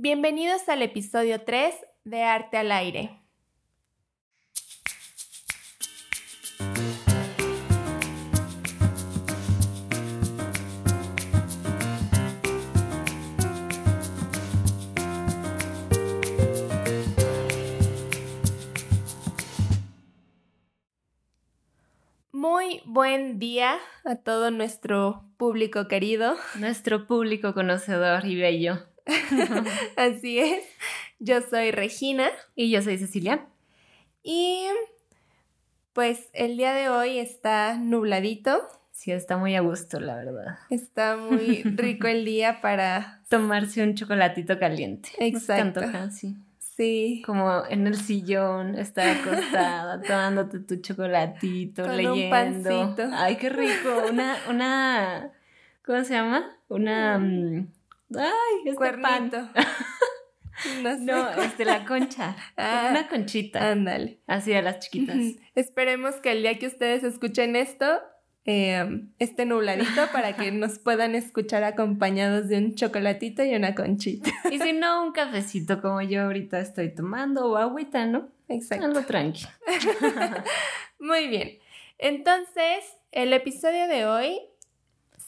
Bienvenidos 0.00 0.68
al 0.68 0.82
episodio 0.82 1.42
3 1.42 1.74
de 2.04 2.22
Arte 2.22 2.56
al 2.56 2.70
Aire. 2.70 3.20
Muy 22.30 22.82
buen 22.84 23.40
día 23.40 23.78
a 24.04 24.14
todo 24.14 24.52
nuestro 24.52 25.24
público 25.36 25.88
querido. 25.88 26.36
Nuestro 26.54 27.08
público 27.08 27.52
conocedor 27.52 28.24
y 28.26 28.36
bello. 28.36 28.87
Así 29.96 30.38
es. 30.38 30.62
Yo 31.18 31.40
soy 31.42 31.70
Regina. 31.70 32.28
Y 32.54 32.70
yo 32.70 32.82
soy 32.82 32.98
Cecilia. 32.98 33.46
Y 34.22 34.66
pues 35.92 36.28
el 36.32 36.56
día 36.56 36.72
de 36.72 36.88
hoy 36.88 37.18
está 37.18 37.76
nubladito. 37.76 38.60
Sí, 38.92 39.12
está 39.12 39.36
muy 39.36 39.54
a 39.56 39.60
gusto, 39.60 40.00
la 40.00 40.16
verdad. 40.16 40.58
Está 40.70 41.16
muy 41.16 41.62
rico 41.64 42.06
el 42.08 42.24
día 42.24 42.60
para 42.60 43.22
tomarse 43.28 43.82
un 43.82 43.94
chocolatito 43.94 44.58
caliente. 44.58 45.10
Exacto. 45.18 45.80
sí. 46.10 46.36
Sí. 46.58 47.22
Como 47.26 47.64
en 47.68 47.88
el 47.88 47.96
sillón, 47.96 48.76
estar 48.76 49.08
acostada, 49.08 50.00
tomándote 50.06 50.60
tu 50.60 50.76
chocolatito, 50.76 51.82
Con 51.82 51.96
leyendo. 51.96 52.22
un 52.24 52.30
pancito. 52.30 53.08
Ay, 53.14 53.34
qué 53.36 53.48
rico. 53.48 54.04
Una, 54.08 54.36
una, 54.48 55.32
¿cómo 55.84 56.04
se 56.04 56.14
llama? 56.14 56.56
Una, 56.68 57.18
mm, 57.18 57.72
ay, 58.16 58.62
este 58.64 58.98
pan. 58.98 59.30
Cuernito. 59.30 59.48
No 60.82 60.96
sé. 60.96 61.04
No, 61.04 61.30
este, 61.40 61.64
la 61.64 61.84
concha. 61.84 62.34
Ah. 62.56 62.88
Una 62.90 63.08
conchita. 63.08 63.70
Ándale. 63.70 64.18
Así 64.26 64.52
a 64.52 64.60
las 64.60 64.80
chiquitas. 64.80 65.16
Esperemos 65.54 66.16
que 66.16 66.32
el 66.32 66.42
día 66.42 66.58
que 66.58 66.66
ustedes 66.66 67.04
escuchen 67.04 67.54
esto 67.54 68.00
eh, 68.50 69.02
esté 69.18 69.44
nubladito 69.44 70.06
para 70.12 70.34
que 70.34 70.50
nos 70.50 70.78
puedan 70.78 71.14
escuchar 71.14 71.64
acompañados 71.64 72.48
de 72.48 72.56
un 72.56 72.74
chocolatito 72.74 73.44
y 73.44 73.54
una 73.54 73.74
conchita. 73.74 74.30
Y 74.50 74.58
si 74.58 74.72
no, 74.72 75.04
un 75.04 75.12
cafecito 75.12 75.82
como 75.82 76.00
yo 76.00 76.22
ahorita 76.22 76.58
estoy 76.58 76.94
tomando 76.94 77.46
o 77.46 77.58
agüita, 77.58 78.06
¿no? 78.06 78.30
Exacto. 78.48 78.86
Algo 78.86 79.02
tranqui. 79.02 79.44
Muy 80.98 81.28
bien. 81.28 81.58
Entonces, 81.98 82.96
el 83.12 83.34
episodio 83.34 83.86
de 83.86 84.06
hoy 84.06 84.40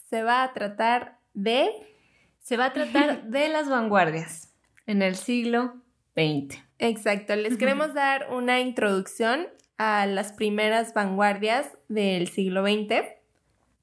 se 0.09 0.23
va 0.23 0.43
a 0.43 0.55
tratar 0.55 1.19
de... 1.35 1.69
Se 2.41 2.57
va 2.57 2.67
a 2.67 2.73
tratar 2.73 3.23
de 3.25 3.49
las 3.49 3.69
vanguardias 3.69 4.53
en 4.87 5.03
el 5.03 5.17
siglo 5.17 5.75
XX. 6.17 6.59
Exacto, 6.79 7.37
les 7.37 7.57
queremos 7.57 7.95
dar 7.95 8.29
una 8.31 8.61
introducción 8.61 9.47
a 9.79 10.07
las 10.07 10.33
primeras 10.33 10.95
vanguardias 10.95 11.69
del 11.89 12.29
siglo 12.29 12.63
XX 12.63 13.21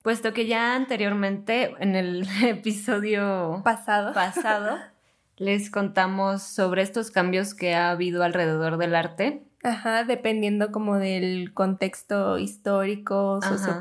Puesto 0.07 0.31
que 0.31 0.45
ya 0.47 0.73
anteriormente, 0.73 1.75
en 1.79 1.97
el 1.97 2.25
episodio 2.45 3.59
pasado. 3.65 4.13
pasado, 4.13 4.77
les 5.35 5.69
contamos 5.69 6.43
sobre 6.43 6.81
estos 6.81 7.11
cambios 7.11 7.53
que 7.53 7.75
ha 7.75 7.91
habido 7.91 8.23
alrededor 8.23 8.77
del 8.77 8.95
arte. 8.95 9.43
Ajá, 9.63 10.05
dependiendo 10.05 10.71
como 10.71 10.97
del 10.97 11.53
contexto 11.53 12.37
histórico, 12.37 13.39
Ajá. 13.43 13.79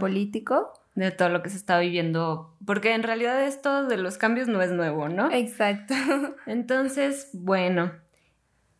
De 0.97 1.11
todo 1.11 1.29
lo 1.29 1.43
que 1.43 1.51
se 1.51 1.59
está 1.59 1.79
viviendo, 1.79 2.57
porque 2.65 2.95
en 2.95 3.03
realidad 3.03 3.45
esto 3.45 3.87
de 3.87 3.99
los 3.99 4.17
cambios 4.17 4.49
no 4.49 4.63
es 4.63 4.71
nuevo, 4.73 5.09
¿no? 5.09 5.31
Exacto. 5.31 5.95
Entonces, 6.47 7.29
bueno, 7.35 7.93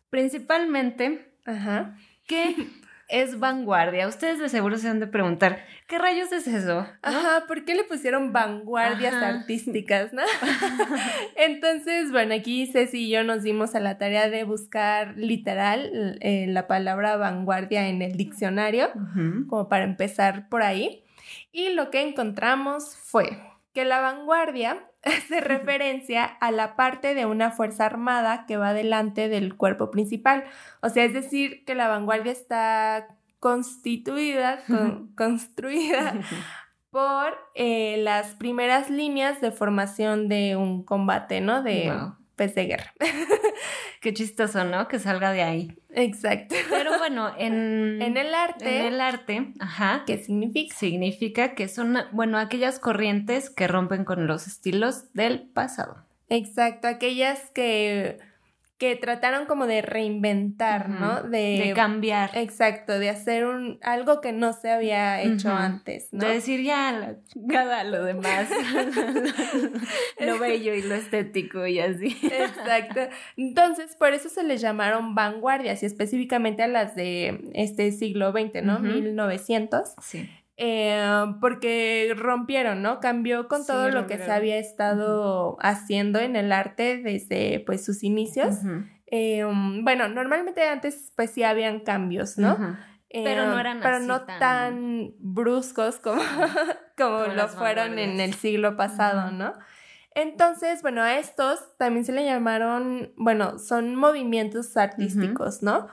principalmente, 0.09 1.31
Ajá. 1.45 1.95
¿qué 2.27 2.55
es 3.07 3.39
vanguardia? 3.39 4.07
Ustedes 4.07 4.39
de 4.39 4.49
seguro 4.49 4.79
se 4.79 4.89
han 4.89 4.99
de 4.99 5.05
preguntar, 5.05 5.63
¿qué 5.87 5.99
rayos 5.99 6.31
es 6.31 6.47
eso? 6.47 6.81
¿No? 6.81 6.87
Ajá, 7.03 7.45
¿por 7.47 7.65
qué 7.65 7.75
le 7.75 7.83
pusieron 7.83 8.33
vanguardias 8.33 9.13
Ajá. 9.13 9.27
artísticas, 9.27 10.11
no? 10.11 10.23
Entonces, 11.35 12.11
bueno, 12.11 12.33
aquí 12.33 12.65
Ceci 12.65 13.05
y 13.05 13.09
yo 13.11 13.23
nos 13.23 13.43
dimos 13.43 13.75
a 13.75 13.79
la 13.79 13.99
tarea 13.99 14.27
de 14.31 14.43
buscar 14.43 15.13
literal 15.17 16.17
eh, 16.21 16.47
la 16.49 16.65
palabra 16.65 17.15
vanguardia 17.15 17.89
en 17.89 18.01
el 18.01 18.17
diccionario, 18.17 18.89
como 19.47 19.69
para 19.69 19.83
empezar 19.83 20.49
por 20.49 20.63
ahí. 20.63 21.03
Y 21.57 21.69
lo 21.73 21.89
que 21.89 22.01
encontramos 22.07 22.95
fue 22.95 23.41
que 23.73 23.83
la 23.83 23.99
vanguardia 23.99 24.91
hace 25.03 25.41
referencia 25.41 26.23
a 26.23 26.51
la 26.51 26.75
parte 26.75 27.15
de 27.15 27.25
una 27.25 27.49
fuerza 27.49 27.87
armada 27.87 28.45
que 28.45 28.57
va 28.57 28.73
delante 28.73 29.27
del 29.27 29.55
cuerpo 29.57 29.89
principal. 29.89 30.43
O 30.81 30.89
sea, 30.89 31.03
es 31.03 31.13
decir, 31.13 31.65
que 31.65 31.73
la 31.73 31.87
vanguardia 31.87 32.31
está 32.31 33.07
constituida, 33.39 34.59
con- 34.67 35.13
construida 35.15 36.21
por 36.91 37.35
eh, 37.55 37.97
las 38.03 38.35
primeras 38.35 38.89
líneas 38.91 39.41
de 39.41 39.51
formación 39.51 40.27
de 40.29 40.55
un 40.55 40.83
combate, 40.83 41.41
¿no? 41.41 41.63
De, 41.63 41.91
Wow. 41.91 42.15
Pues, 42.37 42.55
de 42.55 42.65
guerra. 42.65 42.93
Qué 44.01 44.13
chistoso, 44.13 44.63
¿no? 44.63 44.87
Que 44.87 44.99
salga 44.99 45.31
de 45.31 45.41
ahí. 45.41 45.77
Exacto. 45.89 46.55
Pero 46.69 46.97
bueno, 46.97 47.33
en, 47.37 48.01
En 48.01 48.15
el 48.15 48.33
arte, 48.33 48.79
en 48.79 48.93
el 48.93 49.01
arte, 49.01 49.53
ajá, 49.59 50.03
¿qué 50.05 50.17
significa? 50.19 50.75
significa 50.75 51.55
que 51.55 51.67
son, 51.67 51.97
bueno, 52.11 52.37
aquellas 52.37 52.79
corrientes 52.79 53.49
que 53.49 53.67
rompen 53.67 54.05
con 54.05 54.27
los 54.27 54.47
estilos 54.47 55.11
del 55.13 55.49
pasado. 55.49 56.05
Exacto, 56.29 56.87
aquellas 56.87 57.49
que, 57.51 58.19
que 58.77 58.95
trataron 58.95 59.47
como 59.47 59.65
de 59.65 59.81
reinventar, 59.81 60.89
¿no? 60.89 61.23
De, 61.23 61.63
De 61.65 61.73
cambiar. 61.75 62.29
Exacto, 62.35 62.99
de 62.99 63.09
hacer 63.09 63.45
un, 63.45 63.79
algo 63.81 64.21
que 64.21 64.33
no 64.33 64.53
se 64.53 64.69
había 64.69 65.21
hecho 65.23 65.49
antes, 65.49 66.09
¿no? 66.11 66.25
De 66.25 66.33
decir 66.35 66.61
ya 66.63 67.15
chingada 67.27 67.83
lo 67.83 68.03
demás. 68.03 68.47
lo 70.19 70.37
bello 70.37 70.75
y 70.75 70.83
lo 70.83 70.93
estético 70.93 71.65
y 71.65 71.79
así. 71.79 72.15
Exacto. 72.21 73.01
Entonces, 73.35 73.95
por 73.95 74.13
eso 74.13 74.29
se 74.29 74.43
les 74.43 74.61
llamaron 74.61 75.15
vanguardias 75.15 75.81
y 75.81 75.87
específicamente 75.87 76.61
a 76.61 76.67
las 76.67 76.95
de 76.95 77.49
este 77.53 77.91
siglo 77.91 78.31
XX, 78.31 78.63
¿no? 78.63 78.75
Ujú. 78.75 78.83
1900. 78.83 79.95
Sí. 80.01 80.29
Eh, 80.57 81.25
porque 81.39 82.13
rompieron, 82.17 82.81
¿no? 82.81 82.99
Cambió 82.99 83.47
con 83.47 83.61
Sí, 83.61 83.67
todo 83.67 83.89
lo 83.89 84.07
que 84.07 84.17
se 84.17 84.31
había 84.31 84.57
estado 84.57 85.57
haciendo 85.61 86.19
en 86.19 86.35
el 86.35 86.51
arte 86.51 86.97
desde 86.97 87.59
pues 87.65 87.85
sus 87.85 88.03
inicios. 88.03 88.55
Eh, 89.05 89.45
um, 89.45 89.83
bueno, 89.85 90.07
normalmente 90.09 90.67
antes 90.67 91.13
pues 91.15 91.31
sí 91.31 91.43
habían 91.43 91.79
cambios, 91.81 92.37
¿no? 92.37 92.57
Eh, 93.09 93.21
Pero 93.23 93.45
no 93.45 93.57
eran 93.59 93.79
pero 93.79 93.95
así 93.97 94.07
no 94.07 94.21
tan- 94.21 94.39
tan 94.39 95.13
bruscos 95.19 95.99
como, 95.99 96.21
como 96.97 97.19
Como 97.19 97.33
lo 97.33 97.47
fueron 97.47 97.99
en 97.99 98.19
el 98.19 98.33
siglo 98.33 98.75
pasado. 98.75 99.31
¿no? 99.31 99.53
Entonces, 100.13 100.81
bueno, 100.81 101.03
a 101.03 101.17
estos 101.19 101.77
también 101.77 102.03
se 102.03 102.11
le 102.11 102.25
llamaron, 102.25 103.13
bueno, 103.15 103.59
son 103.59 103.95
movimientos 103.95 104.75
artísticos, 104.75 105.61
¿no? 105.61 105.87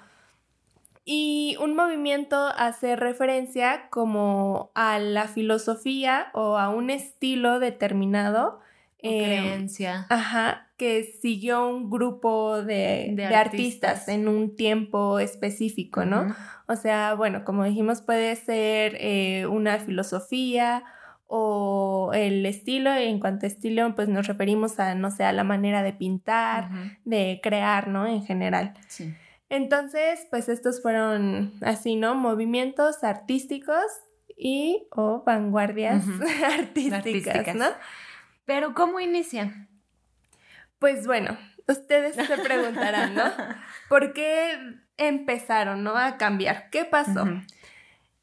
Y 1.04 1.56
un 1.60 1.76
movimiento 1.76 2.48
hace 2.56 2.96
referencia 2.96 3.88
como 3.90 4.70
a 4.74 4.98
la 4.98 5.28
filosofía 5.28 6.28
o 6.32 6.56
a 6.56 6.70
un 6.70 6.88
estilo 6.90 7.58
determinado. 7.60 8.60
Eh, 9.00 9.38
creencia. 9.42 10.06
Ajá, 10.08 10.68
que 10.78 11.04
siguió 11.20 11.68
un 11.68 11.90
grupo 11.90 12.62
de, 12.62 13.08
De 13.10 13.14
de 13.28 13.34
artistas. 13.34 13.90
artistas. 13.90 14.08
en 14.08 14.28
un 14.28 14.56
tiempo 14.56 15.18
específico, 15.18 16.06
¿no? 16.06 16.34
O 16.68 16.76
sea, 16.76 17.12
bueno, 17.14 17.44
como 17.44 17.64
dijimos, 17.64 18.00
puede 18.00 18.34
ser 18.36 18.96
eh, 18.98 19.46
una 19.46 19.78
filosofía 19.78 20.84
o 21.26 22.12
el 22.14 22.46
estilo. 22.46 22.94
En 22.94 23.20
cuanto 23.20 23.44
a 23.44 23.48
estilo, 23.48 23.94
pues 23.94 24.08
nos 24.08 24.26
referimos 24.26 24.80
a, 24.80 24.94
no 24.94 25.10
sé, 25.10 25.24
a 25.24 25.32
la 25.32 25.44
manera 25.44 25.82
de 25.82 25.92
pintar, 25.92 26.70
de 27.04 27.40
crear, 27.42 27.88
¿no? 27.88 28.06
En 28.06 28.24
general. 28.24 28.72
Sí. 28.88 29.12
Entonces, 29.48 30.26
pues 30.30 30.48
estos 30.48 30.82
fueron 30.82 31.52
así, 31.62 31.96
¿no? 31.96 32.14
Movimientos 32.14 33.04
artísticos 33.04 33.84
y 34.36 34.86
o 34.90 35.22
vanguardias 35.24 36.06
Ujú. 36.06 36.22
artísticas, 36.44 36.92
Artísticas. 36.98 37.54
¿no? 37.54 37.66
Pero 38.46 38.74
¿cómo 38.74 39.00
inician? 39.00 39.68
Pues 40.78 41.06
bueno, 41.06 41.36
ustedes 41.68 42.16
se 42.16 42.38
preguntarán, 42.38 43.14
¿no? 43.14 43.24
¿Por 43.88 44.12
qué 44.12 44.58
empezaron, 44.96 45.82
¿no? 45.84 45.96
A 45.96 46.16
cambiar. 46.16 46.68
¿Qué 46.70 46.84
pasó? 46.84 47.24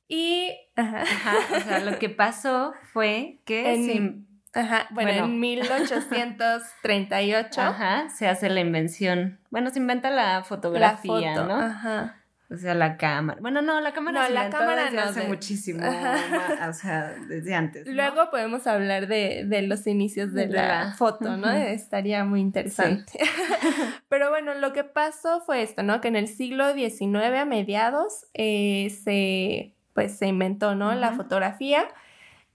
Y, 0.07 0.51
ajá, 0.75 1.03
Ajá, 1.03 1.37
o 1.57 1.59
sea, 1.61 1.79
lo 1.79 1.97
que 1.97 2.09
pasó 2.09 2.73
fue 2.91 3.39
que 3.45 3.73
En- 3.73 3.85
se, 3.85 4.30
ajá, 4.53 4.87
bueno, 4.91 5.09
Bueno. 5.11 5.25
en 5.25 5.39
1838, 5.39 7.61
ajá, 7.69 8.09
se 8.09 8.27
hace 8.27 8.49
la 8.49 8.59
invención. 8.59 9.39
Bueno, 9.49 9.69
se 9.69 9.79
inventa 9.79 10.09
la 10.09 10.21
la 10.37 10.43
fotografía, 10.43 11.35
foto, 11.35 11.47
¿no? 11.47 11.55
ajá, 11.55 12.17
O 12.49 12.55
sea, 12.57 12.73
la 12.73 12.97
cámara. 12.97 13.39
Bueno, 13.41 13.61
no, 13.61 13.79
la 13.81 13.93
cámara 13.93 14.21
No, 14.21 14.27
se 14.27 14.33
la 14.33 14.49
cámara 14.49 14.83
desde 14.85 14.95
no, 14.97 15.01
hace 15.03 15.21
de- 15.21 15.27
muchísimo, 15.29 15.83
Ajá. 15.85 16.69
o 16.69 16.73
sea, 16.73 17.13
desde 17.27 17.53
antes. 17.55 17.85
¿no? 17.87 17.93
Luego 17.93 18.29
podemos 18.29 18.67
hablar 18.67 19.07
de, 19.07 19.45
de 19.45 19.61
los 19.63 19.87
inicios 19.87 20.33
de 20.33 20.47
De 20.47 20.53
la, 20.53 20.83
la- 20.85 20.93
foto, 20.93 21.37
¿no? 21.37 21.49
Estaría 21.49 22.23
muy 22.25 22.41
interesante. 22.41 23.19
Pero 24.09 24.29
bueno, 24.29 24.53
lo 24.55 24.73
que 24.73 24.83
pasó 24.83 25.39
fue 25.41 25.61
esto, 25.63 25.81
¿no? 25.83 26.01
Que 26.01 26.09
en 26.09 26.15
el 26.17 26.27
siglo 26.27 26.73
XIX 26.73 27.15
a 27.39 27.45
mediados 27.45 28.25
eh, 28.33 28.89
se, 29.03 29.75
pues, 29.93 30.17
se 30.17 30.27
inventó, 30.27 30.75
¿no? 30.75 30.93
La 30.95 31.13
fotografía 31.13 31.85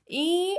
y 0.07 0.59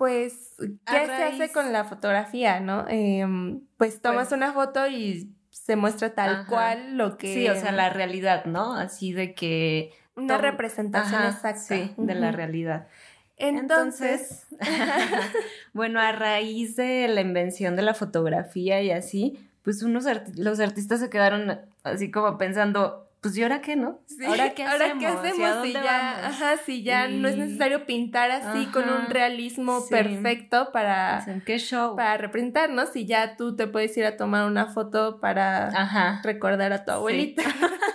pues, 0.00 0.54
¿qué 0.86 1.04
se 1.06 1.12
hace 1.24 1.52
con 1.52 1.74
la 1.74 1.84
fotografía, 1.84 2.58
no? 2.58 2.86
Em, 2.88 3.60
pues 3.76 4.00
tomas 4.00 4.28
Pues- 4.28 4.38
una 4.38 4.54
foto 4.54 4.86
y 4.88 5.30
se 5.50 5.76
muestra 5.76 6.14
tal 6.14 6.30
Ajá. 6.30 6.46
cual 6.46 6.96
lo 6.96 7.18
que... 7.18 7.34
Sí, 7.34 7.46
o 7.50 7.54
sea, 7.54 7.70
la 7.70 7.90
realidad, 7.90 8.46
¿no? 8.46 8.74
Así 8.74 9.12
de 9.12 9.34
que... 9.34 9.92
Una 10.16 10.36
tom- 10.36 10.42
representación 10.42 11.20
Ajá, 11.20 11.28
exacta. 11.28 11.60
Sí, 11.60 11.92
de 11.98 12.14
la 12.14 12.32
realidad. 12.32 12.88
Entonces, 13.36 14.46
bueno, 15.74 16.00
a 16.00 16.12
raíz 16.12 16.76
de 16.76 17.06
la 17.08 17.20
invención 17.20 17.76
de 17.76 17.82
la 17.82 17.92
fotografía 17.92 18.80
y 18.82 18.90
así, 18.90 19.38
pues 19.62 19.82
unos 19.82 20.06
los 20.36 20.60
artistas 20.60 21.00
se 21.00 21.10
quedaron 21.10 21.60
así 21.84 22.10
como 22.10 22.38
pensando, 22.38 23.09
pues 23.20 23.36
¿y 23.36 23.42
ahora 23.42 23.60
qué, 23.60 23.76
no? 23.76 24.00
Sí, 24.06 24.24
¿Ahora 24.24 24.50
qué 24.54 24.64
hacemos? 24.64 24.80
¿Ahora 24.80 24.98
qué 24.98 25.04
¿Y 25.04 25.06
a 25.06 25.50
hacemos 25.50 25.66
si 25.66 25.72
ya, 25.72 26.26
ajá, 26.26 26.56
si 26.64 26.82
ya 26.82 27.08
no 27.08 27.28
es 27.28 27.36
necesario 27.36 27.86
pintar 27.86 28.30
así 28.30 28.66
con 28.66 28.88
un 28.88 29.10
realismo 29.10 29.80
sí. 29.80 29.90
perfecto 29.90 30.70
para, 30.72 31.24
¿qué 31.44 31.58
show? 31.58 31.96
para 31.96 32.16
representarnos? 32.16 32.90
Si 32.90 33.06
ya 33.06 33.36
tú 33.36 33.56
te 33.56 33.66
puedes 33.66 33.96
ir 33.96 34.06
a 34.06 34.16
tomar 34.16 34.46
una 34.46 34.66
foto 34.68 35.20
para 35.20 35.68
Ajá. 35.68 36.20
recordar 36.24 36.72
a 36.72 36.84
tu 36.84 36.92
abuelita, 36.92 37.42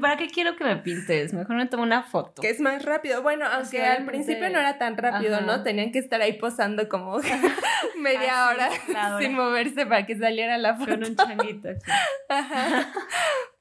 ¿Para 0.00 0.16
qué 0.16 0.28
quiero 0.28 0.56
que 0.56 0.64
me 0.64 0.76
pintes? 0.76 1.32
Mejor 1.32 1.56
me 1.56 1.66
tomo 1.66 1.82
una 1.82 2.02
foto. 2.02 2.42
que 2.42 2.50
es 2.50 2.60
más 2.60 2.84
rápido. 2.84 3.22
Bueno, 3.22 3.46
aunque 3.46 3.84
al 3.84 4.04
principio 4.04 4.50
no 4.50 4.58
era 4.58 4.78
tan 4.78 4.96
rápido, 4.96 5.36
Ajá. 5.36 5.46
¿no? 5.46 5.62
Tenían 5.62 5.92
que 5.92 5.98
estar 5.98 6.20
ahí 6.20 6.34
posando 6.34 6.88
como 6.88 7.18
media 7.98 8.48
hora 8.48 8.68
sin 9.20 9.34
moverse 9.34 9.86
para 9.86 10.06
que 10.06 10.16
saliera 10.18 10.58
la 10.58 10.74
foto. 10.76 10.90
Con 10.92 11.04
un 11.04 11.16
changuito. 11.16 11.68
aquí. 11.70 11.80
Ajá. 12.28 12.92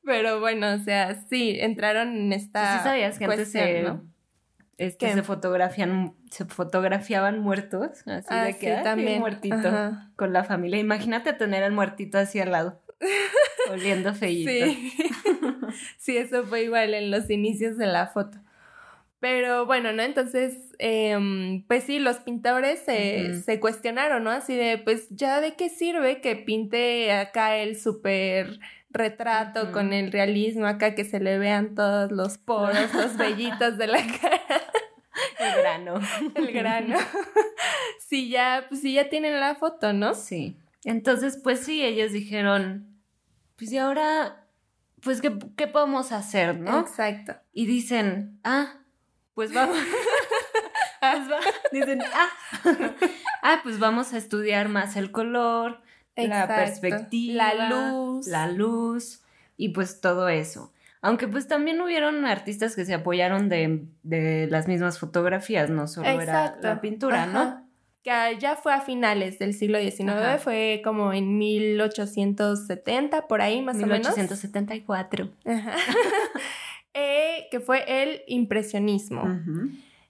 Pero 0.03 0.39
bueno, 0.39 0.74
o 0.74 0.77
sea, 0.79 1.15
sí, 1.29 1.57
entraron 1.59 2.15
en 2.15 2.33
esta 2.33 2.77
¿Sí 2.77 2.83
sabías 2.83 3.19
que 3.19 3.25
antes 3.25 3.51
se, 3.51 3.81
¿no? 3.83 4.03
este, 4.77 5.12
se 5.13 5.21
fotografían, 5.23 6.13
se 6.31 6.45
fotografiaban 6.45 7.39
muertos? 7.39 8.07
Así 8.07 8.27
Ah, 8.30 8.44
de 8.45 8.53
sí, 8.53 8.59
que 8.59 8.75
"Ay, 8.77 8.83
también. 8.83 9.19
muertito 9.19 9.56
Ajá. 9.56 10.12
con 10.15 10.31
la 10.31 10.44
familia. 10.45 10.80
Imagínate 10.80 11.33
tener 11.33 11.63
al 11.63 11.73
muertito 11.73 12.18
así 12.19 12.39
al 12.39 12.51
lado, 12.51 12.81
oliendo 13.71 14.13
feíto. 14.13 14.49
Sí. 14.49 14.94
sí, 15.97 16.17
eso 16.17 16.44
fue 16.45 16.63
igual 16.63 16.94
en 16.94 17.11
los 17.11 17.29
inicios 17.29 17.77
de 17.77 17.88
la 17.88 18.07
foto. 18.07 18.38
Pero 19.19 19.65
bueno, 19.65 19.94
¿no? 19.94 20.03
Entonces, 20.03 20.55
em, 20.77 21.63
pues 21.67 21.85
sí, 21.85 21.97
los 21.97 22.17
pintores 22.17 22.79
se, 22.85 23.41
se 23.41 23.59
cuestionaron, 23.59 24.23
¿no? 24.23 24.29
Así 24.29 24.55
de, 24.55 24.77
pues 24.77 25.07
ya 25.09 25.41
de 25.41 25.55
qué 25.55 25.69
sirve 25.69 26.21
que 26.21 26.35
pinte 26.35 27.11
acá 27.11 27.57
el 27.57 27.79
súper 27.79 28.59
retrato 28.89 29.71
con 29.71 29.91
el 29.91 30.11
realismo 30.11 30.65
acá 30.65 30.95
que 30.95 31.03
se 31.03 31.19
le 31.19 31.38
vean 31.38 31.75
todos 31.75 32.11
los 32.11 32.38
poros, 32.38 32.94
los 32.94 33.17
vellitos 33.17 33.77
de 33.77 33.88
la 33.88 33.97
cara, 33.99 34.41
El 35.39 35.61
grano. 35.61 35.99
el 36.35 36.51
grano. 36.51 36.97
si 37.99 38.29
ya, 38.29 38.65
pues 38.69 38.81
si 38.81 38.94
ya 38.94 39.09
tienen 39.09 39.39
la 39.39 39.55
foto, 39.55 39.94
¿no? 39.94 40.13
Sí. 40.13 40.55
Entonces, 40.89 41.39
pues 41.43 41.59
sí, 41.59 41.83
ellos 41.83 42.11
dijeron, 42.13 42.87
pues 43.57 43.71
y 43.73 43.77
ahora, 43.77 44.45
pues, 45.01 45.19
¿qué, 45.21 45.37
qué 45.57 45.67
podemos 45.67 46.11
hacer, 46.13 46.57
no? 46.59 46.79
Exacto. 46.79 47.35
Y 47.51 47.65
dicen, 47.65 48.39
ah, 48.45 48.73
pues 49.33 49.53
vamos. 49.53 49.77
Va- 51.01 51.39
Dicen, 51.71 52.01
ah, 52.13 52.29
ah, 53.43 53.59
pues 53.63 53.79
vamos 53.79 54.13
a 54.13 54.17
estudiar 54.17 54.69
más 54.69 54.95
el 54.95 55.11
color, 55.11 55.81
la 56.15 56.47
perspectiva, 56.47 57.53
La 57.53 57.69
luz. 57.69 58.27
la 58.27 58.47
luz 58.47 59.21
y 59.57 59.69
pues 59.69 60.01
todo 60.01 60.27
eso. 60.29 60.73
Aunque 61.01 61.27
pues 61.27 61.47
también 61.47 61.79
hubieron 61.81 62.25
artistas 62.25 62.75
que 62.75 62.83
se 62.85 62.93
apoyaron 62.95 63.47
de, 63.49 63.85
de 64.03 64.47
las 64.49 64.67
mismas 64.67 64.97
fotografías, 64.99 65.69
no 65.69 65.87
solo 65.87 66.09
Exacto. 66.09 66.59
era 66.61 66.73
la 66.75 66.81
pintura, 66.81 67.23
Ajá. 67.23 67.31
¿no? 67.31 67.66
Que 68.07 68.38
ya 68.39 68.56
fue 68.56 68.74
a 68.74 68.80
finales 68.80 69.38
del 69.38 69.54
siglo 69.54 69.80
XIX, 69.80 70.09
Ajá. 70.12 70.38
fue 70.38 70.80
como 70.81 71.12
en 71.12 71.38
1870, 71.38 73.27
por 73.27 73.42
ahí 73.42 73.62
más 73.62 73.75
o 73.75 73.80
1874. 73.86 75.30
menos. 75.44 75.65
Ajá. 75.68 75.75
Eh, 77.00 77.48
que 77.51 77.59
fue 77.59 77.83
el 78.01 78.21
impresionismo. 78.25 79.21
Ujú. 79.21 79.69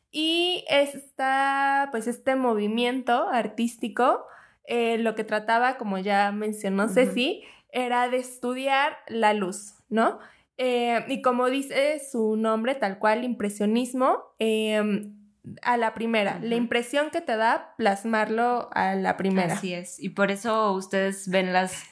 Y 0.10 0.64
esta, 0.70 1.90
pues 1.92 2.08
este 2.08 2.38
movimiento 2.38 3.28
artístico, 3.28 4.24
eh, 4.64 4.98
lo 4.98 5.14
que 5.14 5.26
trataba, 5.26 5.76
como 5.78 5.98
ya 5.98 6.32
mencionó 6.32 6.86
Ujú. 6.86 6.94
Ceci, 6.94 7.44
era 7.74 8.08
de 8.08 8.18
estudiar 8.18 8.96
la 9.10 9.34
luz, 9.34 9.74
¿no? 9.90 10.20
Eh, 10.58 11.04
y 11.10 11.22
como 11.22 11.48
dice 11.50 12.00
su 12.10 12.38
nombre, 12.38 12.74
tal 12.76 13.00
cual, 13.00 13.26
impresionismo, 13.26 14.24
eh, 14.40 15.12
a 15.62 15.78
la 15.78 15.94
primera, 15.94 16.40
la 16.42 16.56
impresión 16.56 17.10
que 17.12 17.22
te 17.22 17.36
da 17.38 17.74
plasmarlo 17.78 18.70
a 18.74 18.96
la 18.96 19.18
primera. 19.18 19.54
Así 19.54 19.74
es. 19.74 20.00
Y 20.00 20.10
por 20.10 20.32
eso 20.32 20.72
ustedes 20.74 21.30
ven 21.30 21.54
las 21.54 21.84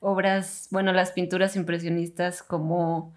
obras, 0.00 0.68
bueno, 0.70 0.92
las 0.92 1.12
pinturas 1.12 1.54
impresionistas 1.56 2.42
como 2.42 3.14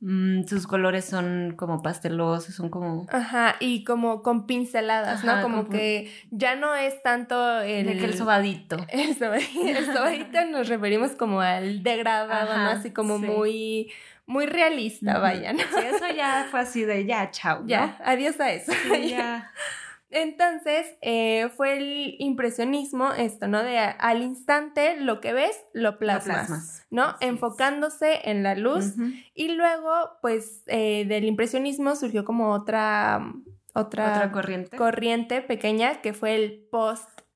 mm, 0.00 0.44
sus 0.44 0.66
colores 0.66 1.04
son 1.04 1.54
como 1.56 1.82
pastelosos, 1.82 2.54
son 2.54 2.68
como... 2.70 3.06
Ajá, 3.10 3.56
y 3.60 3.84
como 3.84 4.22
con 4.22 4.46
pinceladas, 4.46 5.22
¿no? 5.24 5.40
Como 5.42 5.64
como- 5.64 5.70
que 5.70 6.10
ya 6.30 6.56
no 6.56 6.74
es 6.74 7.02
tanto 7.02 7.60
el... 7.60 7.86
de 7.86 7.96
que 7.98 8.04
el 8.06 8.14
sobadito. 8.14 8.76
El 8.88 9.14
sobadito, 9.16 9.60
el 9.66 9.86
sobadito 9.86 10.44
nos 10.50 10.68
referimos 10.68 11.12
como 11.12 11.40
al 11.40 11.82
degradado, 11.82 12.54
¿no? 12.54 12.60
Ajá, 12.62 12.70
Así 12.72 12.90
como 12.90 13.18
sí. 13.18 13.26
muy, 13.26 13.90
muy 14.26 14.46
realista, 14.46 15.12
Ujú. 15.12 15.20
vaya, 15.22 15.52
¿no? 15.52 15.58
Sí, 15.60 15.86
eso 15.86 16.08
ya 16.14 16.46
fue 16.50 16.60
así 16.60 16.84
de 16.84 17.04
ya, 17.06 17.30
chao. 17.30 17.60
¿no? 17.60 17.66
Ya, 17.66 17.98
adiós 18.04 18.38
a 18.40 18.52
eso. 18.52 18.72
Sí, 18.72 19.10
ya. 19.10 19.50
Entonces, 20.10 20.86
eh, 21.02 21.48
fue 21.56 21.76
el 21.76 22.14
impresionismo, 22.20 23.12
esto, 23.14 23.48
¿no? 23.48 23.64
De 23.64 23.78
al 23.78 24.22
instante 24.22 24.96
lo 25.00 25.20
que 25.20 25.32
ves, 25.32 25.56
lo 25.72 25.98
plasmas, 25.98 26.46
plasmas. 26.46 26.86
¿no? 26.90 27.02
Así 27.02 27.16
es. 27.20 27.28
Enfocándose 27.30 28.20
en 28.30 28.44
la 28.44 28.54
luz. 28.54 28.94
Y 29.34 29.48
luego, 29.48 30.10
pues, 30.22 30.62
eh, 30.66 31.04
del 31.08 31.24
impresionismo 31.24 31.96
surgió 31.96 32.24
como 32.24 32.52
otra, 32.52 33.26
otra, 33.72 34.12
Otra 34.14 34.30
corriente. 34.30 34.76
corriente 34.76 35.42
pequeña 35.42 36.00
que 36.00 36.12
fue 36.12 36.36
el 36.36 36.64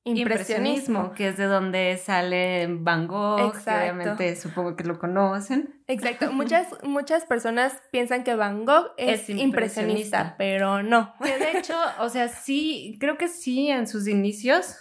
post-impresionismo. 0.03 1.13
que 1.13 1.29
es 1.29 1.37
de 1.37 1.45
donde 1.45 1.97
sale 1.97 2.67
Van 2.69 3.07
Gogh, 3.07 3.51
que 3.51 3.69
obviamente 3.69 4.35
supongo 4.35 4.75
que 4.75 4.83
lo 4.83 4.99
conocen. 4.99 5.81
Exacto. 5.87 6.31
Muchas, 6.33 6.67
muchas 6.83 7.25
personas 7.25 7.73
piensan 7.91 8.23
que 8.23 8.35
Van 8.35 8.65
Gogh 8.65 8.91
es, 8.97 9.21
Es 9.21 9.29
impresionista, 9.29 9.43
impresionista. 9.43 10.35
pero 10.37 10.83
no. 10.83 11.13
Que 11.23 11.37
de 11.37 11.51
hecho, 11.57 11.75
o 11.99 12.09
sea, 12.09 12.27
sí, 12.29 12.97
creo 12.99 13.17
que 13.17 13.27
sí 13.27 13.69
en 13.69 13.87
sus 13.87 14.07
inicios, 14.07 14.77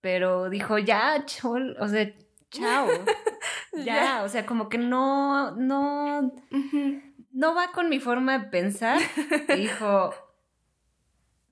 pero 0.00 0.50
dijo 0.50 0.78
ya, 0.78 1.24
chol, 1.26 1.76
o 1.80 1.88
sea, 1.88 2.10
chao. 2.50 2.88
ya, 3.84 4.22
o 4.24 4.28
sea, 4.28 4.46
como 4.46 4.68
que 4.68 4.78
no, 4.78 5.52
no, 5.56 6.32
no 7.32 7.54
va 7.54 7.72
con 7.72 7.88
mi 7.88 8.00
forma 8.00 8.38
de 8.38 8.46
pensar. 8.48 8.98
Dijo, 9.56 10.14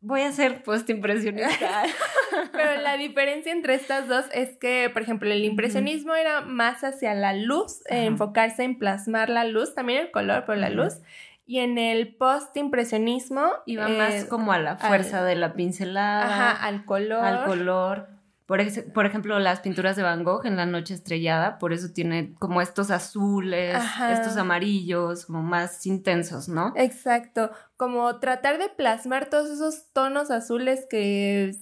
voy 0.03 0.23
a 0.23 0.33
ser 0.33 0.63
postimpresionista. 0.63 1.85
Pero 2.53 2.81
la 2.83 2.97
diferencia 2.97 3.53
entre 3.53 3.75
estas 3.75 4.09
dos 4.09 4.27
es 4.35 4.57
que, 4.59 4.91
por 4.93 5.03
ejemplo, 5.03 5.31
el 5.31 5.45
impresionismo 5.45 6.15
era 6.15 6.43
más 6.43 6.85
hacia 6.85 7.15
la 7.15 7.33
luz, 7.33 7.81
eh, 7.89 8.05
enfocarse 8.05 8.65
en 8.65 8.79
plasmar 8.79 9.31
la 9.31 9.45
luz, 9.45 9.75
también 9.75 10.01
el 10.01 10.11
color, 10.11 10.45
pero 10.47 10.59
la 10.59 10.69
luz. 10.69 11.01
Y 11.47 11.59
en 11.59 11.79
el 11.79 12.15
post-impresionismo 12.15 13.51
Iba 13.67 13.89
eh, 13.89 13.99
más 13.99 14.25
como 14.27 14.53
a 14.53 14.59
la 14.59 14.77
fuerza 14.77 15.25
de 15.25 15.37
la 15.37 15.55
pincelada, 15.55 16.25
ajá, 16.25 16.67
al 16.67 16.85
color. 16.85 17.25
al 17.25 17.45
color. 17.45 18.09
Por, 18.53 18.61
ex- 18.61 18.85
por 18.93 19.07
ejemplo, 19.07 19.39
las 19.39 19.61
pinturas 19.61 19.97
de 19.97 20.03
Van 20.03 20.25
Gogh 20.25 20.45
en 20.45 20.57
la 20.57 20.67
noche 20.67 20.93
estrellada, 20.93 21.57
por 21.59 21.73
eso 21.73 21.95
tiene 21.95 22.35
como 22.39 22.61
estos 22.61 22.91
azules, 22.91 23.75
Ajá. 23.75 24.13
estos 24.13 24.37
amarillos, 24.37 25.25
como 25.25 25.43
más 25.43 25.87
intensos, 25.87 26.51
¿no? 26.51 26.75
Exacto, 26.77 27.51
como 27.79 28.19
tratar 28.21 28.59
de 28.59 28.69
plasmar 28.69 29.31
todos 29.31 29.49
esos 29.49 29.91
tonos 29.95 30.31
azules 30.31 30.87
que 30.91 31.55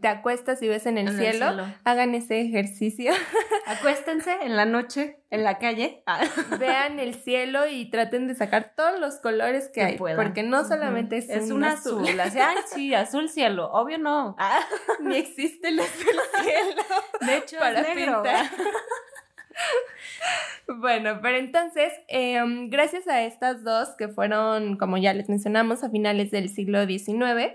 Te 0.00 0.08
acuestas 0.08 0.62
y 0.62 0.68
ves 0.68 0.86
en 0.86 0.96
el, 0.96 1.06
En 1.08 1.20
el 1.20 1.32
cielo. 1.32 1.66
Hagan 1.84 2.14
ese 2.14 2.40
ejercicio, 2.40 3.12
Acuéstense 3.66 4.32
en 4.42 4.56
la 4.56 4.64
noche, 4.64 5.18
en 5.28 5.44
la 5.44 5.58
calle. 5.58 6.02
Ah. 6.06 6.22
vean 6.58 6.98
el 6.98 7.14
cielo 7.14 7.66
y 7.66 7.90
traten 7.90 8.26
de 8.26 8.34
sacar 8.34 8.72
todos 8.74 8.98
los 8.98 9.16
colores 9.16 9.66
que, 9.66 9.72
Que 9.80 9.82
hay, 9.82 9.98
puedan. 9.98 10.16
porque 10.16 10.42
no 10.42 10.64
solamente 10.66 11.18
es, 11.18 11.28
es 11.28 11.50
un, 11.50 11.58
un 11.58 11.64
azul, 11.64 12.08
azul. 12.20 12.40
Ay, 12.40 12.56
sí, 12.74 12.94
azul 12.94 13.28
cielo. 13.28 13.70
Obvio 13.72 13.98
no. 13.98 14.34
Ah, 14.38 14.60
ni 15.00 15.16
existe 15.16 15.68
el 15.68 15.78
azul 15.80 16.06
cielo 16.42 16.82
de 17.26 17.36
hecho, 17.36 17.58
para 17.58 17.80
es 17.80 17.94
negro. 17.94 18.22
pintar. 18.22 18.46
Bueno, 20.66 21.18
pero 21.22 21.36
entonces, 21.36 21.92
em, 22.08 22.70
gracias 22.70 23.06
a 23.08 23.22
estas 23.22 23.62
dos 23.62 23.90
que 23.98 24.08
fueron, 24.08 24.76
como 24.78 24.96
ya 24.96 25.12
les 25.12 25.28
mencionamos, 25.28 25.84
a 25.84 25.90
finales 25.90 26.30
del 26.30 26.48
siglo 26.48 26.86
XIX, 26.86 27.52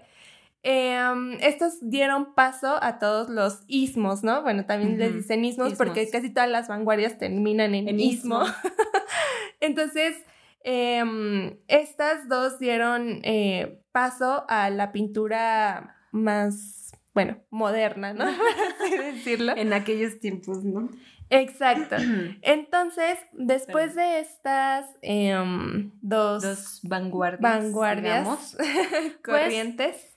em, 0.63 1.33
estos 1.41 1.77
dieron 1.81 2.33
paso 2.35 2.77
a 2.81 2.99
todos 2.99 3.29
los 3.29 3.61
ismos, 3.67 4.23
¿no? 4.23 4.41
Bueno, 4.41 4.65
también 4.65 4.97
les 4.97 5.13
dicen 5.15 5.45
ismos, 5.45 5.73
porque 5.75 6.09
casi 6.09 6.29
todas 6.33 6.49
las 6.49 6.67
vanguardias 6.67 7.17
terminan 7.17 7.75
en, 7.75 7.87
En 7.87 7.99
ismo. 7.99 8.43
ismo. 8.43 8.55
Entonces, 9.61 10.15
em, 10.63 11.57
estas 11.67 12.27
dos 12.27 12.59
dieron 12.59 13.21
eh, 13.23 13.81
paso 13.91 14.45
a 14.49 14.69
la 14.69 14.91
pintura 14.91 15.95
más, 16.11 16.91
bueno, 17.13 17.37
moderna, 17.49 18.13
¿no? 18.13 18.25
Por 18.25 18.33
así 18.85 18.97
decirlo. 18.97 19.53
En 19.55 19.73
aquellos 19.73 20.19
tiempos, 20.19 20.63
¿no? 20.63 20.89
Exacto. 21.29 21.95
Entonces, 22.41 23.17
después 23.33 23.95
de 23.95 24.19
estas 24.19 24.85
em, 25.01 25.91
dos, 26.01 26.41
Dos 26.43 26.79
vanguardias. 26.83 27.41
vanguardias 27.41 28.23
digamos, 28.23 28.57
corrientes, 29.23 30.08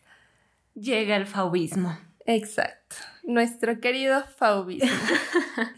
llega 0.75 1.17
el 1.17 1.27
fauvismo. 1.27 1.97
exacto, 2.27 2.97
nuestro 3.25 3.81
querido 3.81 4.23
fauvismo. 4.39 4.91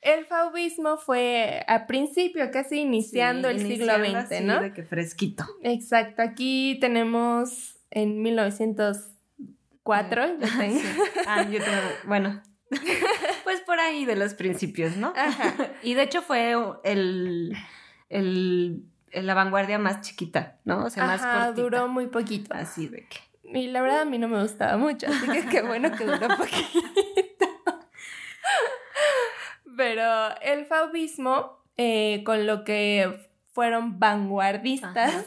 El 0.00 0.24
fauvismo 0.26 0.96
fue 0.96 1.64
a 1.68 1.86
principio, 1.86 2.50
casi 2.50 2.80
iniciando 2.80 3.48
Sí, 3.50 3.54
el 3.54 3.60
siglo 3.68 3.94
XX, 3.98 4.14
así 4.16 4.40
¿no? 4.42 4.60
De 4.60 4.72
que 4.72 4.82
fresquito. 4.82 5.44
Exacto, 5.62 6.22
aquí 6.22 6.76
tenemos 6.80 7.76
en 7.88 8.20
1904, 8.20 10.26
yo 10.40 10.48
tengo. 10.58 10.80
Sí. 10.80 10.86
Ah, 11.24 11.44
yo 11.48 11.60
tengo, 11.62 11.78
bueno. 12.06 12.42
Pues 13.44 13.60
por 13.60 13.78
ahí 13.78 14.04
de 14.04 14.16
los 14.16 14.34
principios, 14.34 14.96
¿no? 14.96 15.12
Ajá. 15.14 15.54
Y 15.84 15.94
de 15.94 16.02
hecho 16.02 16.20
fue 16.22 16.56
el, 16.84 17.54
el, 18.08 18.82
la 19.12 19.34
vanguardia 19.34 19.78
más 19.78 20.00
chiquita, 20.00 20.58
¿no? 20.64 20.86
O 20.86 20.90
sea, 20.90 21.04
más 21.06 21.20
cortita. 21.20 21.52
duró 21.52 21.86
muy 21.88 22.06
poquito. 22.08 22.52
Así 22.54 22.88
de 22.88 23.06
que. 23.06 23.18
Y 23.44 23.68
la 23.68 23.82
verdad 23.82 24.02
a 24.02 24.04
mí 24.04 24.18
no 24.18 24.28
me 24.28 24.40
gustaba 24.40 24.76
mucho, 24.76 25.06
así 25.08 25.28
que 25.28 25.46
qué 25.46 25.62
bueno 25.62 25.90
que 25.92 26.04
duró 26.04 26.28
poquito. 26.36 27.48
Pero 29.76 30.40
el 30.40 30.66
fauvismo, 30.66 31.58
eh, 31.76 32.22
con 32.24 32.46
lo 32.46 32.64
que 32.64 33.28
fueron 33.52 33.98
vanguardistas, 33.98 35.26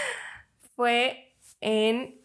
fue 0.76 1.34
en 1.60 2.20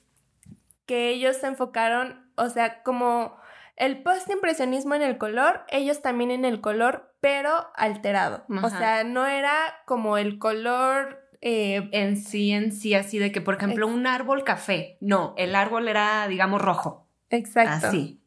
que 0.86 1.10
ellos 1.10 1.38
se 1.38 1.48
enfocaron, 1.48 2.32
o 2.36 2.50
sea, 2.50 2.84
como 2.84 3.40
el 3.75 4.04
postimpresionismo 4.04 4.96
en 4.96 5.01
el 5.01 5.18
color, 5.18 5.66
ellos 5.70 6.01
también 6.01 6.32
en 6.32 6.46
el 6.46 6.62
color, 6.62 7.16
pero 7.20 7.72
alterado. 7.75 8.46
O 8.63 8.70
sea, 8.70 9.04
no 9.04 9.25
era 9.25 9.54
como 9.86 10.18
el 10.18 10.40
color... 10.40 11.20
eh, 11.41 11.89
En 11.91 12.17
sí, 12.17 12.51
en 12.51 12.71
sí, 12.71 12.93
así 12.93 13.19
de 13.19 13.31
que, 13.31 13.41
por 13.41 13.55
ejemplo, 13.55 13.88
un 13.88 14.07
árbol 14.07 14.43
café. 14.43 14.98
No, 15.01 15.33
el 15.38 15.55
árbol 15.55 15.88
era, 15.88 16.27
digamos, 16.27 16.62
rojo. 16.62 17.07
exacto. 17.29 17.88
Así. 17.88 18.21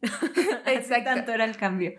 Exacto. 0.67 1.11
Tanto 1.15 1.33
era 1.33 1.45
el 1.45 1.57
cambio. 1.57 1.93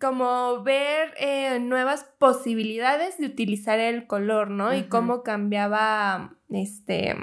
como 0.00 0.62
ver 0.62 1.12
eh, 1.18 1.58
nuevas 1.60 2.04
posibilidades 2.18 3.18
de 3.18 3.26
utilizar 3.26 3.78
el 3.78 4.06
color, 4.06 4.50
¿no? 4.50 4.74
Y 4.74 4.84
cómo 4.84 5.22
cambiaba, 5.22 6.36
este, 6.50 7.14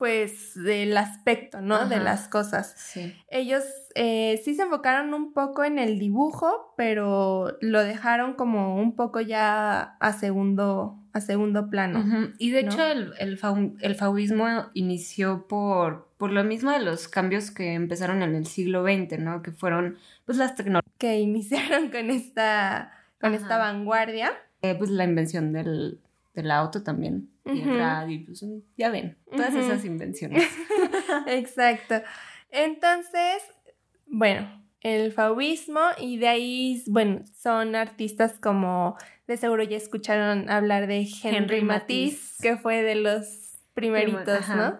pues, 0.00 0.56
el 0.56 0.96
aspecto, 0.96 1.60
¿no? 1.60 1.86
De 1.86 2.00
las 2.00 2.26
cosas. 2.26 2.74
Sí. 2.78 3.14
Ellos 3.28 3.62
eh, 3.94 4.40
sí 4.42 4.54
se 4.54 4.62
enfocaron 4.62 5.12
un 5.12 5.34
poco 5.34 5.62
en 5.62 5.78
el 5.78 5.98
dibujo, 5.98 6.72
pero 6.74 7.58
lo 7.60 7.84
dejaron 7.84 8.32
como 8.32 8.76
un 8.76 8.96
poco 8.96 9.20
ya 9.20 9.98
a 10.00 10.12
segundo, 10.14 10.98
a 11.12 11.20
segundo 11.20 11.68
plano. 11.68 12.32
Y 12.38 12.50
de 12.50 12.62
¿no? 12.62 12.72
hecho 12.72 12.82
el, 12.82 13.12
el, 13.18 13.38
fau- 13.38 13.76
el 13.82 13.94
fauvismo 13.94 14.46
inició 14.72 15.46
por, 15.46 16.08
por 16.16 16.32
lo 16.32 16.44
mismo 16.44 16.70
de 16.70 16.80
los 16.80 17.06
cambios 17.06 17.50
que 17.50 17.74
empezaron 17.74 18.22
en 18.22 18.34
el 18.34 18.46
siglo 18.46 18.82
XX, 18.82 19.18
¿no? 19.18 19.42
Que 19.42 19.52
fueron 19.52 19.98
pues 20.24 20.38
las 20.38 20.54
tecnologías, 20.54 20.94
Que 20.96 21.20
iniciaron 21.20 21.90
con 21.90 22.08
esta, 22.08 22.90
con 23.20 23.34
esta 23.34 23.58
vanguardia. 23.58 24.32
pues 24.62 24.88
la 24.88 25.04
invención 25.04 25.52
del, 25.52 26.00
del 26.40 26.50
auto 26.50 26.82
también, 26.82 27.30
y 27.44 27.60
Ujú. 27.60 27.70
el 27.70 27.78
radio, 27.78 28.20
pues, 28.26 28.44
ya 28.76 28.90
ven, 28.90 29.18
todas 29.30 29.54
esas 29.54 29.84
invenciones. 29.84 30.42
Exacto. 31.26 31.96
Entonces, 32.50 33.42
bueno, 34.06 34.48
el 34.80 35.12
fauvismo 35.12 35.80
y 35.98 36.18
de 36.18 36.28
ahí, 36.28 36.82
bueno, 36.86 37.22
son 37.36 37.74
artistas 37.76 38.38
como, 38.40 38.96
de 39.26 39.36
seguro 39.36 39.62
ya 39.62 39.76
escucharon 39.76 40.48
hablar 40.50 40.86
de 40.86 41.00
Henry, 41.22 41.36
Henry 41.36 41.62
Matisse, 41.62 42.14
Matisse. 42.14 42.42
que 42.42 42.56
fue 42.56 42.82
de 42.82 42.94
los 42.94 43.58
primeritos. 43.74 44.48
¿no? 44.48 44.78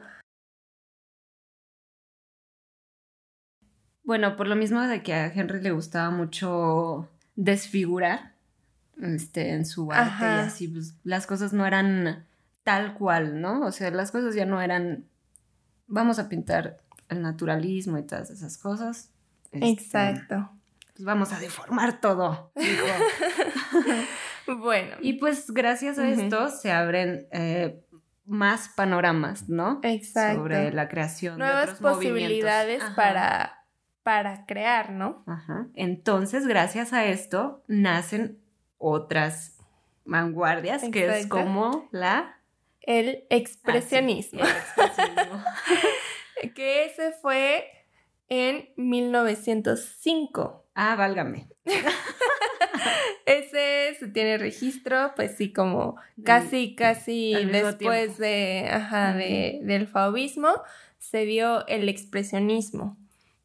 Bueno, 4.02 4.36
por 4.36 4.48
lo 4.48 4.56
mismo 4.56 4.80
de 4.80 5.02
que 5.02 5.14
a 5.14 5.32
Henry 5.32 5.60
le 5.60 5.70
gustaba 5.70 6.10
mucho 6.10 7.08
desfigurar 7.36 8.29
este, 9.02 9.50
en 9.50 9.64
su 9.64 9.90
arte 9.92 10.24
Ajá. 10.24 10.36
y 10.36 10.46
así, 10.46 10.68
pues 10.68 10.94
las 11.04 11.26
cosas 11.26 11.52
no 11.52 11.66
eran 11.66 12.26
tal 12.62 12.94
cual, 12.94 13.40
¿no? 13.40 13.62
O 13.66 13.72
sea, 13.72 13.90
las 13.90 14.10
cosas 14.10 14.34
ya 14.34 14.46
no 14.46 14.60
eran, 14.60 15.06
vamos 15.86 16.18
a 16.18 16.28
pintar 16.28 16.78
el 17.08 17.22
naturalismo 17.22 17.98
y 17.98 18.02
todas 18.02 18.30
esas 18.30 18.58
cosas. 18.58 19.10
Este, 19.52 19.68
Exacto. 19.68 20.50
Pues 20.94 21.04
vamos 21.04 21.32
a 21.32 21.40
deformar 21.40 22.00
todo. 22.00 22.52
Bueno, 24.46 24.96
y 25.00 25.14
pues 25.14 25.50
gracias 25.50 25.98
a 25.98 26.08
esto 26.08 26.48
se 26.48 26.72
abren 26.72 27.26
eh, 27.30 27.84
más 28.24 28.70
panoramas, 28.70 29.48
¿no? 29.48 29.80
exacto. 29.82 30.40
Sobre 30.40 30.72
la 30.72 30.88
creación 30.88 31.34
de 31.38 31.44
Nuevas 31.44 31.62
otros 31.64 31.80
movimientos. 31.80 32.20
posibilidades 32.20 32.82
para, 32.96 33.64
para 34.02 34.46
crear, 34.46 34.90
¿no? 34.90 35.22
Ajá. 35.26 35.68
Entonces, 35.74 36.46
gracias 36.46 36.92
a 36.92 37.04
esto, 37.06 37.62
nacen 37.68 38.39
otras 38.80 39.56
vanguardias, 40.04 40.82
que 40.90 41.06
es 41.06 41.26
como 41.28 41.88
la... 41.92 42.36
El 42.80 43.24
expresionismo. 43.30 44.40
Ah, 44.42 44.46
sí, 44.74 44.80
el 44.80 44.86
expresionismo. 44.88 45.44
Que 46.54 46.86
ese 46.86 47.12
fue 47.20 47.64
en 48.28 48.70
1905. 48.76 50.64
ah, 50.74 50.96
válgame. 50.96 51.48
Ese 53.26 53.94
se 53.98 54.08
tiene 54.08 54.38
registro, 54.38 55.12
pues 55.14 55.36
sí, 55.36 55.52
como 55.52 55.96
casi, 56.24 56.74
casi 56.74 57.34
Al 57.34 57.52
después 57.52 58.18
de, 58.18 58.68
ajá, 58.72 59.12
de- 59.14 59.60
del 59.62 59.86
fauvismo, 59.86 60.48
se 60.98 61.24
dio 61.26 61.66
el 61.68 61.88
expresionismo. 61.88 62.96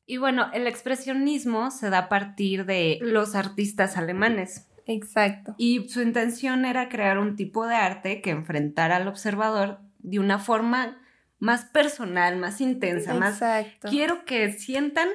Y 0.08 0.18
bueno, 0.18 0.50
el 0.54 0.68
expresionismo 0.68 1.70
se 1.72 1.90
da 1.90 1.98
a 2.00 2.10
partir 2.10 2.66
de 2.66 2.98
los 3.02 3.36
artistas 3.36 3.98
alemanes. 3.98 4.68
Exacto. 4.86 5.56
Y 5.58 5.90
su 5.90 6.02
intención 6.02 6.66
era 6.66 6.90
crear 6.90 7.18
un 7.18 7.36
tipo 7.36 7.66
de 7.68 7.76
arte 7.76 8.22
que 8.22 8.30
enfrentara 8.32 8.98
al 8.98 9.08
observador 9.08 9.80
de 10.00 10.20
una 10.20 10.38
forma 10.40 11.02
más 11.40 11.66
personal, 11.66 12.38
más 12.38 12.62
intensa, 12.62 13.14
más... 13.14 13.34
Exacto. 13.36 13.90
Quiero 13.90 14.26
que 14.26 14.54
sientan 14.54 15.10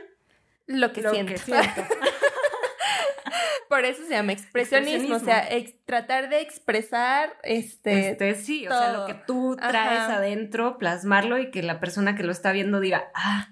Lo 0.66 0.92
que 0.92 1.02
lo 1.02 1.12
siento. 1.12 1.32
que 1.32 1.38
siento. 1.38 1.82
Por 3.68 3.84
eso 3.84 4.02
se 4.04 4.10
llama 4.10 4.32
expresionismo, 4.32 5.14
o 5.14 5.18
sea, 5.20 5.46
ex- 5.48 5.74
tratar 5.84 6.28
de 6.28 6.40
expresar 6.40 7.30
este, 7.44 8.10
Este, 8.10 8.34
sí, 8.34 8.66
o 8.66 8.70
sea, 8.70 8.92
lo 8.92 9.06
que 9.06 9.14
tú 9.14 9.56
traes 9.56 10.00
Ajá. 10.00 10.16
adentro, 10.16 10.76
plasmarlo 10.76 11.38
y 11.38 11.52
que 11.52 11.62
la 11.62 11.78
persona 11.78 12.16
que 12.16 12.24
lo 12.24 12.32
está 12.32 12.50
viendo 12.50 12.80
diga, 12.80 13.04
ah, 13.14 13.50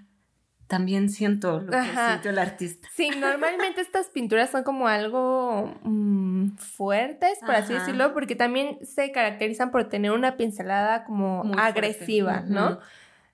también 0.69 1.09
siento 1.09 1.61
lo 1.61 1.73
que 1.73 1.83
sintió 2.13 2.31
el 2.31 2.39
artista. 2.39 2.89
Sí, 2.95 3.11
normalmente 3.19 3.81
estas 3.81 4.09
pinturas 4.09 4.51
son 4.51 4.63
como 4.63 4.87
algo 4.87 5.75
mm, 5.83 6.57
fuertes, 6.59 7.39
por 7.41 7.55
así 7.57 7.73
decirlo, 7.75 8.13
porque 8.15 8.37
también 8.37 8.79
se 8.87 9.11
caracterizan 9.11 9.71
por 9.71 9.89
tener 9.89 10.13
una 10.13 10.37
pincelada 10.37 11.05
como 11.05 11.43
Muy 11.43 11.55
fuerte. 11.55 11.69
agresiva. 11.81 12.43
¿no? 12.47 12.79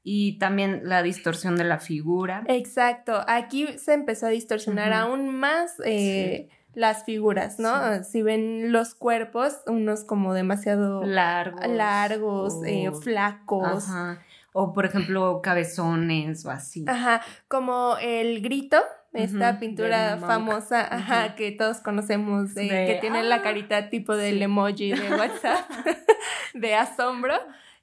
Y 0.05 0.38
también 0.38 0.83
la 0.85 1.03
distorsión 1.03 1.57
de 1.57 1.64
la 1.64 1.79
figura. 1.79 2.45
Exacto, 2.47 3.25
aquí 3.26 3.67
se 3.79 3.95
empezó 3.95 4.26
a 4.26 4.29
distorsionar 4.31 4.93
aún 4.93 5.35
más 5.35 5.75
eh, 5.85 6.49
las 6.75 7.05
figuras, 7.05 7.59
¿no? 7.59 8.05
Si 8.05 8.21
ven 8.23 8.71
los 8.71 8.95
cuerpos, 8.95 9.61
unos 9.67 10.05
como 10.05 10.35
demasiado 10.35 11.03
largos. 11.05 11.67
largos, 11.69 12.55
eh, 12.67 12.88
o- 12.91 12.93
flacos. 12.93 13.88
Ajá. 13.88 14.21
O, 14.56 14.73
por 14.73 14.87
ejemplo, 14.87 15.40
cabezones 15.42 16.46
o 16.46 16.50
así. 16.50 16.84
Ajá, 16.87 17.23
como 17.49 17.96
el 18.00 18.40
grito, 18.40 18.76
esta 19.12 19.58
pintura 19.58 20.16
famosa, 20.18 20.80
ajá, 20.94 21.34
que 21.34 21.50
todos 21.50 21.78
conocemos, 21.80 22.54
De, 22.54 22.68
que 22.68 22.99
tiene 23.00 23.25
la 23.25 23.37
"Ah". 23.37 23.42
carita 23.42 23.90
tipo 23.90 24.16
del 24.16 24.37
Sí. 24.38 24.42
emoji 24.44 24.92
de 24.92 25.08
WhatsApp, 25.18 25.68
de 26.54 26.75
asombro. 26.75 27.34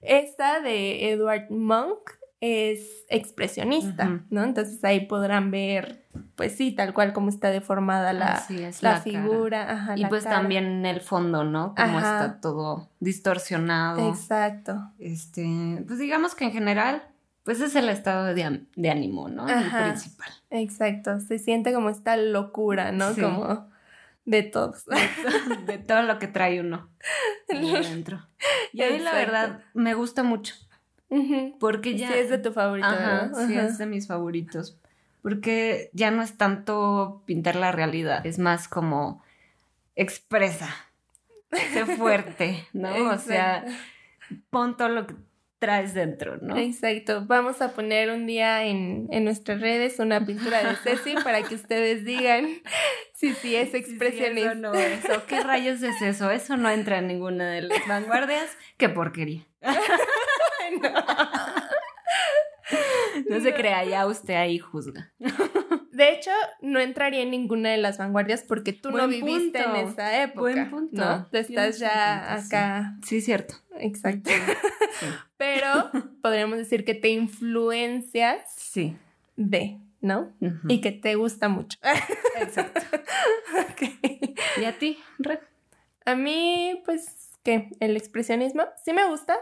Esta 0.02 0.62
de 0.62 1.12
Edward 1.12 1.52
Monk, 1.52 2.10
es 2.42 3.06
expresionista. 3.08 4.24
¿no? 4.32 4.44
Entonces 4.44 4.84
ahí 4.84 5.06
podrán 5.06 5.52
ver, 5.52 6.04
pues 6.36 6.56
sí, 6.56 6.72
tal 6.72 6.94
cual 6.94 7.14
como 7.14 7.30
está 7.30 7.50
deformada 7.52 8.14
la, 8.14 8.44
es, 8.50 8.82
la 8.82 9.00
figura. 9.00 9.72
Ajá, 9.72 9.98
Y 9.98 10.02
la 10.02 10.10
pues 10.10 10.24
cara. 10.24 10.38
también 10.38 10.86
el 10.86 11.02
fondo, 11.02 11.44
¿no? 11.44 11.76
Como 11.76 12.00
Ajá. 12.00 12.26
está 12.26 12.42
todo 12.42 12.90
distorsionado. 13.00 14.10
Exacto. 14.10 14.92
Este, 14.98 15.84
pues 15.86 16.00
digamos 16.00 16.34
que 16.34 16.46
en 16.46 16.52
general, 16.52 17.04
pues 17.44 17.62
es 17.62 17.76
el 17.76 17.90
estado 17.90 18.34
de, 18.34 18.66
de 18.76 18.90
ánimo, 18.90 19.30
¿no? 19.30 19.48
El 19.48 19.70
principal. 19.70 20.32
Exacto, 20.50 21.20
se 21.20 21.38
siente 21.38 21.72
como 21.72 21.92
esta 21.92 22.18
locura, 22.18 22.92
¿no? 22.92 23.14
Sí. 23.14 23.22
Como 23.22 23.70
de 24.26 24.44
todos. 24.44 24.86
De 25.68 25.78
todo 25.78 26.02
lo 26.04 26.18
que 26.18 26.28
trae 26.28 26.60
uno 26.60 26.90
ahí 27.50 27.76
adentro. 27.76 28.28
Y 28.74 28.82
a 28.82 28.90
mí 28.90 28.98
la 28.98 29.14
verdad 29.14 29.60
me 29.76 29.94
gusta 29.94 30.24
mucho. 30.24 30.56
Porque 31.60 31.98
ya. 31.98 32.08
Sí, 32.08 32.14
es 32.20 32.30
de 32.30 32.38
tu 32.38 32.54
favorito, 32.54 32.88
Ajá, 32.88 33.24
¿verdad? 33.24 33.48
sí, 33.48 33.58
Ajá. 33.58 33.68
es 33.68 33.78
de 33.78 33.86
mis 33.86 34.08
favoritos. 34.08 34.78
Porque 35.22 35.90
ya 35.94 36.10
no 36.10 36.24
es 36.24 36.38
tanto 36.38 37.22
pintar 37.26 37.56
la 37.56 37.72
realidad, 37.72 38.26
es 38.26 38.40
más 38.40 38.68
como 38.68 39.22
expresa, 39.96 40.74
sé 41.52 41.86
fuerte, 41.98 42.66
¿no? 42.74 43.10
O 43.12 43.18
sea, 43.18 43.66
pon 44.50 44.78
todo 44.78 44.90
lo 44.90 45.06
que 45.08 45.16
traes 45.60 45.94
dentro, 45.94 46.38
¿no? 46.38 46.58
Exacto. 46.58 47.26
Vamos 47.28 47.62
a 47.62 47.74
poner 47.74 48.10
un 48.10 48.26
día 48.26 48.64
en, 48.64 49.08
en 49.12 49.26
nuestras 49.26 49.62
redes 49.62 50.00
una 50.00 50.26
pintura 50.26 50.64
de 50.64 50.76
Ceci 50.78 51.14
para 51.24 51.44
que 51.44 51.54
ustedes 51.54 52.04
digan 52.04 52.48
si 53.14 53.34
sí 53.36 53.56
es 53.56 53.76
expresionista. 53.76 54.54
Sí, 54.54 54.60
no 54.60 54.74
es. 54.74 55.06
¿O 55.06 55.26
¿Qué 55.28 55.42
rayos 55.42 55.84
es 55.84 56.02
eso? 56.02 56.32
Eso 56.32 56.58
no 56.58 56.68
entra 56.72 56.98
en 56.98 57.08
ninguna 57.08 57.52
de 57.52 57.62
las 57.62 57.88
vanguardias. 57.88 58.58
¡Qué 58.78 58.90
porquería! 58.90 59.46
No 63.30 63.42
se 63.42 63.54
crea, 63.54 63.84
ya 63.86 64.06
usted 64.08 64.36
ahí 64.36 64.58
juzga. 64.60 65.12
De 65.92 66.14
hecho, 66.14 66.32
no 66.62 66.80
entraría 66.80 67.22
en 67.22 67.32
ninguna 67.32 67.70
de 67.70 67.78
las 67.78 67.98
vanguardias 67.98 68.44
porque 68.44 68.72
tú 68.74 68.92
no 68.92 69.08
viviste 69.08 69.62
punto. 69.64 69.76
en 69.80 69.88
esa 69.88 70.24
época. 70.24 70.40
Buen 70.42 70.70
punto. 70.70 70.96
¿no? 70.96 71.24
Tú 71.26 71.30
Tienes 71.32 71.50
estás 71.50 71.80
ya 71.80 72.26
punto, 72.40 72.46
acá. 72.56 72.96
Sí, 73.06 73.22
cierto. 73.22 73.56
Exacto. 73.78 74.30
Sí. 74.30 75.06
Pero 75.38 75.92
podríamos 76.22 76.58
decir 76.58 76.86
que 76.86 76.94
te 76.96 77.10
influencias 77.10 78.42
Sí. 78.56 78.96
de, 79.36 79.80
¿no? 80.00 80.32
Y 80.68 80.80
que 80.82 80.92
te 80.92 81.16
gusta 81.16 81.50
mucho. 81.50 81.78
Exacto. 82.40 82.82
Ok. 83.72 83.82
¿Y 84.62 84.66
a 84.66 84.78
ti, 84.78 84.98
Red? 85.20 85.40
A 86.06 86.16
mí, 86.16 86.82
pues, 86.86 87.31
¿qué? 87.44 87.70
El 87.80 87.96
expresionismo 87.98 88.64
sí 88.84 88.94
me 88.94 89.06
gusta, 89.08 89.36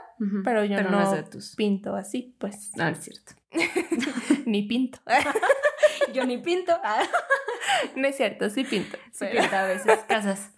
pero 0.43 0.63
yo 0.65 0.75
Pero 0.77 0.89
no, 0.91 1.15
no 1.15 1.23
tus. 1.25 1.55
pinto 1.55 1.95
así, 1.95 2.35
pues, 2.39 2.71
Ah, 2.79 2.89
es 2.89 2.99
cierto. 2.99 3.33
ni 4.45 4.63
pinto. 4.63 4.99
Yo 6.13 6.25
ni 6.25 6.37
pinto. 6.39 6.79
No 7.95 8.07
es 8.07 8.15
cierto, 8.17 8.49
sí 8.49 8.63
pinto. 8.63 8.97
sí 9.11 9.25
pero- 9.31 9.41
pinta 9.41 9.63
a 9.63 9.67
veces. 9.67 9.99
Casas. 10.07 10.51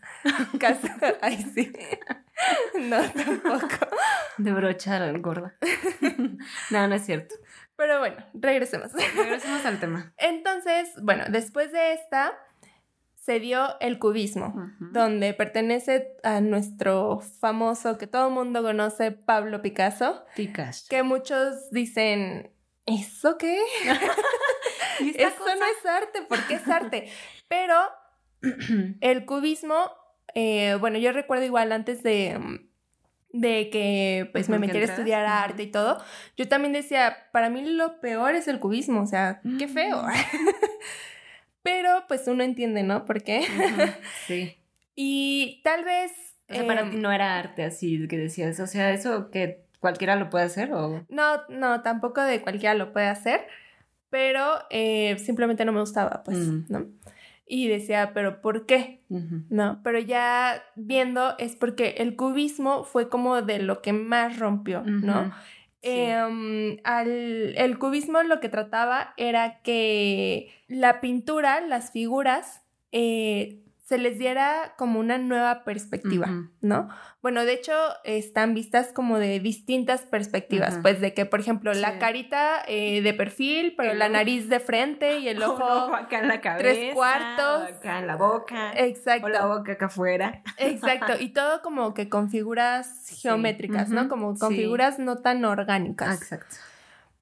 Casa. 0.59 0.95
Ay, 1.21 1.37
sí. 1.53 1.71
No, 2.79 3.01
tampoco. 3.11 3.67
De 4.37 4.51
brocha 4.53 5.11
gorda. 5.13 5.55
No, 6.69 6.87
no 6.87 6.95
es 6.95 7.05
cierto. 7.05 7.35
Pero 7.75 7.99
bueno, 7.99 8.15
regresemos. 8.33 8.93
Regresemos 8.93 9.65
al 9.65 9.79
tema. 9.79 10.13
Entonces, 10.17 10.89
bueno, 11.01 11.25
después 11.29 11.71
de 11.71 11.93
esta 11.93 12.33
se 13.23 13.39
dio 13.39 13.79
el 13.81 13.99
cubismo, 13.99 14.55
donde 14.79 15.35
pertenece 15.35 16.17
a 16.23 16.41
nuestro 16.41 17.19
famoso 17.39 17.99
que 17.99 18.07
todo 18.07 18.29
el 18.29 18.33
mundo 18.33 18.63
conoce, 18.63 19.11
Pablo 19.11 19.61
Picasso, 19.61 20.25
Picas. 20.35 20.87
que 20.89 21.03
muchos 21.03 21.69
dicen, 21.69 22.51
¿eso 22.87 23.37
qué? 23.37 23.59
¿Y 25.01 25.09
esta 25.09 25.27
Eso 25.27 25.37
cosa? 25.37 25.55
no 25.55 25.65
es 25.65 25.85
arte, 25.85 26.21
¿por 26.23 26.47
qué 26.47 26.55
es 26.55 26.67
arte? 26.67 27.11
Pero 27.47 27.75
el 29.01 29.25
cubismo, 29.25 29.75
eh, 30.33 30.75
bueno, 30.79 30.97
yo 30.97 31.11
recuerdo 31.11 31.45
igual 31.45 31.71
antes 31.73 32.01
de, 32.01 32.39
de 33.33 33.69
que 33.69 34.31
pues 34.31 34.49
me 34.49 34.57
metiera 34.57 34.87
a 34.87 34.89
estudiar 34.89 35.25
arte 35.27 35.61
y 35.61 35.67
todo, 35.71 36.03
yo 36.37 36.47
también 36.47 36.73
decía, 36.73 37.29
para 37.31 37.51
mí 37.51 37.61
lo 37.61 37.99
peor 38.01 38.33
es 38.33 38.47
el 38.47 38.59
cubismo, 38.59 39.03
o 39.03 39.07
sea, 39.07 39.41
qué 39.59 39.67
feo. 39.67 40.03
Pero 41.63 42.03
pues 42.07 42.27
uno 42.27 42.43
entiende, 42.43 42.83
¿no? 42.83 43.05
¿Por 43.05 43.23
qué? 43.23 43.41
Sí. 44.27 44.57
Y 44.95 45.61
tal 45.63 45.83
vez... 45.83 46.11
O 46.49 46.53
sea, 46.53 46.67
para 46.67 46.89
ti 46.89 46.97
no 46.97 47.11
era 47.11 47.37
arte 47.39 47.63
así 47.63 48.07
que 48.07 48.17
decías. 48.17 48.59
O 48.59 48.67
sea, 48.67 48.91
eso 48.91 49.31
que 49.31 49.63
cualquiera 49.79 50.15
lo 50.17 50.29
puede 50.29 50.45
hacer 50.45 50.73
o. 50.73 51.05
No, 51.09 51.41
no, 51.49 51.81
tampoco 51.81 52.21
de 52.21 52.41
cualquiera 52.41 52.75
lo 52.75 52.91
puede 52.91 53.07
hacer, 53.07 53.47
pero 54.09 54.59
eh, 54.69 55.17
simplemente 55.17 55.63
no 55.63 55.71
me 55.71 55.79
gustaba, 55.79 56.23
pues, 56.23 56.37
Mm. 56.37 56.65
¿no? 56.69 56.85
Y 57.47 57.67
decía, 57.67 58.11
pero 58.13 58.41
¿por 58.41 58.65
qué? 58.65 59.01
No, 59.49 59.81
pero 59.83 59.99
ya 59.99 60.63
viendo 60.75 61.35
es 61.37 61.55
porque 61.57 61.95
el 61.97 62.15
cubismo 62.15 62.85
fue 62.85 63.09
como 63.09 63.41
de 63.41 63.59
lo 63.59 63.81
que 63.81 63.91
más 63.91 64.37
rompió, 64.39 64.83
¿no? 64.85 65.33
Sí. 65.83 65.89
Em, 65.91 66.77
al- 66.83 67.55
el 67.57 67.79
cubismo 67.79 68.21
lo 68.23 68.39
que 68.39 68.49
trataba 68.49 69.13
era 69.17 69.61
que 69.63 70.51
la 70.67 71.01
pintura, 71.01 71.61
las 71.61 71.91
figuras, 71.91 72.61
eh, 72.91 73.63
se 73.91 73.97
les 73.97 74.17
diera 74.17 74.73
como 74.77 75.01
una 75.01 75.17
nueva 75.17 75.65
perspectiva. 75.65 76.29
¿no? 76.61 76.87
Bueno, 77.21 77.43
de 77.43 77.51
hecho, 77.51 77.73
están 78.05 78.53
vistas 78.53 78.93
como 78.93 79.19
de 79.19 79.41
distintas 79.41 80.03
perspectivas, 80.03 80.79
pues 80.81 81.01
de 81.01 81.13
que, 81.13 81.25
por 81.25 81.41
ejemplo, 81.41 81.73
la 81.73 81.99
carita 81.99 82.63
eh, 82.69 83.01
de 83.01 83.13
perfil, 83.13 83.73
pero 83.75 83.91
El 83.91 83.99
la 83.99 84.05
ojo. 84.05 84.13
nariz 84.13 84.47
de 84.47 84.61
frente 84.61 85.19
y 85.19 85.27
el 85.27 85.37
Un 85.43 85.43
ojo... 85.43 85.93
acá 85.93 86.19
en 86.19 86.29
la 86.29 86.39
cabeza. 86.39 86.61
tres 86.61 86.93
cuartos. 86.93 87.63
o 87.63 87.75
Acá 87.75 87.99
en 87.99 88.07
la 88.07 88.15
boca. 88.15 88.71
Exacto. 88.77 89.25
O 89.25 89.29
la 89.29 89.45
boca 89.45 89.73
acá 89.73 89.87
afuera. 89.87 90.41
Exacto, 90.57 91.15
y 91.19 91.33
todo 91.33 91.61
como 91.61 91.93
que 91.93 92.07
con 92.07 92.29
figuras 92.29 93.09
geométricas, 93.21 93.89
¿no? 93.89 94.07
Como 94.07 94.37
con 94.37 94.51
sí. 94.51 94.55
figuras 94.55 94.99
no 94.99 95.17
tan 95.17 95.43
orgánicas. 95.43 96.15
exacto. 96.21 96.55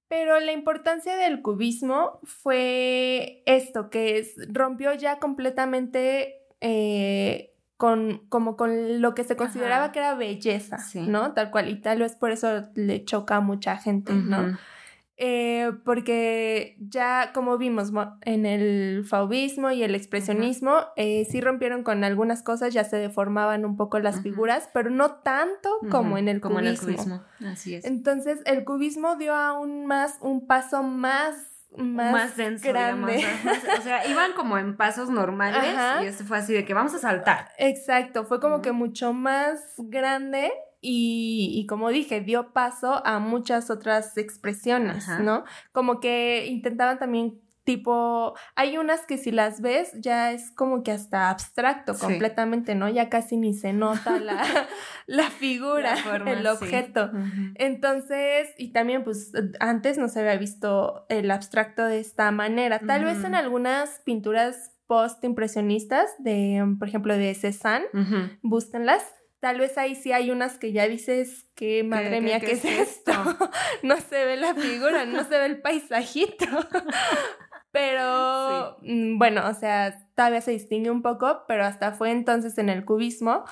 Pero 0.07 0.39
la 0.39 0.51
importancia 0.51 1.15
del 1.17 1.41
cubismo 1.41 2.19
fue 2.23 3.41
esto, 3.47 3.89
que 3.89 4.19
es, 4.19 4.35
rompió 4.51 4.93
ya 4.93 5.17
completamente 5.17 6.38
eh, 6.61 7.53
con, 7.77 8.23
como 8.29 8.57
con 8.57 9.01
lo 9.01 9.15
que 9.15 9.23
se 9.23 9.35
consideraba 9.37 9.85
Ajá. 9.85 9.91
que 9.93 9.99
era 9.99 10.13
belleza, 10.15 10.79
Sí. 10.79 11.01
¿no? 11.07 11.33
Tal 11.33 11.49
cual, 11.51 11.69
y 11.69 11.75
tal 11.81 11.99
vez 11.99 12.15
por 12.15 12.31
eso 12.31 12.65
le 12.75 13.05
choca 13.05 13.37
a 13.37 13.41
mucha 13.41 13.77
gente, 13.77 14.11
¿no? 14.13 14.57
Eh, 15.21 15.71
porque 15.83 16.77
ya 16.79 17.31
como 17.33 17.57
vimos 17.57 17.91
mo- 17.91 18.17
en 18.21 18.45
el 18.45 19.03
fauvismo 19.05 19.69
y 19.71 19.83
el 19.83 19.93
expresionismo, 19.93 20.77
eh, 20.95 21.25
sí 21.29 21.41
rompieron 21.41 21.83
con 21.83 22.05
algunas 22.05 22.41
cosas, 22.41 22.73
ya 22.73 22.85
se 22.85 22.95
deformaban 22.95 23.65
un 23.65 23.75
poco 23.75 23.99
las 23.99 24.21
figuras, 24.21 24.69
pero 24.73 24.89
no 24.89 25.15
tanto 25.15 25.69
como 25.91 26.17
en 26.17 26.29
el 26.29 26.39
Como 26.39 26.55
cubismo. 26.59 26.69
en 26.87 26.93
el 26.93 26.97
cubismo. 26.97 27.23
Así 27.51 27.75
es. 27.75 27.83
Entonces 27.83 28.39
el 28.45 28.63
cubismo 28.63 29.17
dio 29.17 29.33
aún 29.35 29.85
más 29.85 30.17
un 30.21 30.47
paso 30.47 30.83
más 30.83 31.58
más, 31.77 32.11
más 32.11 32.37
denso, 32.37 32.67
grande. 32.67 33.17
digamos, 33.17 33.43
más- 33.45 33.79
o 33.79 33.81
sea, 33.81 34.07
iban 34.07 34.33
como 34.33 34.57
en 34.57 34.75
pasos 34.77 35.09
normales 35.09 35.75
Ajá. 35.75 36.03
y 36.03 36.07
este 36.07 36.23
fue 36.23 36.37
así 36.37 36.53
de 36.53 36.65
que 36.65 36.73
vamos 36.73 36.93
a 36.93 36.99
saltar. 36.99 37.49
Exacto, 37.57 38.25
fue 38.25 38.39
como 38.39 38.61
que 38.61 38.71
mucho 38.71 39.13
más 39.13 39.59
grande 39.77 40.51
y, 40.81 41.51
y 41.55 41.65
como 41.67 41.89
dije, 41.89 42.21
dio 42.21 42.53
paso 42.53 43.05
a 43.05 43.19
muchas 43.19 43.69
otras 43.69 44.17
expresiones, 44.17 45.07
Ajá. 45.09 45.19
¿no? 45.19 45.43
Como 45.71 45.99
que 45.99 46.45
intentaban 46.47 46.99
también 46.99 47.41
tipo, 47.69 48.33
hay 48.55 48.79
unas 48.79 49.01
que 49.05 49.19
si 49.19 49.29
las 49.29 49.61
ves 49.61 49.91
ya 49.99 50.31
es 50.31 50.49
como 50.55 50.81
que 50.81 50.91
hasta 50.91 51.29
abstracto 51.29 51.93
Sí. 51.93 52.01
completamente, 52.01 52.73
¿no? 52.73 52.89
Ya 52.89 53.09
casi 53.09 53.37
ni 53.37 53.53
se 53.53 53.73
nota 53.73 54.19
la, 54.19 54.41
la 55.05 55.29
figura, 55.29 55.91
La 55.93 55.97
forma, 55.97 56.31
el 56.31 56.41
sí. 56.41 56.47
objeto. 56.47 57.11
Entonces, 57.53 58.49
y 58.57 58.71
también 58.71 59.03
pues 59.03 59.31
antes 59.59 59.99
no 59.99 60.07
se 60.07 60.21
había 60.21 60.35
visto 60.37 61.05
el 61.09 61.29
abstracto 61.29 61.85
de 61.85 61.99
esta 61.99 62.31
manera. 62.31 62.79
Tal 62.79 63.03
vez 63.05 63.23
en 63.23 63.35
algunas 63.35 63.99
pinturas 64.03 64.71
post-impresionistas, 64.87 66.09
de, 66.17 66.65
por 66.79 66.87
ejemplo, 66.87 67.15
de 67.15 67.35
Cézanne, 67.35 67.85
búsquenlas. 68.41 69.05
Tal 69.39 69.57
vez 69.57 69.77
ahí 69.77 69.95
sí 69.95 70.11
hay 70.11 70.31
unas 70.31 70.57
que 70.57 70.73
ya 70.73 70.85
dices 70.87 71.45
que 71.55 71.83
madre 71.85 72.09
qué- 72.17 72.21
mía, 72.21 72.39
qué 72.41 72.47
¿qué, 72.47 72.51
es 72.53 72.65
es 72.65 72.79
esto? 72.89 73.11
no 73.83 73.95
se 73.97 74.25
ve 74.25 74.35
la 74.35 74.53
figura, 74.53 75.05
no 75.05 75.23
se 75.23 75.29
ve 75.37 75.45
el 75.45 75.61
paisajito. 75.61 76.45
Pero 77.71 78.77
mm, 78.81 79.17
bueno, 79.17 79.47
o 79.47 79.53
sea, 79.53 79.95
todavía 80.15 80.41
se 80.41 80.51
distingue 80.51 80.89
un 80.89 81.01
poco, 81.01 81.43
pero 81.47 81.65
hasta 81.65 81.91
fue 81.91 82.11
entonces 82.11 82.57
en 82.57 82.69
el 82.69 82.83
cubismo 82.85 83.45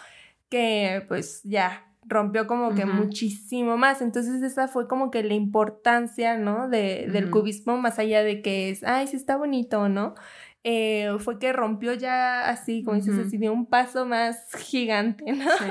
que 0.50 1.06
pues 1.08 1.42
ya 1.44 1.84
rompió 2.06 2.48
como 2.48 2.74
que 2.74 2.86
muchísimo 2.86 3.78
más. 3.78 4.02
Entonces 4.02 4.42
esa 4.42 4.68
fue 4.68 4.88
como 4.88 5.12
que 5.12 5.24
la 5.24 5.34
importancia, 5.34 6.38
¿no? 6.38 6.70
De, 6.70 7.08
del 7.12 7.30
cubismo, 7.30 7.78
más 7.78 8.00
allá 8.00 8.24
de 8.24 8.42
que 8.42 8.70
es, 8.70 8.84
ay, 8.84 9.08
sí 9.08 9.18
está 9.18 9.36
bonito, 9.38 9.90
¿no? 9.90 10.16
Eh, 10.64 11.10
fue 11.20 11.38
que 11.40 11.54
rompió 11.54 11.94
ya 11.94 12.50
así, 12.50 12.84
como 12.84 12.98
dices, 12.98 13.18
así 13.28 13.38
de 13.38 13.50
un 13.50 13.66
paso 13.68 14.06
más 14.06 14.50
gigante, 14.58 15.32
¿no? 15.32 15.46
Sí. 15.58 15.66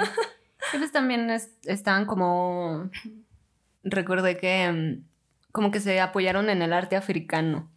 Y 0.75 0.79
pues 0.79 0.93
también 0.93 1.29
es- 1.31 1.57
estaban 1.65 2.07
como. 2.07 2.91
Recordé 3.83 4.37
que 4.37 4.71
mm, 4.73 5.05
como 5.53 5.71
que 5.71 5.81
se 5.81 6.01
apoyaron 6.01 6.51
en 6.51 6.61
el 6.63 6.73
arte 6.73 6.97
africano 6.97 7.71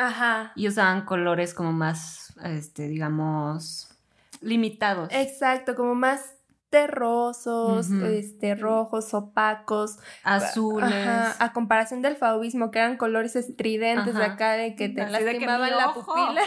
Ajá. 0.00 0.52
y 0.54 0.68
usaban 0.68 1.04
colores 1.04 1.54
como 1.54 1.72
más, 1.72 2.34
este, 2.44 2.88
digamos, 2.88 3.94
limitados. 4.40 5.08
Exacto, 5.12 5.74
como 5.74 5.94
más 5.94 6.34
terrosos, 6.70 7.90
este, 7.90 8.54
rojos, 8.54 9.12
opacos. 9.12 9.98
Azules. 10.22 10.92
Ajá, 10.92 11.36
a 11.44 11.52
comparación 11.52 12.00
del 12.00 12.16
fauvismo, 12.16 12.70
que 12.70 12.78
eran 12.78 12.96
colores 12.96 13.36
estridentes 13.36 14.14
de 14.14 14.24
acá, 14.24 14.52
de 14.52 14.76
que 14.76 14.88
te 14.88 15.06
lastimaban 15.06 15.76
la 15.76 15.92
pupila. 15.92 16.42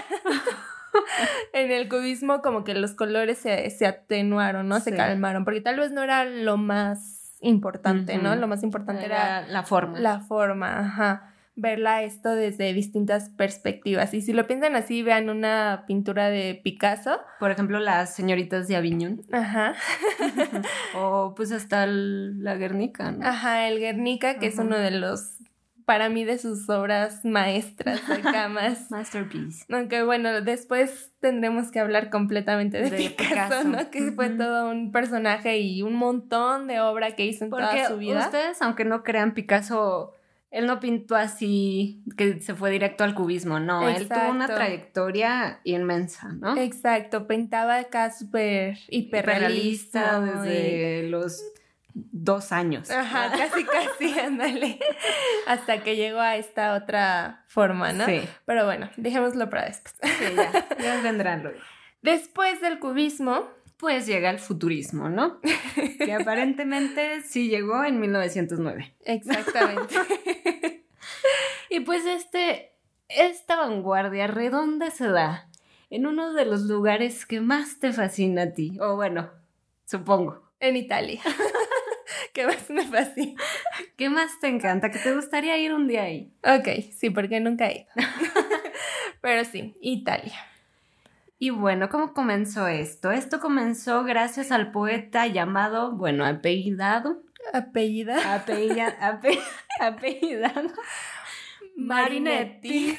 en 1.54 1.72
el 1.72 1.89
cubismo 1.89 2.42
como 2.42 2.63
que 2.63 2.74
los 2.74 2.94
colores 2.94 3.38
se, 3.38 3.70
se 3.70 3.86
atenuaron, 3.86 4.68
¿no? 4.68 4.80
Se 4.80 4.96
calmaron, 4.96 5.44
porque 5.44 5.62
tal 5.62 5.78
vez 5.78 5.92
no 5.92 6.02
era 6.02 6.26
lo 6.26 6.58
más 6.58 7.38
importante, 7.42 8.18
¿no? 8.18 8.36
Lo 8.36 8.48
más 8.48 8.63
importante 8.63 9.06
era 9.06 9.39
Era 9.39 9.48
la 9.48 9.63
forma. 9.63 10.00
la 10.00 10.20
forma, 10.22 10.80
ajá. 10.80 11.33
Verla 11.56 12.02
esto 12.02 12.34
desde 12.36 12.74
distintas 12.74 13.30
perspectivas. 13.30 14.13
Y 14.16 14.22
si 14.22 14.34
lo 14.34 14.48
piensan 14.48 14.76
así, 14.76 15.04
vean 15.04 15.30
una 15.30 15.84
pintura 15.88 16.30
de 16.30 16.60
Picasso. 16.63 17.20
Por 17.39 17.52
ejemplo, 17.52 17.80
las 17.80 18.16
señoritas 18.16 18.68
de 18.68 18.76
Aviñón. 18.76 19.22
Ajá. 19.32 19.76
o 20.96 21.34
pues 21.36 21.52
hasta 21.52 21.84
el- 21.84 22.44
la 22.44 22.56
Guernica, 22.56 23.12
¿no? 23.12 23.26
Ajá, 23.26 23.68
el 23.68 23.80
Guernica, 23.80 24.39
que 24.39 24.48
es 24.48 24.58
uno 24.58 24.78
de 24.78 24.92
los, 24.92 25.38
para 25.86 26.10
mí, 26.10 26.24
de 26.24 26.38
sus 26.38 26.70
obras 26.70 27.24
maestras 27.26 28.02
acá 28.10 28.48
más. 28.50 28.89
Masterpiece. 28.92 29.66
Aunque 29.72 30.04
bueno, 30.04 30.42
después 30.42 31.12
tendremos 31.20 31.72
que 31.72 31.80
hablar 31.80 32.10
completamente 32.10 32.82
de, 32.82 32.89
De 32.89 32.98
Picasso, 32.98 33.28
Picasso. 33.30 33.63
¿no? 33.68 33.92
Que 33.92 34.12
fue 34.12 34.30
todo 34.30 34.70
un 34.72 34.92
personaje 34.92 35.60
y 35.60 35.82
un 35.84 35.94
montón 35.96 36.68
de 36.68 36.80
obra 36.82 37.16
que 37.16 37.26
hizo 37.26 37.46
en 37.46 37.50
Porque 37.52 37.66
toda 37.66 37.88
su 37.89 37.98
vida. 37.98 38.20
ustedes, 38.26 38.62
aunque 38.62 38.86
no 38.86 39.04
crean, 39.04 39.34
Picasso, 39.34 40.13
él 40.54 40.68
no 40.68 40.80
pintó 40.80 41.16
así, 41.16 42.04
que 42.16 42.39
se 42.39 42.54
fue 42.54 42.70
directo 42.70 43.04
al 43.04 43.16
cubismo, 43.16 43.60
no. 43.60 43.89
Él 43.89 44.08
tuvo 44.08 44.30
una 44.30 44.46
trayectoria 44.46 45.60
inmensa, 45.63 46.30
¿no? 46.32 46.56
Exacto, 46.58 47.26
pintaba 47.28 47.80
acá 47.80 48.12
súper 48.12 48.78
hiperrealista. 48.88 50.00
Hiperrealista 50.00 50.22
desde 50.22 51.10
los 51.10 51.44
dos 51.94 52.52
años. 52.52 52.92
Ajá, 52.92 53.32
casi, 53.38 53.66
casi, 53.66 54.20
ándale. 54.20 54.78
Hasta 55.48 55.82
que 55.82 55.96
llegó 55.96 56.20
a 56.20 56.36
esta 56.38 56.76
otra 56.76 57.46
forma, 57.48 57.92
¿no? 57.92 58.06
Sí, 58.06 58.22
Pero 58.46 58.66
bueno, 58.66 58.92
dejémoslo 58.96 59.50
para 59.50 59.66
después. 59.66 59.96
sí, 60.04 60.36
ya, 60.36 60.68
ya 60.78 61.02
vendrán 61.02 61.42
luego. 61.42 61.58
Después 62.04 62.62
del 62.62 62.78
cubismo, 62.78 63.50
Pues 63.84 64.08
llega 64.08 64.30
el 64.30 64.39
futurismo, 64.39 65.10
¿no? 65.10 65.41
que 65.98 66.13
aparentemente 66.22 67.22
sí 67.22 67.50
llegó 67.50 67.84
en 67.84 68.00
1909. 68.00 68.96
exactamente. 69.04 69.93
Y 71.69 71.82
pues 71.82 72.06
este, 72.06 72.72
esta 73.10 73.58
vanguardia 73.58 74.28
redonda 74.28 74.89
se 74.89 75.10
da 75.10 75.50
en 75.89 76.06
uno 76.08 76.32
de 76.32 76.46
los 76.46 76.62
lugares 76.62 77.26
que 77.26 77.41
más 77.41 77.80
te 77.80 77.91
fascina 77.91 78.43
a 78.43 78.54
ti. 78.54 78.78
O 78.80 78.96
bueno, 78.96 79.32
supongo. 79.84 80.54
en 80.62 80.78
Italia. 80.78 81.19
que 82.34 82.48
más 82.48 82.69
me 82.69 82.88
fascina. 82.88 83.41
¿Qué 83.98 84.10
más 84.10 84.39
te 84.39 84.48
encanta? 84.48 84.91
¿Que 84.91 85.00
te 85.00 85.13
gustaría 85.13 85.58
ir 85.58 85.74
un 85.74 85.89
día 85.89 86.04
ahí? 86.04 86.32
Ok, 86.43 86.93
sí, 86.96 87.10
porque 87.10 87.41
nunca 87.41 87.67
he 87.67 87.80
ido. 87.80 87.88
Pero 89.22 89.43
sí, 89.43 89.76
Italia. 89.82 90.53
Y 91.43 91.49
bueno, 91.49 91.89
¿cómo 91.89 92.13
comenzó 92.13 92.67
esto? 92.69 93.12
Esto 93.12 93.41
comenzó 93.41 94.06
gracias 94.06 94.49
al 94.49 94.71
poeta 94.71 95.27
llamado, 95.27 95.91
bueno, 95.91 96.25
apellidado, 96.25 97.21
Apellida. 97.51 98.34
apellida- 98.34 98.95
ape- 99.01 99.41
apellidado. 99.82 100.69
Marinetti, 101.75 102.97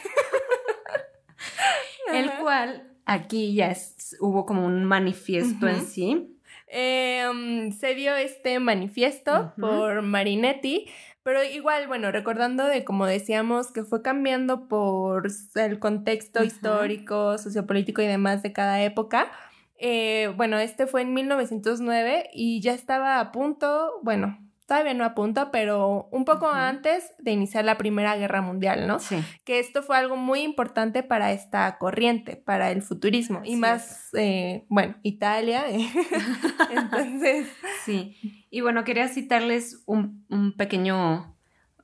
el 2.12 2.30
cual 2.35 2.87
aquí 3.07 3.54
ya 3.54 3.70
es- 3.70 4.14
hubo 4.20 4.44
como 4.44 4.66
un 4.66 4.85
manifiesto 4.85 5.66
en 5.66 5.80
sí. 5.87 6.37
Eh, 6.68 7.24
um, 7.30 7.72
se 7.72 7.94
dio 7.94 8.14
este 8.14 8.59
manifiesto 8.59 9.54
por 9.59 10.02
Marinetti, 10.02 10.87
pero 11.24 11.42
igual, 11.42 11.88
bueno, 11.88 12.12
recordando 12.12 12.64
de 12.66 12.84
como 12.84 13.06
decíamos 13.06 13.72
que 13.72 13.82
fue 13.82 14.02
cambiando 14.02 14.68
por 14.68 15.26
el 15.56 15.78
contexto 15.80 16.38
Ujú. 16.40 16.46
histórico, 16.46 17.37
sociopolítico 17.38 18.00
y 18.02 18.06
demás 18.06 18.42
de 18.44 18.52
cada 18.52 18.80
época. 18.82 19.32
eh, 19.76 20.32
bueno, 20.37 20.58
este 20.60 20.87
fue 20.87 21.02
en 21.02 21.12
1909 21.14 22.30
y 22.32 22.60
ya 22.60 22.72
estaba 22.74 23.18
a 23.20 23.32
punto, 23.32 23.90
bueno, 24.02 24.38
todavía 24.66 24.94
no 24.94 25.04
a 25.04 25.14
punto, 25.14 25.50
pero 25.50 26.08
un 26.10 26.24
poco 26.24 26.48
antes 26.48 27.12
de 27.18 27.32
iniciar 27.32 27.64
la 27.66 27.76
Primera 27.76 28.16
Guerra 28.16 28.40
Mundial, 28.40 28.87
¿no? 28.87 28.98
Sí. 29.00 29.16
que 29.44 29.58
esto 29.58 29.82
fue 29.82 29.96
algo 29.98 30.16
muy 30.16 30.40
importante 30.40 31.02
para 31.02 31.32
esta 31.32 31.76
corriente, 31.78 32.37
para 32.37 32.70
el 32.70 32.80
futurismo, 32.82 33.42
y 33.44 33.56
más, 33.56 34.08
eh, 34.14 34.64
bueno, 34.70 34.94
Italia. 35.02 35.64
eh. 35.68 35.87
Entonces, 36.70 37.46
Sí, 37.84 38.43
y 38.55 38.61
bueno, 38.61 38.85
quería 38.85 39.09
citarles 39.09 39.83
un, 39.85 40.25
un 40.31 40.53
pequeño 40.53 41.37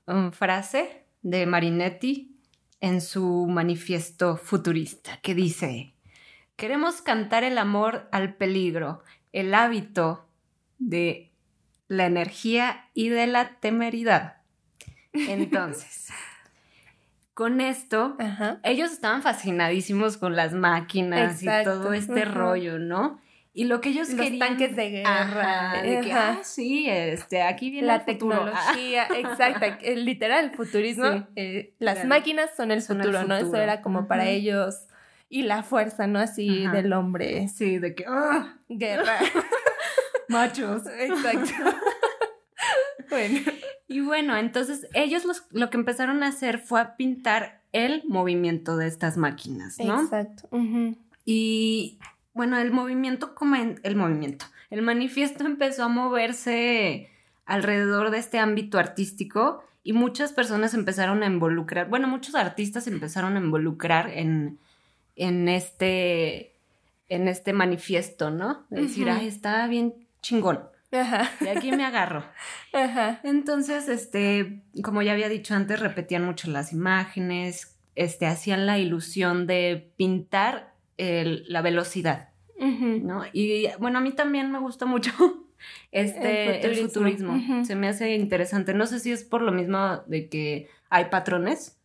um, 0.07 0.31
frase 0.31 1.05
de 1.21 1.45
Marinetti 1.45 2.39
en 2.81 3.01
su 3.01 3.49
manifiesto 3.49 4.37
futurista, 4.37 5.19
que 5.21 5.35
dice, 5.35 5.97
queremos 6.55 7.03
cantar 7.03 7.43
el 7.43 7.59
amor 7.59 8.09
al 8.13 8.37
peligro, 8.37 9.03
el 9.33 9.53
hábito 9.53 10.29
de 10.79 11.33
la 11.89 12.07
energía 12.07 12.89
y 12.95 13.09
de 13.09 13.27
la 13.27 13.59
temeridad. 13.59 14.37
Entonces, 15.13 16.11
con 17.35 17.61
esto, 17.61 18.15
ajá. 18.21 18.61
ellos 18.63 18.93
estaban 18.93 19.23
fascinadísimos 19.23 20.17
con 20.17 20.37
las 20.37 20.53
máquinas 20.53 21.43
Exacto, 21.43 21.71
y 21.71 21.75
todo 21.75 21.93
este 21.95 22.25
rollo, 22.25 22.79
¿no? 22.79 23.21
Y 23.53 23.65
lo 23.65 23.81
que 23.81 23.89
ellos 23.89 24.09
Los 24.11 24.21
querían... 24.21 24.49
tanques 24.49 24.77
de 24.77 24.91
guerra, 24.91 25.73
Ajá, 25.73 25.83
de 25.83 26.01
que, 26.03 26.13
ajá. 26.13 26.39
ah, 26.39 26.45
sí, 26.45 26.87
este, 26.89 27.43
aquí 27.43 27.71
viene 27.71 27.89
La 27.89 27.97
el 27.97 28.05
tecnología, 28.05 29.07
exacto, 29.17 29.67
el 29.83 30.05
literal, 30.05 30.53
futurismo, 30.53 31.05
Sí. 31.13 31.25
eh, 31.37 31.75
las 31.81 31.95
Claro. 31.95 32.09
máquinas 32.11 32.51
son 32.57 32.71
el 32.71 32.81
Son 32.83 33.01
el 33.01 33.07
futuro, 33.09 33.25
¿no? 33.27 33.37
Eso 33.37 33.57
era 33.57 33.83
como 33.83 34.07
para 34.07 34.29
ellos, 34.29 34.87
y 35.29 35.43
la 35.43 35.63
fuerza, 35.65 36.07
¿no? 36.07 36.21
Así 36.21 36.65
Ajá. 36.65 36.77
del 36.77 36.93
hombre, 36.93 37.49
sí, 37.49 37.79
de 37.79 37.95
que, 37.97 38.05
ah, 38.07 38.57
guerra, 38.69 39.19
machos. 40.29 40.83
exacto. 40.87 41.51
bueno, 43.11 43.41
Y 43.89 44.01
bueno, 44.01 44.37
entonces 44.37 44.87
ellos 44.95 45.25
los- 45.25 45.45
lo 45.51 45.71
que 45.71 45.77
empezaron 45.77 46.23
a 46.23 46.29
hacer 46.29 46.61
fue 46.61 46.81
a 46.81 46.97
pintar 46.97 47.63
el 47.73 48.03
movimiento 48.07 48.77
de 48.77 48.87
estas 48.87 49.17
máquinas, 49.17 49.77
¿no? 49.81 50.03
exacto. 50.03 50.49
Y 51.25 51.99
bueno, 52.35 52.59
el 52.59 52.73
movimiento, 52.73 53.35
el 53.83 53.97
movimiento, 53.97 54.47
el 54.71 54.83
manifiesto 54.83 55.45
empezó 55.45 55.85
a 55.85 55.89
moverse 55.89 57.11
alrededor 57.45 58.11
de 58.11 58.19
este 58.19 58.39
ámbito 58.39 58.79
artístico 58.79 59.65
y 59.83 59.93
muchas 59.93 60.33
personas 60.33 60.75
empezaron 60.75 61.23
a 61.23 61.27
involucrar, 61.27 61.89
bueno, 61.89 62.07
muchos 62.07 62.35
artistas 62.35 62.87
empezaron 62.87 63.37
a 63.37 63.41
involucrar 63.41 64.11
en, 64.11 64.59
en 65.17 65.49
este, 65.49 66.55
en 67.09 67.29
este 67.29 67.53
manifiesto, 67.53 68.31
¿no? 68.31 68.65
De 68.71 68.83
decir, 68.83 69.09
ay, 69.11 69.27
está 69.27 69.67
bien 69.67 69.95
chingón, 70.23 70.61
Ajá, 70.93 71.31
de 71.41 71.51
aquí 71.51 71.73
me 71.73 71.85
agarro. 71.85 72.25
ajá. 72.73 73.21
Entonces, 73.23 73.89
este, 73.89 74.63
como 74.83 75.03
ya 75.03 75.13
había 75.13 75.29
dicho 75.29 75.55
antes, 75.55 75.81
repetían 75.81 76.25
mucho 76.25 76.51
las 76.51 76.73
imágenes, 76.73 77.77
este, 77.95 78.27
hacían 78.27 78.67
la 78.67 78.79
ilusión 78.79 79.47
de 79.47 79.93
pintar 79.97 80.70
el- 81.01 81.45
la 81.49 81.63
velocidad. 81.63 82.29
¿no? 82.59 83.23
Y 83.33 83.69
bueno, 83.79 83.99
a 83.99 84.01
mí 84.03 84.13
también 84.13 84.53
me 84.53 84.59
gusta 84.59 84.85
mucho 84.85 85.11
este, 85.93 86.61
El 86.65 86.73
el 86.73 86.77
futurismo. 86.77 87.65
Se 87.65 87.75
me 87.75 87.89
hace 87.89 88.15
interesante. 88.15 88.75
No 88.75 88.87
sé 88.87 89.01
si 89.01 89.13
es 89.13 89.25
por 89.25 89.41
lo 89.43 89.51
mismo 89.53 90.03
de 90.07 90.29
que 90.29 90.69
hay 90.91 91.07
patrones. 91.07 91.81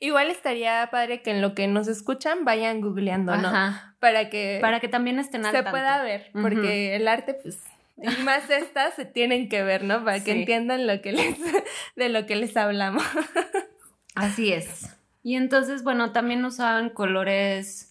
Igual 0.00 0.30
estaría 0.30 0.88
padre 0.92 1.22
que 1.22 1.30
en 1.32 1.40
lo 1.42 1.54
que 1.54 1.66
nos 1.66 1.88
escuchan 1.88 2.44
vayan 2.44 2.80
googleando, 2.80 3.34
¿no? 3.36 3.48
Ajá. 3.48 3.96
Para 3.98 4.30
que 4.30 4.58
Para 4.60 4.78
que 4.80 4.88
también 4.88 5.18
estén 5.18 5.44
al 5.46 5.50
se 5.52 5.58
tanto. 5.58 5.70
pueda 5.72 6.02
ver, 6.02 6.30
porque 6.32 6.94
el 6.94 7.08
arte, 7.08 7.34
pues, 7.34 7.58
y 7.96 8.22
más 8.22 8.48
estas 8.50 8.94
se 8.94 9.04
tienen 9.06 9.48
que 9.48 9.62
ver, 9.62 9.82
¿no? 9.84 10.04
Para 10.04 10.22
que 10.22 10.32
Sí. 10.32 10.38
entiendan 10.40 10.86
lo 10.86 11.00
que 11.02 11.12
les, 11.12 11.36
de 11.96 12.08
lo 12.08 12.26
que 12.26 12.36
les 12.36 12.56
hablamos. 12.56 13.02
Así 14.14 14.52
es. 14.52 14.96
Y 15.22 15.34
entonces, 15.36 15.82
bueno, 15.84 16.12
también 16.12 16.44
usaban 16.44 16.90
colores, 16.90 17.89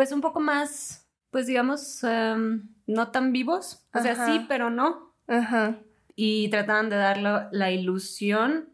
pues 0.00 0.12
un 0.12 0.22
poco 0.22 0.40
más, 0.40 1.06
pues 1.30 1.46
digamos, 1.46 2.02
em, 2.04 2.70
no 2.86 3.10
tan 3.10 3.34
vivos. 3.34 3.86
O 3.92 4.00
sea, 4.00 4.12
Ajá. 4.12 4.32
sí, 4.32 4.46
pero 4.48 4.70
no. 4.70 5.12
Ajá. 5.28 5.76
Y 6.16 6.48
trataban 6.48 6.88
de 6.88 6.96
dar 6.96 7.18
la, 7.18 7.50
la 7.52 7.70
ilusión 7.70 8.70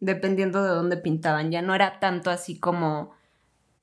dependiendo 0.00 0.62
de 0.62 0.68
dónde 0.68 0.98
pintaban. 0.98 1.50
Ya 1.50 1.62
no 1.62 1.74
era 1.74 1.98
tanto 1.98 2.28
así 2.28 2.60
como 2.60 3.14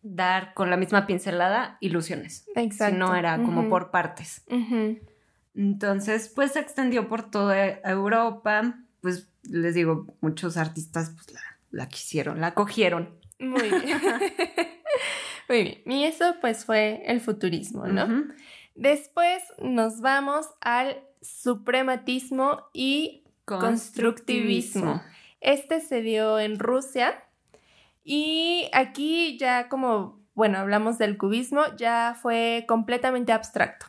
dar 0.04 0.54
con 0.54 0.70
la 0.70 0.78
misma 0.78 1.08
pincelada 1.08 1.80
ilusiones, 1.82 2.46
Exacto. 2.56 2.94
sino 2.94 3.16
era 3.16 3.38
como 3.38 3.70
por 3.70 3.90
partes. 3.90 4.44
Entonces, 5.56 6.30
pues 6.30 6.52
se 6.52 6.60
extendió 6.60 7.10
por 7.10 7.32
toda 7.32 7.70
Europa. 7.84 8.76
Pues 9.02 9.32
les 9.42 9.74
digo, 9.74 10.16
muchos 10.22 10.58
artistas 10.58 11.10
pues, 11.10 11.34
la, 11.34 11.42
la 11.72 11.90
quisieron, 11.90 12.40
la 12.40 12.54
cogieron. 12.54 13.18
Muy 13.40 13.68
bien. 13.68 14.00
Muy 15.50 15.64
bien. 15.64 15.82
Y 15.86 16.04
eso 16.06 16.36
pues 16.42 16.66
fue 16.66 17.04
el 17.06 17.22
futurismo, 17.22 17.88
¿no? 17.88 18.26
Después 18.76 19.44
nos 19.60 20.02
vamos 20.02 20.48
al 20.62 20.98
suprematismo 21.22 22.62
y 22.74 23.24
constructivismo. 23.46 25.02
Este 25.42 25.82
se 25.82 26.02
dio 26.02 26.40
en 26.40 26.60
Rusia 26.60 27.24
y 28.04 28.70
aquí 28.74 29.38
ya 29.38 29.70
como, 29.70 30.20
bueno, 30.34 30.58
hablamos 30.58 30.98
del 30.98 31.18
cubismo, 31.18 31.62
ya 31.78 32.18
fue 32.22 32.66
completamente 32.68 33.32
abstracto, 33.32 33.86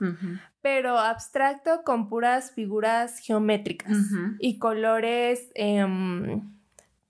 pero 0.60 0.98
abstracto 0.98 1.82
con 1.84 2.08
puras 2.08 2.52
figuras 2.52 3.18
geométricas 3.18 3.96
y 4.38 4.58
colores, 4.58 5.50
em, 5.54 6.42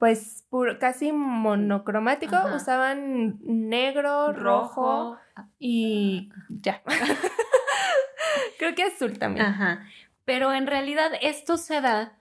pues 0.04 0.44
pur- 0.50 0.76
casi 0.78 1.12
monocromático, 1.12 2.36
Ajá. 2.36 2.56
usaban 2.56 3.38
negro, 3.42 4.34
rojo 4.34 5.16
y 5.58 6.28
ya. 6.50 6.82
Creo 8.58 8.74
que 8.74 8.82
azul 8.82 9.18
también. 9.18 9.46
Ajá. 9.46 9.86
Pero 10.26 10.52
en 10.52 10.66
realidad 10.66 11.10
esto 11.22 11.56
se 11.56 11.80
da 11.80 12.18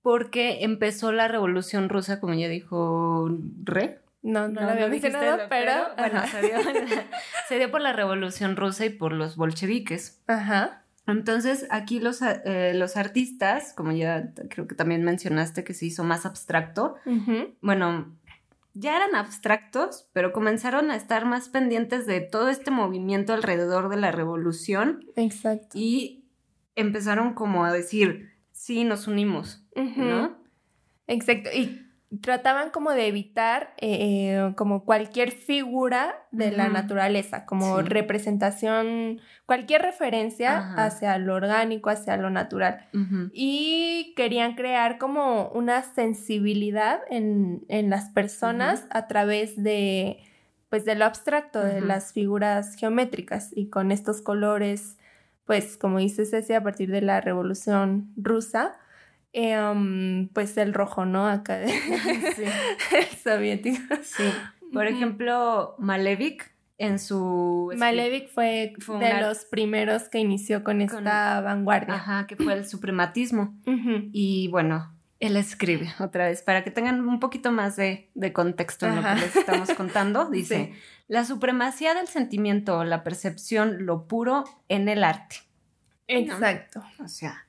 porque 0.00 0.64
empezó 0.64 1.12
la 1.12 1.28
revolución 1.28 1.90
rusa, 1.90 2.20
como 2.20 2.32
ya 2.32 2.48
dijo 2.48 3.28
Re. 3.64 4.00
No, 4.22 4.48
no, 4.48 4.62
No, 4.62 4.66
lo 4.68 4.70
había 4.72 4.88
mencionado, 4.88 5.36
lo- 5.36 5.48
pero... 5.50 5.72
bueno, 5.98 6.26
se 6.28 6.40
dio, 6.40 6.56
se 7.48 7.58
dio 7.58 7.70
por 7.70 7.82
la 7.82 7.92
revolución 7.92 8.56
rusa 8.56 8.86
y 8.86 8.90
por 8.90 9.12
los 9.12 9.36
bolcheviques. 9.36 10.22
Ajá. 10.26 10.85
Entonces, 11.06 11.66
aquí 11.70 12.00
los, 12.00 12.20
eh, 12.22 12.72
los 12.74 12.96
artistas, 12.96 13.72
como 13.74 13.92
ya 13.92 14.32
creo 14.50 14.66
que 14.66 14.74
también 14.74 15.04
mencionaste 15.04 15.62
que 15.62 15.74
se 15.74 15.86
hizo 15.86 16.02
más 16.04 16.26
abstracto, 16.26 16.96
bueno, 17.60 18.16
ya 18.74 18.96
eran 18.96 19.14
abstractos, 19.14 20.08
pero 20.12 20.32
comenzaron 20.32 20.90
a 20.90 20.96
estar 20.96 21.24
más 21.24 21.48
pendientes 21.48 22.06
de 22.06 22.20
todo 22.20 22.48
este 22.48 22.70
movimiento 22.70 23.32
alrededor 23.32 23.88
de 23.88 23.96
la 23.96 24.10
revolución 24.10 25.06
Exacto. 25.16 25.78
y 25.78 26.24
empezaron 26.74 27.34
como 27.34 27.64
a 27.64 27.72
decir, 27.72 28.32
sí, 28.52 28.84
nos 28.84 29.06
unimos. 29.06 29.64
¿no? 29.74 30.36
Exacto. 31.06 31.50
Y 31.54 31.85
trataban 32.20 32.70
como 32.70 32.92
de 32.92 33.08
evitar 33.08 33.74
eh, 33.78 34.52
como 34.56 34.84
cualquier 34.84 35.32
figura 35.32 36.14
de 36.30 36.52
la 36.52 36.68
naturaleza, 36.68 37.46
como 37.46 37.78
Sí. 37.82 37.88
representación, 37.88 39.20
cualquier 39.44 39.82
referencia 39.82 40.58
Ajá. 40.58 40.84
hacia 40.86 41.18
lo 41.18 41.34
orgánico, 41.34 41.90
hacia 41.90 42.16
lo 42.16 42.30
natural. 42.30 42.86
Y 43.32 44.14
querían 44.16 44.54
crear 44.54 44.98
como 44.98 45.48
una 45.48 45.82
sensibilidad 45.82 47.00
en, 47.10 47.64
en 47.68 47.90
las 47.90 48.10
personas 48.10 48.86
a 48.90 49.06
través 49.08 49.62
de, 49.62 50.18
pues, 50.70 50.84
de 50.84 50.94
lo 50.94 51.04
abstracto, 51.04 51.60
de 51.60 51.80
las 51.80 52.12
figuras 52.12 52.74
geométricas 52.76 53.50
y 53.54 53.68
con 53.68 53.90
estos 53.90 54.22
colores, 54.22 54.96
pues, 55.44 55.76
como 55.76 55.98
dice 55.98 56.24
Ceci, 56.24 56.54
a 56.54 56.62
partir 56.62 56.90
de 56.90 57.02
la 57.02 57.20
Revolución 57.20 58.12
Rusa, 58.16 58.74
em, 59.38 60.28
pues 60.28 60.56
el 60.56 60.72
rojo, 60.72 61.04
¿no? 61.04 61.28
Acá 61.28 61.58
de 61.58 61.68
Sí. 62.36 62.42
el 62.96 63.06
soviético. 63.22 63.94
Sí. 64.02 64.24
Por 64.72 64.86
ejemplo, 64.86 65.74
Malevich 65.78 66.42
en 66.78 66.98
su... 66.98 67.70
Malevich 67.76 68.28
fue, 68.32 68.72
Fue 68.80 68.98
de 68.98 69.10
una- 69.12 69.20
los 69.28 69.44
primeros 69.44 70.08
que 70.08 70.18
inició 70.18 70.64
con 70.64 70.80
esta 70.80 70.96
Con- 71.36 71.44
vanguardia. 71.44 71.94
Ajá, 71.94 72.26
que 72.26 72.36
fue 72.36 72.54
el 72.54 72.66
suprematismo. 72.66 73.54
Y 74.12 74.48
bueno, 74.48 74.92
él 75.20 75.36
escribe 75.36 75.92
otra 76.00 76.26
vez, 76.26 76.42
para 76.42 76.64
que 76.64 76.70
tengan 76.70 77.06
un 77.06 77.20
poquito 77.20 77.52
más 77.52 77.76
de, 77.76 78.10
de 78.14 78.32
contexto 78.32 78.86
en 78.86 78.98
Ajá. 78.98 79.14
lo 79.14 79.20
que 79.20 79.26
les 79.26 79.36
estamos 79.36 79.70
contando. 79.76 80.28
Dice, 80.30 80.72
Sí. 80.74 80.80
la 81.08 81.24
supremacía 81.24 81.94
del 81.94 82.08
sentimiento 82.08 82.78
o 82.78 82.84
la 82.84 83.02
percepción, 83.04 83.86
lo 83.86 84.06
puro 84.06 84.44
en 84.68 84.88
el 84.88 85.04
arte. 85.04 85.36
Exacto. 86.08 86.82
O 87.02 87.08
sea, 87.08 87.45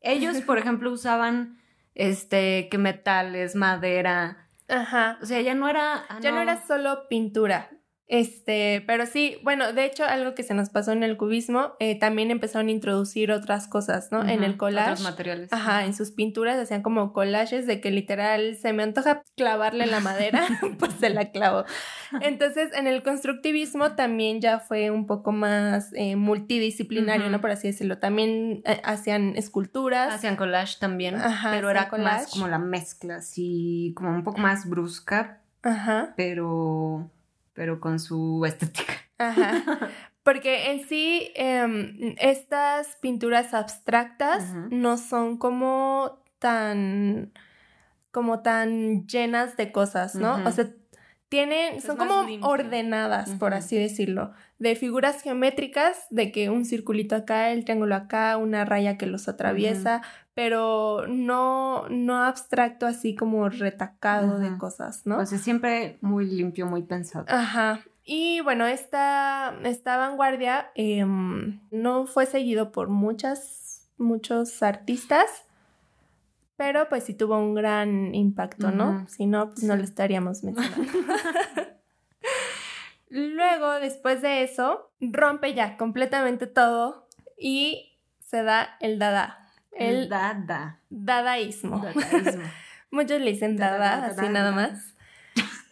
ellos, 0.00 0.40
por 0.42 0.58
ejemplo, 0.58 0.90
usaban 0.90 1.58
este, 1.94 2.68
que 2.70 2.78
metales, 2.78 3.54
madera. 3.54 4.48
Ajá. 4.68 5.18
O 5.22 5.26
sea, 5.26 5.40
ya 5.40 5.54
no 5.54 5.68
era... 5.68 6.04
ah, 6.08 6.18
Ya 6.20 6.30
no 6.30 6.40
era 6.40 6.64
solo 6.66 7.08
pintura. 7.08 7.70
Este, 8.08 8.82
pero 8.86 9.04
sí, 9.04 9.36
bueno, 9.42 9.74
de 9.74 9.84
hecho, 9.84 10.04
algo 10.04 10.34
que 10.34 10.42
se 10.42 10.54
nos 10.54 10.70
pasó 10.70 10.92
en 10.92 11.02
el 11.02 11.18
cubismo, 11.18 11.74
eh, 11.78 11.98
también 11.98 12.30
empezaron 12.30 12.68
a 12.68 12.70
introducir 12.70 13.30
otras 13.30 13.68
cosas, 13.68 14.10
¿no? 14.10 14.26
en 14.26 14.44
el 14.44 14.56
collage. 14.56 14.92
Otros 14.92 15.04
materiales. 15.04 15.52
Ajá, 15.52 15.84
en 15.84 15.94
sus 15.94 16.10
pinturas 16.10 16.58
hacían 16.58 16.82
como 16.82 17.12
collages 17.12 17.66
de 17.66 17.82
que 17.82 17.90
literal 17.90 18.56
se 18.56 18.72
me 18.72 18.82
antoja 18.82 19.22
clavarle 19.36 19.86
la 19.86 20.00
madera, 20.00 20.42
pues 20.78 20.92
se 20.94 21.10
la 21.10 21.30
clavo. 21.30 21.64
Entonces, 22.22 22.70
en 22.74 22.86
el 22.86 23.02
constructivismo 23.02 23.92
también 23.92 24.40
ya 24.40 24.58
fue 24.58 24.90
un 24.90 25.06
poco 25.06 25.30
más 25.32 25.90
eh, 25.94 26.16
multidisciplinario. 26.16 27.28
¿no? 27.28 27.40
Por 27.40 27.50
así 27.50 27.68
decirlo. 27.68 27.98
También 27.98 28.62
eh, 28.64 28.80
hacían 28.84 29.36
esculturas. 29.36 30.14
Hacían 30.14 30.36
collage 30.36 30.78
también, 30.80 31.16
Ajá, 31.16 31.50
pero 31.50 31.68
era 31.70 31.88
collage. 31.88 32.22
más 32.22 32.30
como 32.30 32.48
la 32.48 32.58
mezcla, 32.58 33.16
así 33.16 33.92
como 33.96 34.10
un 34.10 34.24
poco 34.24 34.38
más 34.38 34.68
brusca, 34.68 35.40
Ajá. 35.62 36.14
pero, 36.16 37.10
pero 37.58 37.80
con 37.80 37.98
su 37.98 38.44
estética. 38.46 38.94
Ajá. 39.18 39.50
Porque 40.22 40.70
en 40.70 40.86
sí, 40.86 41.32
em, 41.34 42.14
estas 42.18 42.96
pinturas 43.00 43.52
abstractas 43.52 44.52
no 44.70 44.96
son 44.96 45.38
como 45.38 46.22
tan, 46.38 47.32
como 48.12 48.42
tan 48.42 49.08
llenas 49.08 49.56
de 49.56 49.72
cosas, 49.72 50.14
¿no? 50.14 50.36
O 50.46 50.52
sea, 50.52 50.68
tienen, 51.28 51.76
Es 51.76 51.82
son 51.84 51.96
como 51.96 52.22
limpio. 52.22 52.48
ordenadas, 52.48 53.30
por 53.40 53.54
así 53.54 53.76
decirlo, 53.76 54.32
de 54.58 54.74
figuras 54.74 55.22
geométricas, 55.22 56.06
de 56.10 56.32
que 56.32 56.50
un 56.50 56.64
circulito 56.64 57.14
acá, 57.14 57.50
el 57.50 57.64
triángulo 57.64 57.94
acá, 57.94 58.36
una 58.36 58.64
raya 58.64 58.98
que 58.98 59.06
los 59.06 59.28
atraviesa, 59.28 60.02
pero 60.34 61.06
no, 61.08 61.88
no 61.88 62.22
abstracto 62.22 62.86
así 62.86 63.14
como 63.14 63.48
retacado 63.48 64.38
de 64.38 64.56
cosas, 64.58 65.06
¿no? 65.06 65.18
O 65.18 65.26
sea, 65.26 65.38
siempre 65.38 65.98
muy 66.00 66.26
limpio, 66.26 66.66
muy 66.66 66.82
pensado. 66.82 67.24
Ajá. 67.28 67.80
Y 68.04 68.40
bueno, 68.40 68.66
esta, 68.66 69.54
esta 69.64 69.96
vanguardia 69.96 70.70
em, 70.74 71.60
no 71.70 72.06
fue 72.06 72.26
seguido 72.26 72.72
por 72.72 72.88
muchas, 72.88 73.88
muchos 73.96 74.62
artistas, 74.62 75.28
pero 76.56 76.88
pues 76.88 77.04
sí 77.04 77.14
tuvo 77.14 77.38
un 77.38 77.54
gran 77.54 78.14
impacto, 78.14 78.72
¿no? 78.72 79.06
Si 79.08 79.26
no, 79.26 79.50
pues 79.50 79.62
no 79.62 79.76
lo 79.76 79.84
estaríamos 79.84 80.42
mencionando. 80.42 80.82
Luego, 83.10 83.72
después 83.80 84.22
de 84.22 84.42
eso, 84.42 84.90
rompe 85.00 85.54
ya 85.54 85.76
completamente 85.76 86.46
todo 86.46 87.08
y 87.38 87.98
se 88.20 88.42
da 88.42 88.76
el 88.80 88.98
dada, 88.98 89.48
el 89.72 90.08
dada. 90.08 90.80
dadaísmo. 90.90 91.78
Dadaísmo. 91.78 92.44
Muchos 92.90 93.20
le 93.20 93.32
dicen 93.32 93.56
Dada, 93.56 93.78
dada, 93.78 93.96
dada, 93.96 94.06
así 94.08 94.16
dada. 94.16 94.30
nada 94.30 94.52
más. 94.52 94.94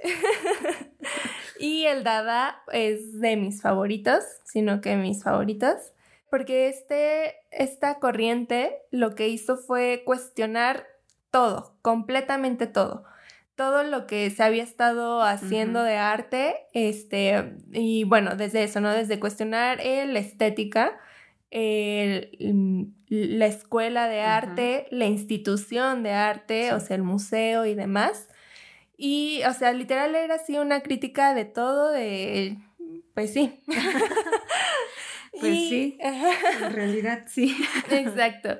y 1.58 1.84
el 1.84 2.04
dada 2.04 2.62
es 2.72 3.20
de 3.20 3.36
mis 3.36 3.62
favoritos, 3.62 4.24
sino 4.44 4.80
que 4.80 4.96
mis 4.96 5.22
favoritos, 5.22 5.92
porque 6.30 6.68
este, 6.68 7.36
esta 7.50 7.98
corriente 7.98 8.78
lo 8.90 9.14
que 9.14 9.28
hizo 9.28 9.56
fue 9.56 10.02
cuestionar 10.04 10.86
todo, 11.30 11.76
completamente 11.82 12.66
todo. 12.66 13.04
Todo 13.56 13.82
lo 13.84 14.06
que 14.06 14.28
se 14.30 14.42
había 14.42 14.62
estado 14.62 15.22
haciendo 15.22 15.82
de 15.82 15.96
arte, 15.96 16.54
este, 16.74 17.54
y 17.72 18.04
bueno, 18.04 18.36
desde 18.36 18.62
eso, 18.62 18.80
¿no? 18.80 18.92
Desde 18.92 19.18
cuestionar 19.18 19.80
eh, 19.80 20.04
la 20.06 20.18
estética, 20.18 20.98
el- 21.50 22.36
mm, 22.38 22.82
la 23.08 23.46
escuela 23.46 24.08
de 24.08 24.20
arte, 24.20 24.86
la 24.90 25.06
institución 25.06 26.02
de 26.02 26.10
arte, 26.12 26.66
Sí. 26.68 26.70
o 26.74 26.80
sea, 26.80 26.96
el 26.96 27.02
museo 27.02 27.64
y 27.64 27.74
demás. 27.74 28.28
Y, 28.98 29.40
o 29.48 29.52
sea, 29.54 29.72
literal 29.72 30.14
era 30.14 30.34
así 30.36 30.58
una 30.58 30.80
crítica 30.82 31.32
de 31.34 31.44
todo, 31.46 31.90
de, 31.92 32.58
pues 33.14 33.32
sí. 33.32 33.62
Pues 35.40 35.52
Y- 35.54 35.68
sí. 35.68 35.98
En 36.62 36.72
realidad, 36.72 37.24
sí. 37.26 37.56
exacto. 37.90 38.58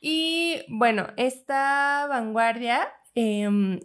Y 0.00 0.62
bueno, 0.68 1.08
esta 1.16 2.06
vanguardia, 2.08 2.88
em, 3.14 3.80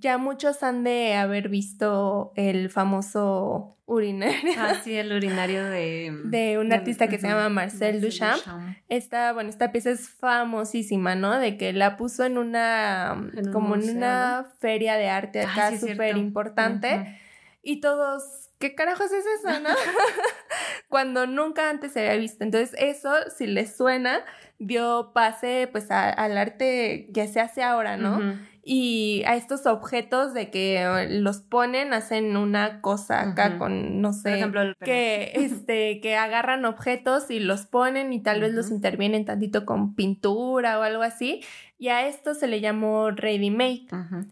ya 0.00 0.18
muchos 0.18 0.62
han 0.62 0.84
de 0.84 1.14
haber 1.14 1.48
visto 1.48 2.32
el 2.36 2.68
famoso 2.68 3.78
urinario. 3.86 4.52
Ah, 4.58 4.74
sí, 4.84 4.94
el 4.94 5.12
urinario 5.12 5.64
de... 5.64 6.12
De 6.24 6.58
un 6.58 6.72
artista 6.72 7.08
que 7.08 7.18
se 7.18 7.28
llama 7.28 7.48
Marcel 7.48 8.00
Duchamp. 8.00 8.42
Esta, 8.88 9.32
bueno, 9.32 9.48
esta 9.48 9.72
pieza 9.72 9.90
es 9.90 10.10
famosísima, 10.10 11.14
¿no? 11.14 11.38
De 11.38 11.56
que 11.56 11.72
la 11.72 11.96
puso 11.96 12.24
en 12.24 12.36
una, 12.36 13.16
En 13.34 13.52
como 13.52 13.76
en 13.76 13.96
una 13.96 14.46
feria 14.58 14.96
de 14.96 15.08
arte 15.08 15.40
Ah, 15.40 15.50
acá 15.50 15.68
es 15.70 15.80
súper 15.80 16.16
importante. 16.16 17.18
Y 17.62 17.80
todos 17.80 18.46
¿qué 18.58 18.74
carajos 18.74 19.10
es 19.12 19.24
eso, 19.38 19.60
no? 19.60 19.70
Cuando 20.88 21.26
nunca 21.26 21.70
antes 21.70 21.92
se 21.92 22.00
había 22.00 22.20
visto. 22.20 22.44
Entonces, 22.44 22.74
eso, 22.78 23.10
si 23.36 23.46
les 23.46 23.76
suena, 23.76 24.24
dio 24.58 25.12
pase 25.12 25.68
pues 25.70 25.90
al 25.90 26.36
arte 26.36 27.10
que 27.12 27.28
se 27.28 27.40
hace 27.40 27.62
ahora, 27.62 27.96
¿no? 27.96 28.38
Y 28.68 29.22
a 29.26 29.36
estos 29.36 29.64
objetos 29.64 30.34
de 30.34 30.50
que 30.50 31.06
los 31.08 31.38
ponen, 31.38 31.92
hacen 31.92 32.36
una 32.36 32.80
cosa 32.80 33.20
acá 33.20 33.58
con, 33.58 34.00
no 34.00 34.12
sé, 34.12 34.44
que, 34.84 35.30
este, 35.36 36.00
que 36.00 36.16
agarran 36.16 36.64
objetos 36.64 37.30
y 37.30 37.38
los 37.38 37.66
ponen 37.66 38.12
y 38.12 38.20
tal 38.24 38.40
vez 38.40 38.52
los 38.52 38.72
intervienen 38.72 39.24
tantito 39.24 39.64
con 39.64 39.94
pintura 39.94 40.80
o 40.80 40.82
algo 40.82 41.02
así. 41.02 41.44
Y 41.78 41.88
a 41.88 42.08
esto 42.08 42.34
se 42.34 42.48
le 42.48 42.60
llamó 42.60 43.12
ready 43.12 43.50
made. 43.50 43.86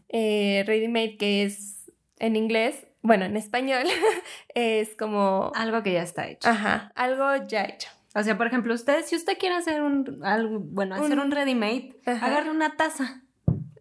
Eh, 0.09 0.65
ready 0.67 0.89
made 0.89 1.17
que 1.17 1.45
es 1.45 1.93
en 2.19 2.35
inglés 2.35 2.89
bueno, 3.03 3.27
en 3.27 3.37
español 3.37 3.85
es 4.55 4.97
como... 4.97 5.53
Algo 5.55 5.83
que 5.83 5.93
ya 5.93 6.03
está 6.03 6.27
hecho. 6.27 6.49
Ajá, 6.49 6.91
algo 6.95 7.47
ya 7.47 7.65
hecho. 7.65 7.91
O 8.15 8.23
sea, 8.23 8.39
por 8.39 8.47
ejemplo, 8.47 8.73
usted, 8.73 9.05
si 9.05 9.15
usted 9.15 9.37
quiere 9.39 9.57
hacer 9.57 9.83
un, 9.83 10.21
algo, 10.25 10.61
bueno, 10.61 10.95
hacer 10.95 11.19
un, 11.19 11.31
ready 11.31 11.55
made, 11.55 12.01
agarre 12.07 12.51
una 12.51 12.77
taza. 12.77 13.24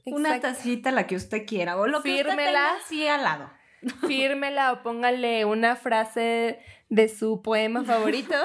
Una 0.05 0.39
tacita, 0.39 0.91
la 0.91 1.07
que 1.07 1.15
usted 1.15 1.45
quiera, 1.45 1.77
o 1.77 1.87
lo 1.87 2.01
que 2.01 2.21
usted 2.21 2.35
tenga 2.35 2.75
así 2.75 3.07
al 3.07 3.23
lado. 3.23 3.49
Fírmela 4.07 4.73
o 4.73 4.83
póngale 4.83 5.45
una 5.45 5.75
frase 5.75 6.59
de 6.89 7.09
su 7.09 7.41
poema 7.41 7.83
favorito. 7.83 8.35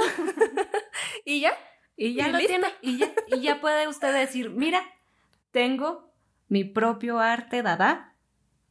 y 1.25 1.41
ya. 1.41 1.53
Y 1.97 2.15
ya 2.15 2.29
lo 2.29 2.39
tiene. 2.39 2.69
Y 2.81 2.99
ya, 2.99 3.13
y 3.27 3.41
ya 3.41 3.61
puede 3.61 3.89
usted 3.89 4.15
decir, 4.15 4.51
mira, 4.51 4.83
tengo 5.51 6.13
mi 6.49 6.65
propio 6.65 7.19
arte, 7.19 7.63
dada, 7.63 8.09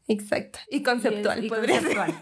Exacto. 0.07 0.59
Y 0.69 0.83
conceptual, 0.83 1.43
y, 1.43 1.49
conceptual. 1.49 2.15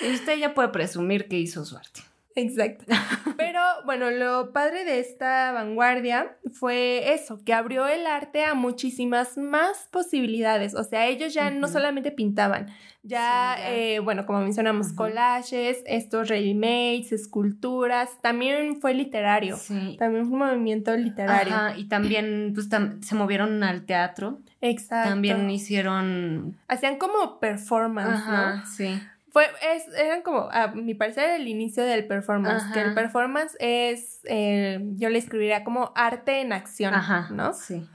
y 0.00 0.14
usted 0.14 0.36
ya 0.36 0.54
puede 0.54 0.68
presumir 0.68 1.28
que 1.28 1.38
hizo 1.38 1.64
su 1.64 1.76
arte. 1.76 2.00
Exacto. 2.36 2.84
Pero 3.36 3.60
bueno, 3.86 4.10
lo 4.10 4.52
padre 4.52 4.84
de 4.84 5.00
esta 5.00 5.52
vanguardia 5.52 6.36
fue 6.52 7.14
eso, 7.14 7.42
que 7.44 7.54
abrió 7.54 7.86
el 7.88 8.06
arte 8.06 8.44
a 8.44 8.54
muchísimas 8.54 9.36
más 9.38 9.88
posibilidades. 9.90 10.74
O 10.74 10.84
sea, 10.84 11.06
ellos 11.06 11.34
ya 11.34 11.50
no 11.50 11.66
solamente 11.66 12.12
pintaban, 12.12 12.68
ya, 13.06 13.56
eh, 13.70 14.00
bueno, 14.00 14.26
como 14.26 14.40
mencionamos, 14.40 14.92
collages, 14.92 15.82
estos 15.86 16.28
ready-mades, 16.28 17.12
esculturas, 17.12 18.20
también 18.20 18.80
fue 18.80 18.94
literario. 18.94 19.56
Sí. 19.56 19.96
También 19.96 20.24
fue 20.26 20.32
un 20.32 20.38
movimiento 20.40 20.96
literario. 20.96 21.54
Ajá, 21.54 21.78
y 21.78 21.84
también 21.86 22.52
pues, 22.52 22.68
se 23.00 23.14
movieron 23.14 23.62
al 23.62 23.86
teatro. 23.86 24.40
Exacto. 24.60 25.10
También 25.10 25.48
hicieron... 25.48 26.56
Hacían 26.66 26.96
como 26.96 27.38
performance, 27.38 28.18
Ajá, 28.18 28.56
¿no? 28.56 28.66
Sí. 28.66 29.00
Fue, 29.36 29.44
es, 29.74 29.86
eran 29.88 30.22
como, 30.22 30.48
a 30.50 30.68
mi 30.68 30.94
parecer, 30.94 31.38
el 31.38 31.46
inicio 31.46 31.84
del 31.84 32.06
performance. 32.06 32.72
Que 32.72 32.80
el 32.80 32.94
performance 32.94 33.54
es, 33.60 34.20
eh, 34.24 34.80
yo 34.94 35.10
le 35.10 35.18
escribiría 35.18 35.62
como 35.62 35.92
arte 35.94 36.40
en 36.40 36.54
acción, 36.54 36.94
Ajá, 36.94 37.28
¿no? 37.30 37.52
Sí. 37.52 37.86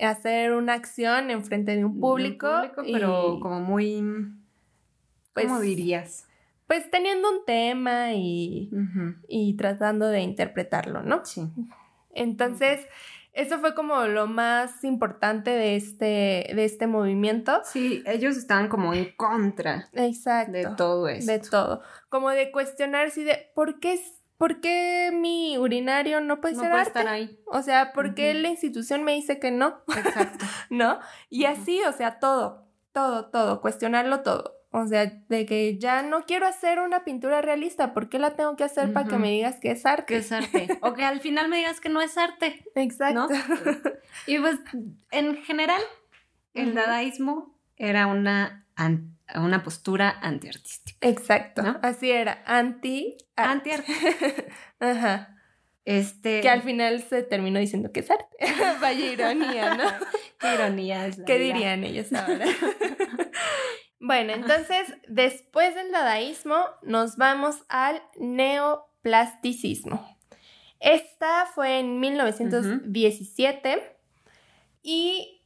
Hacer 0.00 0.54
una 0.54 0.72
acción 0.72 1.28
en 1.30 1.44
frente 1.44 1.76
de 1.76 1.84
un 1.84 2.00
público. 2.00 2.48
pero 2.90 3.40
como 3.42 3.60
muy. 3.60 4.00
¿Cómo 4.00 4.38
pues, 5.34 5.60
dirías? 5.60 6.26
Pues 6.66 6.90
teniendo 6.90 7.30
un 7.30 7.44
tema 7.44 8.14
y, 8.14 8.70
y 9.28 9.54
tratando 9.58 10.08
de 10.08 10.22
interpretarlo, 10.22 11.02
¿no? 11.02 11.26
Sí. 11.26 11.42
Entonces. 12.14 12.86
Eso 13.36 13.58
fue 13.58 13.74
como 13.74 14.02
lo 14.04 14.26
más 14.26 14.82
importante 14.82 15.50
de 15.50 15.76
este, 15.76 16.50
de 16.54 16.64
este 16.64 16.86
movimiento. 16.86 17.60
Sí, 17.64 18.02
ellos 18.06 18.34
estaban 18.38 18.68
como 18.68 18.94
en 18.94 19.14
contra. 19.14 19.90
Exacto. 19.92 20.52
De 20.52 20.66
todo 20.74 21.06
esto. 21.06 21.30
De 21.30 21.38
todo. 21.40 21.82
Como 22.08 22.30
de 22.30 22.50
cuestionarse 22.50 23.24
de 23.24 23.50
por 23.54 23.78
qué, 23.78 24.00
por 24.38 24.62
qué 24.62 25.10
mi 25.12 25.58
urinario 25.58 26.22
no 26.22 26.40
puede 26.40 26.54
ser 26.54 26.72
arte? 26.72 26.88
estar 26.88 27.08
ahí. 27.08 27.38
O 27.44 27.60
sea, 27.60 27.92
¿por 27.92 28.14
qué 28.14 28.32
la 28.32 28.48
institución 28.48 29.04
me 29.04 29.12
dice 29.12 29.38
que 29.38 29.50
no? 29.50 29.82
Exacto. 29.94 30.46
¿No? 30.70 30.98
Y 31.28 31.44
así, 31.44 31.82
o 31.84 31.92
sea, 31.92 32.18
todo, 32.18 32.70
todo, 32.92 33.26
todo, 33.26 33.60
cuestionarlo 33.60 34.22
todo. 34.22 34.55
O 34.78 34.86
sea, 34.86 35.10
de 35.28 35.46
que 35.46 35.78
ya 35.78 36.02
no 36.02 36.26
quiero 36.26 36.46
hacer 36.46 36.80
una 36.80 37.02
pintura 37.02 37.40
realista, 37.40 37.94
¿por 37.94 38.10
qué 38.10 38.18
la 38.18 38.36
tengo 38.36 38.56
que 38.56 38.64
hacer 38.64 38.92
para 38.92 39.08
que 39.08 39.16
me 39.16 39.30
digas 39.30 39.56
que 39.58 39.70
es 39.70 39.86
arte? 39.86 40.04
Que 40.04 40.16
es 40.18 40.30
arte. 40.30 40.68
o 40.82 40.92
que 40.92 41.02
al 41.02 41.20
final 41.20 41.48
me 41.48 41.56
digas 41.56 41.80
que 41.80 41.88
no 41.88 42.02
es 42.02 42.18
arte. 42.18 42.62
Exacto. 42.74 43.26
y 44.26 44.38
pues, 44.38 44.56
en 45.12 45.36
general, 45.44 45.80
el 46.52 46.74
dadaísmo 46.74 47.58
era 47.78 48.06
una, 48.06 48.66
una 49.34 49.62
postura 49.62 50.14
antiartística. 50.20 51.08
Exacto. 51.08 51.62
Así 51.80 52.10
era, 52.10 52.42
anti 52.44 53.16
Anti 53.34 53.70
arte. 53.70 53.92
Ajá. 54.80 55.36
Este... 55.86 56.40
Que 56.40 56.50
al 56.50 56.62
final 56.62 57.00
se 57.00 57.22
terminó 57.22 57.60
diciendo 57.60 57.92
que 57.92 58.00
es 58.00 58.10
arte. 58.10 58.36
Vaya 58.82 59.12
ironía, 59.12 59.74
¿no? 59.74 59.84
Qué 60.40 60.54
ironía 60.54 61.06
es 61.06 61.20
¿Qué 61.24 61.38
dirían 61.38 61.84
ellos 61.84 62.12
ahora? 62.12 62.44
Bueno, 64.06 64.34
entonces, 64.34 64.94
después 65.08 65.74
del 65.74 65.90
dadaísmo, 65.90 66.64
nos 66.82 67.16
vamos 67.16 67.64
al 67.68 68.00
neoplasticismo. 68.16 70.16
Esta 70.78 71.46
fue 71.52 71.80
en 71.80 71.98
1917 71.98 73.82
y 74.84 75.42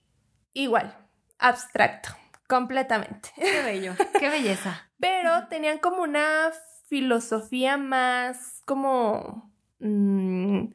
igual, 0.53 0.95
abstracto, 1.39 2.11
completamente. 2.47 3.31
Qué 3.35 3.63
bello, 3.63 3.95
qué 4.19 4.29
belleza. 4.29 4.91
Pero 5.01 5.49
tenían 5.49 5.79
como 5.79 6.03
una 6.03 6.51
filosofía 6.87 7.79
más 7.79 8.61
como 8.67 9.51
mm, 9.79 10.67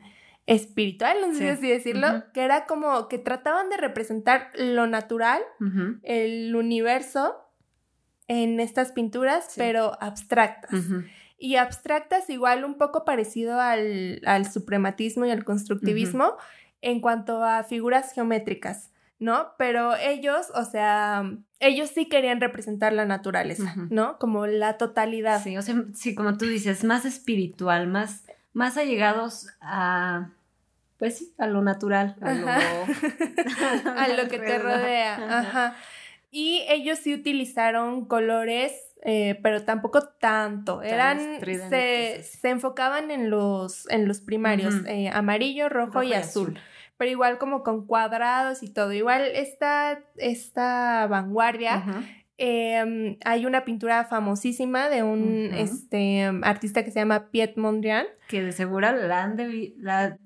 espiritual, 0.48 1.18
no 1.22 1.34
sé 1.34 1.40
si 1.40 1.48
así 1.50 1.70
decirlo, 1.70 2.24
que 2.34 2.44
era 2.44 2.66
como 2.66 3.08
que 3.10 3.20
trataban 3.20 3.70
de 3.70 3.78
representar 3.78 4.50
lo 4.56 4.88
natural, 4.88 5.44
el 6.02 6.56
universo, 6.56 7.45
en 8.28 8.60
estas 8.60 8.92
pinturas, 8.92 9.54
pero 9.56 9.98
abstractas. 10.02 10.72
Y 11.38 11.58
abstractas 11.58 12.30
igual 12.30 12.64
un 12.64 12.78
poco 12.78 13.06
parecido 13.06 13.60
al, 13.60 14.22
suprematismo 14.52 15.26
y 15.26 15.32
al 15.32 15.44
constructivismo 15.44 16.36
en 16.82 17.02
cuanto 17.02 17.44
a 17.44 17.64
figuras 17.64 18.14
geométricas, 18.14 18.92
¿no? 19.20 19.50
Pero 19.58 19.96
ellos, 19.96 20.52
o 20.54 20.64
sea, 20.66 21.30
ellos 21.60 21.90
sí 21.90 22.08
querían 22.08 22.40
representar 22.42 22.94
la 22.94 23.06
naturaleza, 23.06 23.76
¿no? 23.90 24.18
Como 24.18 24.48
la 24.48 24.78
totalidad. 24.78 25.42
Sí, 25.44 25.58
o 25.58 25.62
sea, 25.62 25.84
sí, 25.94 26.16
como 26.16 26.38
tú 26.38 26.46
dices, 26.46 26.84
más 26.84 27.06
espiritual, 27.06 27.88
más, 27.88 28.24
más 28.54 28.78
allegados 28.78 29.48
a 29.62 30.32
pues 30.98 31.18
sí, 31.18 31.34
a 31.38 31.48
lo 31.48 31.62
natural, 31.62 32.16
a 32.22 32.34
lo, 32.34 32.48
a 33.90 34.08
lo 34.08 34.30
que 34.30 34.40
te 34.40 34.58
rodea. 34.58 35.40
Ajá. 35.40 35.76
Y 36.38 36.66
ellos 36.68 37.00
sí 37.00 37.14
utilizaron 37.14 38.04
colores, 38.04 38.74
eh, 39.04 39.40
pero 39.42 39.64
tampoco 39.64 40.04
tanto. 40.20 40.82
Eran, 40.82 41.40
se, 41.40 42.24
se, 42.24 42.50
enfocaban 42.50 43.10
en 43.10 43.30
los, 43.30 43.90
en 43.90 44.06
los 44.06 44.20
primarios, 44.20 44.74
eh, 44.86 45.08
amarillo, 45.08 45.70
rojo, 45.70 46.04
y, 46.04 46.12
azul. 46.12 46.60
Pero 46.98 47.10
igual 47.10 47.38
como 47.38 47.64
con 47.64 47.88
cuadrados 47.88 48.64
y 48.64 48.68
todo. 48.68 48.92
Igual 48.92 49.22
esta, 49.34 50.04
esta 50.18 51.08
vanguardia 51.08 51.86
Em, 52.38 53.18
hay 53.24 53.46
una 53.46 53.64
pintura 53.64 54.04
famosísima 54.04 54.90
de 54.90 55.04
un 55.04 55.52
este, 55.54 56.24
artista 56.44 56.84
que 56.84 56.92
se 56.92 57.00
llama 57.00 57.30
Piet 57.32 57.56
Mondrian. 57.56 58.08
Que 58.28 58.42
de 58.42 58.52
seguro 58.52 58.92
la 58.92 59.24
han 59.24 59.36
de, 59.36 59.76
la, 59.78 60.18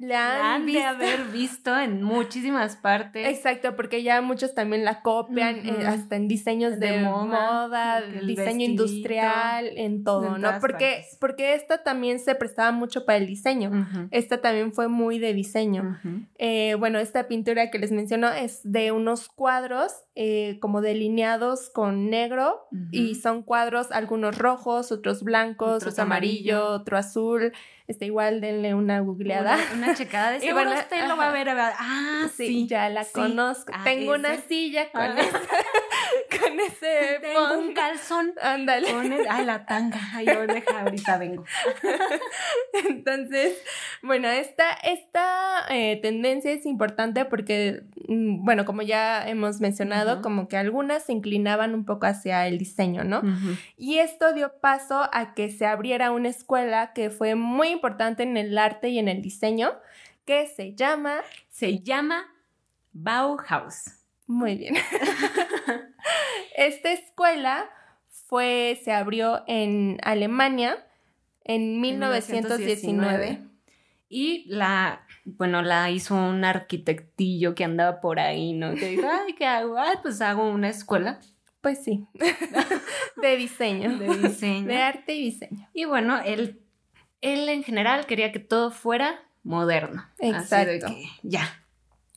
han, 0.54 0.66
de 0.66 0.84
haber 0.84 1.26
visto 1.34 1.78
en 1.78 2.02
muchísimas 2.02 2.78
partes. 2.78 3.28
Exacto, 3.28 3.76
porque 3.76 4.04
ya 4.04 4.22
muchos 4.22 4.54
también 4.54 4.86
la 4.86 5.02
copian 5.02 5.58
eh, 5.68 5.86
hasta 5.86 6.16
en 6.16 6.30
diseños 6.30 6.80
de, 6.80 7.00
moda, 7.00 8.02
diseño 8.02 8.66
industrial, 8.66 9.70
en 9.76 10.06
todo, 10.06 10.38
¿no? 10.38 10.60
Porque, 10.62 11.04
porque 11.20 11.56
esta 11.56 11.84
también 11.84 12.20
se 12.20 12.36
prestaba 12.36 12.72
mucho 12.72 13.06
para 13.06 13.18
el 13.18 13.28
diseño. 13.28 13.88
Esta 14.12 14.40
también 14.40 14.72
fue 14.72 14.88
muy 14.88 15.20
de 15.20 15.34
diseño. 15.34 16.00
Eh, 16.38 16.76
bueno, 16.80 17.00
esta 17.00 17.28
pintura 17.28 17.70
que 17.70 17.80
les 17.80 17.92
menciono 17.92 18.30
es 18.32 18.62
de 18.64 18.92
unos 18.92 19.28
cuadros 19.28 19.92
eh, 20.16 20.58
como 20.60 20.82
delineados 20.82 21.70
con 21.70 22.10
negro 22.10 22.68
y 22.92 23.16
son 23.16 23.44
cuadros, 23.44 23.92
algunos 23.92 24.38
rojos, 24.38 24.92
otros 24.92 25.24
blancos, 25.24 25.78
otros 25.78 26.00
amarillo, 26.00 26.66
otro 26.68 26.98
azul. 26.98 27.54
Está 27.90 28.06
igual, 28.06 28.40
denle 28.40 28.76
una 28.76 29.00
googleada. 29.00 29.58
Una, 29.74 29.96
checada 29.96 30.34
de 30.34 30.40
seguro 30.42 30.72
usted 30.72 31.08
lo 31.08 31.18
va 31.18 31.30
a 31.30 31.32
ver. 31.32 31.50
Ah, 31.50 32.28
sí. 32.38 32.68
ya 32.68 32.88
la 32.88 33.04
conozco. 33.04 33.72
Ah, 33.76 33.84
Tengo 33.84 34.14
una 34.14 34.38
silla 34.38 34.92
con, 34.92 35.02
ah. 35.02 35.16
con 36.40 36.60
ese 36.60 37.18
Tengo 37.22 37.58
un 37.58 37.74
calzón. 37.74 38.34
Ándale. 38.40 38.88
ay, 39.28 39.44
la 39.44 39.66
tanga. 39.66 39.98
Ay, 40.14 40.28
yo 40.28 40.46
deja, 40.46 40.82
ahorita 40.82 41.18
vengo. 41.18 41.44
Entonces, 42.88 43.58
Bueno, 44.04 44.28
esta, 44.28 44.72
esta 44.84 45.66
eh, 45.70 46.00
tendencia 46.00 46.52
es 46.52 46.68
importante 46.68 47.26
porque, 47.26 47.86
mm, 48.08 48.46
bueno, 48.46 48.66
como 48.66 48.84
ya 48.84 49.28
hemos 49.28 49.62
mencionado, 49.62 50.22
como 50.22 50.48
que 50.48 50.58
algunas 50.58 51.06
se 51.06 51.14
inclinaban 51.14 51.74
un 51.74 51.86
poco 51.86 52.06
hacia 52.06 52.46
el 52.46 52.60
diseño, 52.60 53.04
¿no? 53.04 53.24
Y 53.78 53.98
esto 53.98 54.32
dio 54.34 54.60
paso 54.62 55.10
a 55.12 55.34
que 55.34 55.50
se 55.50 55.66
abriera 55.66 56.12
una 56.12 56.30
escuela 56.30 56.94
que 56.94 57.10
fue 57.10 57.34
muy 57.34 57.79
importante 57.80 58.24
en 58.24 58.36
el 58.38 58.58
arte 58.58 58.90
y 58.90 59.00
en 59.00 59.08
el 59.08 59.22
diseño, 59.22 59.72
que 60.26 60.48
se 60.48 60.76
llama, 60.76 61.22
Se 61.50 61.80
llama 61.80 62.26
Bauhaus. 62.94 63.94
muy 64.28 64.56
bien, 64.56 64.76
esta 66.56 66.92
escuela 66.92 67.70
fue, 68.28 68.80
se 68.84 68.92
abrió 68.92 69.44
en 69.48 69.98
Alemania 70.04 70.86
en 71.44 71.82
1919. 71.82 73.42
Y 74.12 74.46
la, 74.48 75.06
bueno, 75.26 75.62
la 75.62 75.90
hizo 75.92 76.16
un 76.16 76.44
arquitectillo 76.44 77.54
que 77.56 77.64
andaba 77.64 78.02
por 78.02 78.20
ahí, 78.20 78.54
¿no? 78.54 78.74
Que 78.76 78.90
dijo, 78.90 79.08
ay, 79.26 79.34
¿qué 79.34 79.46
hago? 79.46 79.78
Ay, 79.78 79.96
pues 80.02 80.20
hago 80.22 80.50
una 80.50 80.70
escuela 80.70 81.20
Pues 81.62 81.84
sí, 81.84 82.06
de 83.22 83.38
diseño, 83.38 83.98
de 83.98 84.08
diseño. 84.18 84.68
de 84.68 84.78
arte 84.82 85.16
y 85.16 85.26
diseño. 85.26 85.70
Y 85.74 85.86
bueno, 85.86 86.20
él, 86.24 86.60
él 87.22 87.50
en 87.50 87.64
general 87.64 88.06
quería 88.06 88.32
que 88.32 88.40
todo 88.40 88.72
fuera 88.72 89.20
moderno. 89.44 90.06
Así 90.20 90.56
de 90.56 90.76
Exacto. 90.76 90.88
que 90.88 91.10
ya, 91.24 91.64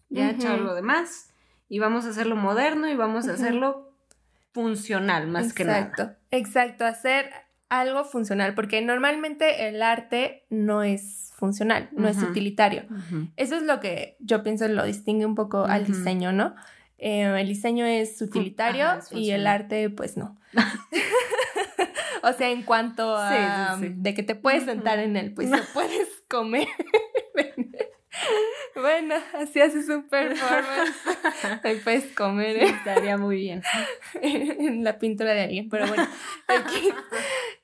ya 0.09 0.29
Ujú. 0.29 0.37
echado 0.37 0.59
lo 0.59 0.75
demás 0.75 1.31
y 1.69 1.79
vamos 1.79 2.05
a 2.05 2.11
hacerlo 2.11 2.37
moderno 2.37 2.89
y 2.89 2.97
vamos 2.97 3.29
a 3.29 3.33
hacerlo 3.33 3.93
funcional 4.53 5.29
más 5.29 5.53
que 5.53 5.65
nada. 5.65 5.79
Exacto, 5.81 6.17
exacto, 6.31 6.85
hacer 6.85 7.31
algo 7.69 8.05
funcional, 8.05 8.55
porque 8.55 8.83
normalmente 8.83 9.69
el 9.69 9.83
arte 9.83 10.45
no 10.51 10.83
es 10.83 11.33
funcional, 11.37 11.89
no 11.93 12.07
es 12.07 12.23
utilitario. 12.23 12.85
Eso 13.37 13.57
es 13.57 13.63
lo 13.63 13.81
que 13.81 14.19
yo 14.21 14.43
pienso 14.43 14.69
lo 14.69 14.85
distingue 14.85 15.25
un 15.25 15.35
poco 15.35 15.65
al 15.65 15.87
diseño, 15.87 16.33
¿no? 16.33 16.55
Eh, 16.99 17.23
el 17.41 17.49
diseño 17.49 17.87
es 17.87 18.21
utilitario 18.21 18.85
ajá, 18.85 18.99
es 18.99 19.13
y 19.13 19.31
el 19.31 19.47
arte, 19.47 19.89
pues 19.89 20.19
no. 20.19 20.39
o 22.23 22.33
sea, 22.33 22.51
en 22.51 22.63
cuanto 22.63 23.17
a 23.17 23.77
sí, 23.79 23.87
sí. 23.87 23.93
de 23.97 24.15
que 24.15 24.23
te 24.23 24.35
puedes 24.35 24.65
sentar 24.65 24.99
en 24.99 25.17
él, 25.17 25.35
pues 25.35 25.49
no 25.51 25.59
puedes 25.75 26.09
comer. 26.29 26.69
bueno, 28.75 29.15
así 29.35 29.61
haces 29.61 29.89
un 29.89 30.09
performance. 30.09 30.95
Ahí 31.65 31.81
puedes 31.83 32.15
comer 32.15 32.57
¿eh? 32.57 32.65
estaría 32.67 33.17
muy 33.17 33.37
bien. 33.37 33.63
en 34.21 34.85
la 34.85 34.99
pintura 34.99 35.33
de 35.33 35.43
alguien, 35.43 35.69
pero 35.69 35.87
bueno, 35.87 36.07
aquí, 36.47 36.91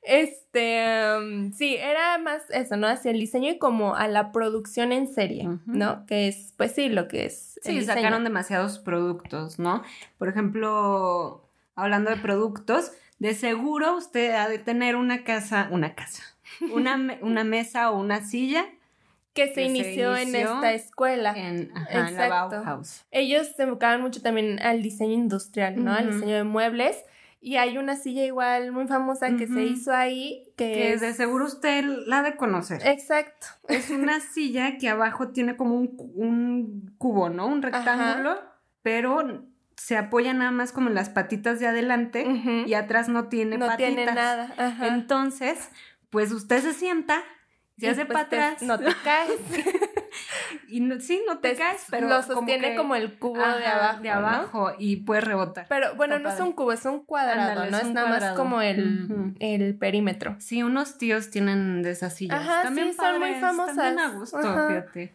este, 0.02 0.84
um, 1.18 1.52
sí, 1.52 1.76
era 1.76 2.18
más 2.18 2.42
eso, 2.50 2.76
¿no? 2.76 2.86
Hacia 2.86 3.10
el 3.10 3.20
diseño 3.20 3.50
y 3.50 3.58
como 3.58 3.94
a 3.94 4.08
la 4.08 4.32
producción 4.32 4.92
en 4.92 5.12
serie. 5.12 5.48
¿no? 5.66 6.06
Que 6.06 6.28
es, 6.28 6.54
pues 6.56 6.72
sí, 6.72 6.88
lo 6.88 7.08
que 7.08 7.26
es. 7.26 7.58
Sí, 7.62 7.82
sacaron 7.82 8.24
demasiados 8.24 8.78
productos, 8.78 9.58
¿no? 9.58 9.82
Por 10.16 10.28
ejemplo, 10.28 11.50
hablando 11.74 12.10
de 12.10 12.16
productos, 12.16 12.92
de 13.18 13.34
seguro 13.34 13.96
usted 13.96 14.34
ha 14.34 14.48
de 14.48 14.58
tener 14.58 14.96
una 14.96 15.24
casa, 15.24 15.68
una 15.70 15.94
casa, 15.94 16.22
una, 16.72 17.18
una 17.22 17.44
mesa 17.44 17.90
o 17.90 17.98
una 17.98 18.22
silla 18.22 18.66
que 19.34 19.46
se 19.46 19.48
que 19.48 19.54
se 19.54 19.62
inició 19.62 20.16
en 20.16 20.34
esta 20.34 20.72
escuela. 20.72 21.32
en, 21.36 21.70
ajá, 21.74 22.08
en 22.08 22.16
la. 22.16 22.28
Bauhaus. 22.28 23.04
Ellos 23.10 23.52
se 23.56 23.64
enfocaban 23.64 24.00
mucho 24.00 24.20
también 24.20 24.60
al 24.60 24.82
diseño 24.82 25.12
industrial, 25.12 25.82
¿no? 25.82 25.92
Al 25.92 26.12
diseño 26.12 26.36
de 26.36 26.44
muebles. 26.44 27.04
Y 27.40 27.54
hay 27.54 27.78
una 27.78 27.94
silla 27.94 28.24
igual 28.24 28.72
muy 28.72 28.88
famosa 28.88 29.36
que 29.36 29.46
se 29.46 29.62
hizo 29.62 29.92
ahí, 29.92 30.52
que, 30.56 30.72
Que 30.72 30.92
es... 30.94 31.00
de 31.00 31.14
seguro 31.14 31.44
usted 31.44 31.84
la 31.84 32.18
ha 32.18 32.22
de 32.24 32.34
conocer. 32.34 32.84
Exacto. 32.84 33.46
Es 33.68 33.90
una 33.90 34.18
silla 34.34 34.76
que 34.76 34.88
abajo 34.88 35.28
tiene 35.28 35.56
como 35.56 35.76
un, 35.76 35.94
un 36.16 36.94
cubo, 36.98 37.28
¿no? 37.28 37.46
Un 37.46 37.62
rectángulo, 37.62 38.40
pero 38.82 39.44
se 39.78 39.96
apoya 39.96 40.34
nada 40.34 40.50
más 40.50 40.72
como 40.72 40.88
en 40.88 40.94
las 40.94 41.08
patitas 41.08 41.60
de 41.60 41.66
adelante 41.68 42.26
y 42.66 42.74
atrás 42.74 43.08
no 43.08 43.28
tiene 43.28 43.56
no 43.58 43.66
patitas. 43.66 43.94
tiene 43.94 44.12
nada. 44.12 44.52
Ajá. 44.58 44.88
Entonces, 44.88 45.70
pues 46.10 46.32
usted 46.32 46.60
se 46.62 46.74
sienta, 46.74 47.22
se 47.78 47.86
Y 47.86 47.88
hace 47.88 48.04
pues 48.04 48.14
para 48.14 48.26
atrás. 48.48 48.62
No 48.62 48.78
te 48.78 48.92
caes. 49.04 49.32
y 50.68 50.80
no- 50.80 50.98
sí, 51.00 51.22
no 51.26 51.38
te, 51.38 51.50
te- 51.50 51.56
caes, 51.56 51.84
pero 51.90 52.08
lo 52.08 52.22
sostiene 52.22 52.74
como, 52.76 52.94
que- 52.94 53.00
el 53.00 53.18
cubo 53.18 53.38
de 53.40 53.66
abajo. 53.66 54.02
de 54.02 54.10
¿no? 54.10 54.74
y 54.78 54.96
puede 54.96 55.20
rebotar. 55.20 55.66
Pero 55.68 55.94
bueno, 55.94 56.16
Está 56.16 56.28
no 56.28 56.34
es 56.34 56.40
un 56.40 56.52
cubo, 56.52 56.72
es 56.72 56.84
un 56.84 57.04
cuadrado, 57.04 57.50
Ándale, 57.62 57.70
¿no? 57.70 57.78
es 57.78 57.90
nada 57.92 58.08
más 58.08 58.32
como 58.36 58.60
el, 58.60 59.34
el 59.40 59.76
perímetro. 59.76 60.36
Sí, 60.40 60.62
unos 60.62 60.98
tíos 60.98 61.30
tienen 61.30 61.82
de 61.82 61.92
esas 61.92 62.14
sillas. 62.16 62.40
Ajá, 62.40 62.62
también 62.64 62.88
sí, 62.92 62.98
son 62.98 63.20
muy 63.20 63.34
famosas. 63.36 63.76
También 63.76 63.98
a 64.00 64.08
gusto, 64.10 64.38
fíjate. 64.40 65.14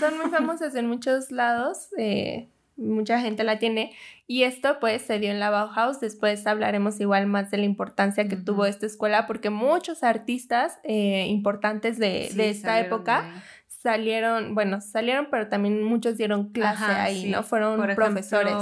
Son 0.00 0.16
muy 0.16 0.30
famosas 0.30 0.74
en 0.74 0.86
muchos 0.86 1.30
lados. 1.32 1.88
eh, 1.98 2.48
mucha 2.76 3.20
gente 3.20 3.44
la 3.44 3.58
tiene. 3.58 3.92
Y 4.26 4.42
esto 4.42 4.78
pues 4.80 5.02
se 5.02 5.18
dio 5.18 5.30
en 5.30 5.40
la 5.40 5.50
Bauhaus. 5.50 6.00
Después 6.00 6.46
hablaremos 6.46 7.00
igual 7.00 7.26
más 7.26 7.50
de 7.50 7.58
la 7.58 7.64
importancia 7.64 8.28
que 8.28 8.36
tuvo 8.36 8.66
esta 8.66 8.86
escuela 8.86 9.26
porque 9.26 9.50
muchos 9.50 10.02
artistas 10.02 10.78
eh, 10.84 11.26
importantes 11.28 11.98
de, 11.98 12.28
Sí, 12.30 12.36
de 12.36 12.50
esta 12.50 12.80
época 12.80 13.42
salieron, 13.68 14.54
bueno, 14.54 14.80
salieron, 14.80 15.28
pero 15.30 15.48
también 15.48 15.82
muchos 15.82 16.16
dieron 16.16 16.50
clase 16.50 16.84
Ajá, 16.84 17.04
ahí, 17.04 17.22
sí. 17.22 17.30
¿no? 17.30 17.42
Fueron 17.42 17.76
Por 17.76 17.90
ejemplo, 17.90 18.06
profesores. 18.06 18.54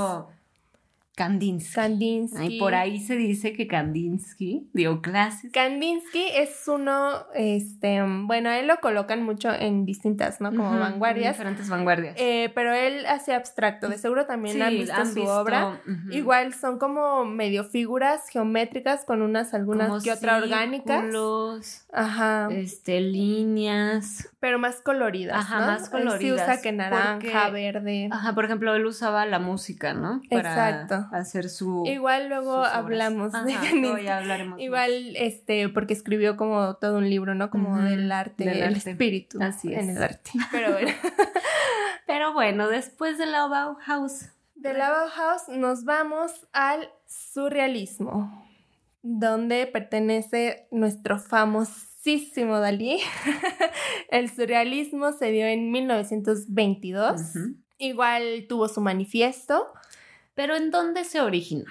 Kandinsky. 1.17 1.75
Kandinsky. 1.75 2.39
Ay, 2.39 2.59
por 2.59 2.75
ahí 2.75 2.99
se 2.99 3.15
dice 3.17 3.53
que 3.53 3.69
Kandinsky 3.69 4.69
dio 4.73 5.01
clases. 5.01 5.53
Kandinsky 5.53 6.27
es 6.35 6.67
uno, 6.67 7.27
este, 7.35 8.03
bueno, 8.03 8.51
él 8.51 8.67
lo 8.67 8.81
colocan 8.81 9.23
mucho 9.23 9.53
en 9.53 9.85
distintas, 9.85 10.41
¿no? 10.41 10.51
Como 10.51 10.77
vanguardias. 10.79 11.37
Diferentes 11.37 11.69
vanguardias. 11.69 12.17
Eh, 12.19 12.51
pero 12.55 12.75
él 12.75 13.07
hace 13.07 13.33
abstracto. 13.33 13.89
De 13.89 13.99
seguro 13.99 14.27
también 14.27 14.57
Sí, 14.57 14.63
han 14.63 14.71
visto 14.71 14.95
han 14.95 15.07
su 15.07 15.15
visto, 15.15 15.41
obra. 15.41 15.81
Igual 16.11 16.53
son 16.53 16.79
como 16.79 17.25
medio 17.25 17.65
figuras 17.65 18.29
geométricas 18.29 19.05
con 19.05 19.23
unas 19.23 19.55
algunas 19.55 19.89
Como 19.89 20.01
que 20.01 20.11
otra 20.11 20.39
orgánicas. 20.39 21.87
Ajá. 21.93 22.49
Este, 22.51 23.01
líneas. 23.01 24.31
Pero 24.45 24.59
más 24.59 24.83
coloridas. 24.83 25.39
Ajá, 25.39 25.61
¿no? 25.61 25.67
más 25.69 25.81
Él 25.81 25.87
Sí 25.89 25.95
usa 25.95 26.45
coloridas, 26.45 26.61
que 26.61 26.73
naranja, 26.73 27.15
porque- 27.15 27.51
verde. 27.51 28.09
Ajá, 28.13 28.35
por 28.35 28.45
ejemplo, 28.45 28.75
él 28.75 28.85
usaba 28.85 29.25
la 29.25 29.39
música, 29.39 29.95
¿no? 29.95 30.21
Exacto. 30.29 31.07
hacer 31.13 31.49
su. 31.49 31.83
Igual 31.87 32.29
luego 32.29 32.63
hablamos 32.63 33.33
de 33.33 33.39
Ajá, 33.39 33.47
luego 33.47 33.71
Kandinsky. 33.71 34.05
ya 34.05 34.19
hablaremos. 34.19 34.61
Igual, 34.61 35.17
este, 35.17 35.71
porque 35.71 35.95
escribió 35.95 36.37
como 36.37 36.75
todo 36.75 36.99
un 36.99 37.09
libro, 37.09 37.35
¿no? 37.35 37.49
Como 37.49 37.79
del 37.79 38.13
arte, 38.13 38.45
del 38.45 38.59
el 38.59 38.75
arte. 38.75 38.91
espíritu 38.91 39.43
Así 39.43 39.73
en 39.73 39.89
es. 39.89 39.97
el 39.97 40.03
arte. 40.03 40.31
Pero 40.53 40.73
bueno. 40.73 40.91
Pero 42.07 42.33
bueno, 42.35 42.69
después 42.69 43.17
de 43.17 43.25
la 43.25 43.47
Bauhaus. 43.47 44.27
De 44.57 44.75
la 44.75 44.91
Bauhaus 44.91 45.49
nos 45.49 45.87
vamos 45.87 46.33
al 46.53 46.91
surrealismo, 47.07 48.47
donde 49.01 49.67
pertenece 49.67 50.69
nuestro 50.71 51.19
famosísimo 52.05 52.61
Dalí. 52.61 53.01
El 54.11 54.31
surrealismo 54.31 55.13
se 55.13 55.31
dio 55.31 55.47
en 55.47 55.71
1922. 55.71 57.21
Ujú. 57.21 57.55
Igual 57.79 58.47
tuvo 58.49 58.69
su 58.69 58.81
manifiesto 58.81 59.67
Pero 60.35 60.55
¿en 60.55 60.71
dónde 60.71 61.05
se 61.05 61.21
origina? 61.21 61.65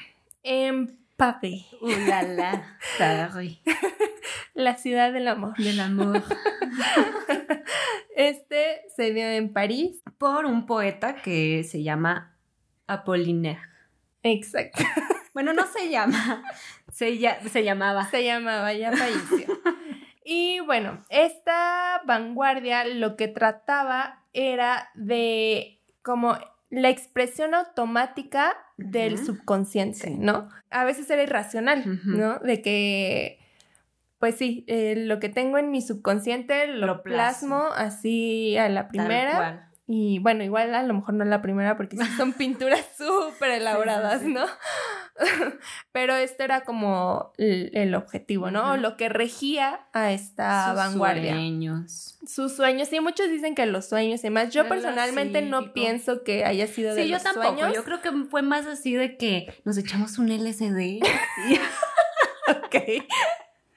en 0.46 1.00
París, 1.16 1.66
Uh, 1.80 1.88
la, 1.88 2.24
la, 2.24 2.78
Paris, 2.98 3.60
la 4.56 4.76
ciudad 4.78 5.14
del 5.14 5.28
amor. 5.30 5.56
del 5.58 5.80
amor. 5.80 6.22
Este 8.16 8.82
se 8.96 9.14
dio 9.14 9.26
en 9.26 9.54
París. 9.54 10.02
Por 10.18 10.46
un 10.46 10.66
poeta 10.66 11.16
que 11.16 11.64
se 11.64 11.82
llama 11.84 12.36
Apollinaire. 12.88 13.62
Exacto. 14.24 14.84
Bueno, 15.34 15.54
no 15.54 15.66
se 15.66 15.90
llama, 15.90 16.44
se, 16.92 17.18
ya- 17.18 17.40
se 17.50 17.64
llamaba. 17.64 18.06
Se 18.12 18.24
llamaba, 18.24 18.72
ya 18.74 18.92
falleció. 18.96 19.48
Y 20.26 20.60
bueno, 20.62 21.04
esta 21.10 22.02
vanguardia 22.06 22.86
lo 22.86 23.16
que 23.16 23.28
trataba 23.28 24.24
era 24.34 24.90
de 24.96 25.80
como 26.02 26.38
la 26.70 26.90
expresión 26.90 27.54
automática 27.54 28.56
del 28.78 29.24
subconsciente, 29.24 30.08
Sí. 30.08 30.16
¿no? 30.18 30.50
A 30.72 30.84
veces 30.86 31.10
era 31.10 31.22
irracional. 31.24 31.84
¿no? 32.06 32.40
De 32.40 32.62
que, 32.62 33.40
pues 34.20 34.36
sí, 34.36 34.66
eh, 34.68 34.96
lo 34.98 35.20
que 35.20 35.30
tengo 35.30 35.58
en 35.60 35.70
mi 35.70 35.82
subconsciente 35.82 36.68
lo, 36.68 36.88
Lo 36.88 37.04
plasmo. 37.04 37.60
plasmo 37.68 37.74
así 37.76 38.58
a 38.58 38.70
la 38.70 38.88
primera. 38.88 39.70
Y 39.86 40.20
bueno, 40.20 40.44
igual 40.44 40.74
a 40.74 40.82
lo 40.84 40.94
mejor 40.94 41.14
no 41.14 41.26
la 41.26 41.42
primera 41.42 41.76
porque 41.78 41.98
sí 41.98 42.06
son 42.18 42.34
pinturas 42.34 42.86
súper 42.98 43.52
elaboradas, 43.52 44.22
sí. 44.22 44.34
¿no? 44.34 44.46
Pero 45.92 46.16
esto 46.16 46.44
era 46.44 46.64
como 46.64 47.32
el, 47.38 47.72
el 47.74 47.94
objetivo, 47.96 48.52
¿no? 48.52 48.78
Lo 48.78 48.98
que 48.98 49.10
regía 49.10 49.88
a 49.94 50.12
esta 50.12 50.68
Sus 50.68 50.76
vanguardia. 50.76 51.34
sueños. 51.34 52.18
Sus 52.26 52.56
sueños, 52.56 52.88
sí, 52.88 53.00
muchos 53.00 53.30
dicen 53.30 53.56
que 53.56 53.66
los 53.66 53.88
sueños 53.88 54.24
y 54.24 54.30
más. 54.30 54.50
Yo 54.52 54.68
personalmente 54.68 55.42
no 55.42 55.74
pienso 55.74 56.24
que 56.24 56.46
haya 56.46 56.68
sido 56.68 56.96
de 56.96 57.04
Sí, 57.04 57.10
yo 57.10 57.20
tampoco. 57.20 57.58
sueños. 57.58 57.76
Yo 57.76 57.84
creo 57.84 58.02
que 58.02 58.12
fue 58.30 58.42
más 58.42 58.66
así 58.66 58.94
de 58.94 59.18
que 59.18 59.54
nos 59.66 59.78
echamos 59.78 60.18
un 60.18 60.30
LSD. 60.30 61.00
Ok. 62.66 62.76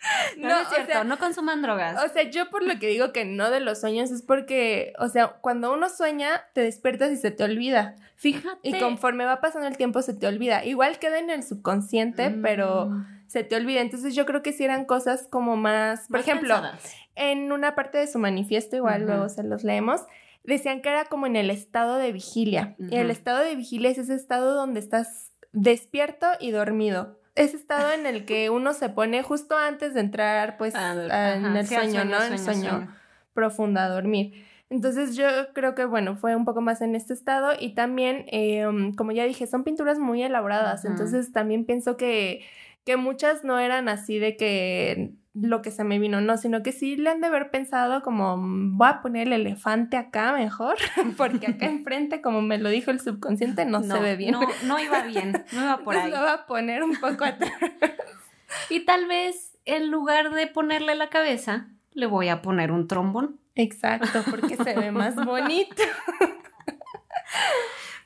No, 0.37 0.49
no 0.49 0.61
es 0.61 0.69
cierto, 0.69 1.05
no 1.05 1.19
consuman 1.19 1.63
drogas. 1.63 2.03
O 2.05 2.09
sea, 2.13 2.25
yo 2.25 2.51
por 2.51 2.63
lo 2.63 2.79
que 2.79 2.89
digo 2.89 3.13
que 3.13 3.25
no 3.25 3.51
de 3.51 3.61
los 3.61 3.81
sueños 3.81 4.11
es 4.11 4.23
porque, 4.23 4.93
o 4.99 5.09
sea, 5.09 5.29
cuando 5.41 5.73
uno 5.73 5.89
sueña, 5.89 6.43
te 6.53 6.61
despiertas 6.61 7.11
y 7.11 7.17
se 7.17 7.31
te 7.31 7.43
olvida. 7.45 7.97
Fíjate. 8.17 8.59
Y 8.63 8.79
conforme 8.81 9.25
va 9.25 9.41
pasando 9.41 9.67
el 9.67 9.77
tiempo 9.77 10.03
se 10.03 10.15
te 10.15 10.27
olvida. 10.27 10.65
Igual 10.65 10.99
queda 10.99 11.19
en 11.19 11.31
el 11.31 11.43
subconsciente, 11.43 12.31
pero 12.43 12.87
Mm. 12.87 13.07
se 13.27 13.45
te 13.45 13.57
olvida. 13.57 13.81
Entonces 13.81 14.15
yo 14.15 14.27
creo 14.27 14.43
que 14.43 14.53
si 14.53 14.65
eran 14.65 14.85
cosas 14.85 15.27
como 15.31 15.57
más, 15.57 16.01
por 16.09 16.19
Más 16.19 16.29
ejemplo, 16.29 16.55
pensadas. 16.55 16.95
en 17.15 17.51
una 17.53 17.75
parte 17.75 17.99
de 17.99 18.07
su 18.07 18.19
manifiesto, 18.19 18.77
igual 18.77 19.07
luego 19.07 19.29
se 19.29 19.43
los 19.43 19.65
leemos, 19.65 20.03
decían 20.45 20.81
que 20.83 20.89
era 20.91 21.07
como 21.07 21.27
en 21.27 21.37
el 21.37 21.51
estado 21.51 21.97
de 21.97 22.13
vigilia. 22.13 22.75
Y 22.79 22.97
el 22.97 23.11
estado 23.11 23.41
de 23.43 23.57
vigilia 23.57 23.91
es 23.91 23.99
ese 23.99 24.15
estado 24.15 24.55
donde 24.55 24.81
estás 24.81 25.33
despierto 25.53 26.27
y 26.41 26.51
dormido. 26.53 27.19
Ese 27.37 27.57
estado 27.57 27.93
en 27.93 28.07
el 28.07 28.25
que 28.25 28.51
uno 28.51 28.73
se 28.75 28.89
pone 28.89 29.23
justo 29.23 29.57
antes 29.57 29.95
de 29.95 30.01
entrar, 30.01 30.57
pues, 30.57 30.75
a- 30.75 31.37
en 31.37 31.57
el 31.57 31.67
sí, 31.67 31.75
sueño, 31.75 32.05
¿no? 32.05 32.23
En 32.23 32.33
el 32.33 32.39
sueño, 32.39 32.71
sueño. 32.71 32.97
profundo 33.35 33.81
a 33.81 33.89
dormir. 33.89 34.45
Entonces 34.69 35.15
yo 35.17 35.27
creo 35.53 35.75
que, 35.77 35.85
bueno, 35.85 36.17
fue 36.17 36.35
un 36.35 36.45
poco 36.45 36.61
más 36.61 36.81
en 36.81 36.97
este 36.97 37.13
estado 37.13 37.53
y 37.59 37.75
también, 37.75 38.25
eh, 38.33 38.67
um, 38.67 38.95
como 38.97 39.13
ya 39.13 39.25
dije, 39.25 39.47
son 39.47 39.63
pinturas 39.63 39.99
muy 40.01 40.23
elaboradas, 40.23 40.85
entonces 40.85 41.31
también 41.33 41.65
pienso 41.67 41.97
que, 41.97 42.45
que 42.85 42.97
muchas 42.97 43.45
no 43.45 43.61
eran 43.61 43.89
así 43.89 44.19
de 44.19 44.37
que 44.37 45.13
lo 45.41 45.61
que 45.63 45.71
se 45.71 45.85
me 45.85 45.99
vino, 45.99 46.21
no, 46.21 46.37
sino 46.39 46.63
que 46.63 46.73
sí 46.73 46.97
le 46.97 47.11
han 47.11 47.21
de 47.21 47.27
haber 47.27 47.51
pensado 47.51 48.03
como, 48.03 48.37
"Mm, 48.39 48.77
voy 48.79 48.89
a 48.89 49.01
poner 49.03 49.27
el 49.29 49.33
elefante 49.35 49.97
acá 49.97 50.33
mejor, 50.33 50.77
porque 51.17 51.47
acá 51.49 51.67
enfrente, 51.67 52.21
como 52.23 52.41
me 52.43 52.59
lo 52.59 52.69
dijo 52.71 52.91
el 52.91 53.01
subconsciente, 53.01 53.65
no, 53.67 53.83
se 53.83 53.99
ve 53.99 54.17
bien. 54.17 54.33
No, 54.33 54.41
no 54.65 54.79
iba 54.79 55.03
bien, 55.03 55.45
no 55.53 55.63
iba 55.63 55.79
por 55.79 55.95
Entonces 55.95 56.05
ahí. 56.05 56.11
lo 56.13 56.21
voy 56.21 56.31
a 56.31 56.47
poner 56.47 56.83
un 56.83 56.97
poco 56.97 57.25
atrás. 57.25 57.53
Y 58.71 58.81
tal 58.87 59.07
vez 59.07 59.59
en 59.65 59.91
lugar 59.91 60.33
de 60.33 60.47
ponerle 60.47 60.95
la 60.95 61.09
cabeza, 61.11 61.69
le 61.93 62.07
voy 62.07 62.29
a 62.29 62.43
poner 62.43 62.71
un 62.73 62.87
trombón. 62.89 63.39
Exacto, 63.57 64.23
porque 64.31 64.57
se 64.57 64.75
ve 64.75 64.93
más 64.93 65.15
bonito. 65.17 65.83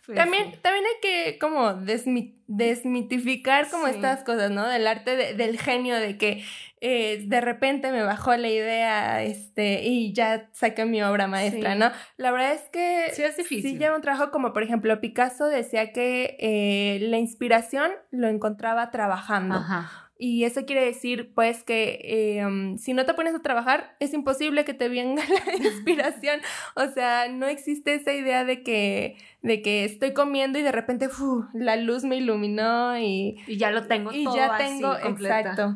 Pues 0.07 0.17
También, 0.19 0.53
sí. 0.53 0.59
también 0.63 0.85
hay 0.87 1.01
que 1.01 1.39
como 1.39 1.71
desmi- 1.73 2.35
desmitificar 2.47 3.69
como 3.71 3.87
Sí. 3.87 3.93
estas 3.95 4.25
cosas, 4.25 4.51
¿no? 4.51 4.67
Del 4.67 4.87
arte 4.87 5.15
de- 5.15 5.35
del 5.35 5.59
genio, 5.59 5.95
de 5.97 6.17
que 6.19 6.43
eh, 6.81 7.25
de 7.27 7.41
repente 7.41 7.93
me 7.93 8.03
bajó 8.03 8.35
la 8.37 8.49
idea 8.49 9.23
este, 9.23 9.83
y 9.87 10.13
ya 10.13 10.49
saqué 10.53 10.85
mi 10.87 11.03
obra 11.03 11.27
maestra, 11.27 11.73
Sí. 11.75 11.79
¿no? 11.79 11.91
La 12.17 12.31
verdad 12.31 12.53
es 12.55 12.63
que 12.73 13.07
Sí, 13.13 13.23
es 13.23 13.37
difícil. 13.37 13.73
sí 13.73 13.79
lleva 13.79 13.97
un 13.97 14.03
trabajo 14.03 14.31
como, 14.31 14.53
por 14.53 14.63
ejemplo, 14.63 15.01
Picasso 15.01 15.47
decía 15.47 15.93
que 15.93 16.37
eh, 16.41 16.99
la 17.03 17.19
inspiración 17.19 17.91
lo 18.11 18.29
encontraba 18.29 18.91
trabajando. 18.91 19.57
Ajá. 19.57 19.91
Y 20.23 20.45
eso 20.45 20.67
quiere 20.67 20.85
decir, 20.85 21.33
pues, 21.35 21.63
que 21.65 21.99
eh, 22.39 22.45
um, 22.45 22.77
si 22.77 22.93
no 22.93 23.07
te 23.07 23.15
pones 23.15 23.35
a 23.35 23.41
trabajar, 23.41 23.97
es 24.01 24.13
imposible 24.13 24.67
que 24.67 24.75
te 24.75 24.91
venga 24.91 25.23
la 25.47 25.55
inspiración. 25.57 26.41
O 26.77 26.87
sea, 26.89 27.29
no 27.29 27.47
existe 27.47 27.95
esa 27.95 28.13
idea 28.13 28.45
de 28.45 28.63
que, 28.63 29.17
de 29.41 29.63
que 29.63 29.85
estoy 29.87 30.13
comiendo 30.13 30.59
y 30.59 30.63
de 30.63 30.73
repente, 30.73 31.09
la 31.55 31.77
luz 31.77 32.05
me 32.05 32.17
iluminó 32.17 32.99
y... 32.99 33.39
Y 33.47 33.57
ya 33.57 33.71
lo 33.71 33.87
tengo 33.87 34.13
Y 34.13 34.25
todo 34.25 34.37
ya 34.37 34.55
así 34.55 34.65
tengo- 34.65 34.95
exacto. 34.99 35.75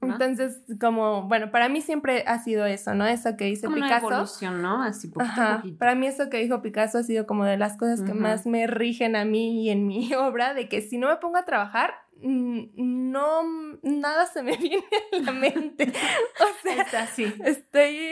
Entonces, 0.00 0.60
como, 0.80 1.22
bueno, 1.28 1.50
para 1.50 1.68
mí 1.68 1.80
siempre 1.80 2.24
ha 2.26 2.38
sido 2.38 2.66
eso, 2.66 2.94
¿no? 2.94 3.06
Eso 3.06 3.36
que 3.36 3.46
dice 3.46 3.66
como 3.66 3.76
una 3.78 3.86
Picasso. 3.86 4.06
evolución, 4.10 4.62
¿no? 4.62 4.82
Así 4.82 5.08
poquito 5.08 5.30
Ajá, 5.32 5.56
poquito. 5.56 5.78
para 5.78 5.94
mí 5.94 6.06
eso 6.06 6.28
que 6.28 6.38
dijo 6.38 6.62
Picasso 6.62 6.98
ha 6.98 7.02
sido 7.02 7.26
como 7.26 7.44
de 7.44 7.56
las 7.56 7.76
cosas 7.76 8.02
que 8.02 8.12
más 8.12 8.46
me 8.46 8.66
rigen 8.66 9.16
a 9.16 9.24
mí 9.24 9.64
y 9.64 9.70
en 9.70 9.86
mi 9.86 10.12
obra, 10.14 10.54
de 10.54 10.68
que 10.68 10.82
si 10.82 10.98
no 10.98 11.08
me 11.08 11.16
pongo 11.16 11.38
a 11.38 11.44
trabajar, 11.44 11.94
no, 12.22 13.42
nada 13.82 14.26
se 14.26 14.42
me 14.42 14.56
viene 14.56 14.84
a 15.12 15.16
la 15.18 15.32
mente. 15.32 15.92
O 16.40 16.62
sea, 16.62 16.82
Es 16.82 16.94
así. 16.94 17.32
estoy, 17.44 18.10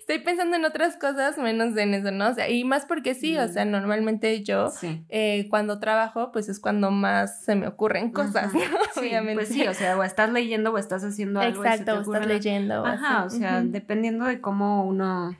estoy 0.00 0.18
pensando 0.20 0.56
en 0.56 0.64
otras 0.64 0.96
cosas 0.96 1.38
menos 1.38 1.76
en 1.76 1.94
eso, 1.94 2.10
¿no? 2.10 2.28
O 2.28 2.34
sea, 2.34 2.48
y 2.48 2.64
más 2.64 2.84
porque 2.86 3.14
sí, 3.14 3.36
o 3.36 3.44
Mm. 3.46 3.52
sea, 3.52 3.64
normalmente 3.64 4.42
yo 4.42 4.70
Sí. 4.70 5.04
eh, 5.08 5.46
cuando 5.50 5.78
trabajo, 5.80 6.30
pues 6.32 6.48
es 6.48 6.60
cuando 6.60 6.90
más 6.90 7.44
se 7.44 7.54
me 7.54 7.66
ocurren 7.66 8.10
cosas. 8.10 8.52
¿no? 8.52 8.60
Sí, 8.94 9.00
Obviamente. 9.00 9.34
Pues 9.34 9.48
sí, 9.48 9.66
o 9.66 9.74
sea, 9.74 9.96
o 9.98 10.02
estás 10.02 10.30
leyendo 10.32 10.72
o 10.72 10.78
estás 10.78 11.04
haciendo 11.04 11.40
algo. 11.40 11.64
Exacto, 11.64 11.94
o 11.98 12.00
estás 12.02 12.26
leyendo. 12.26 12.84
Ajá, 12.84 13.24
o 13.24 13.30
sea, 13.30 13.62
dependiendo 13.62 14.24
de 14.24 14.40
cómo 14.40 14.84
uno. 14.86 15.36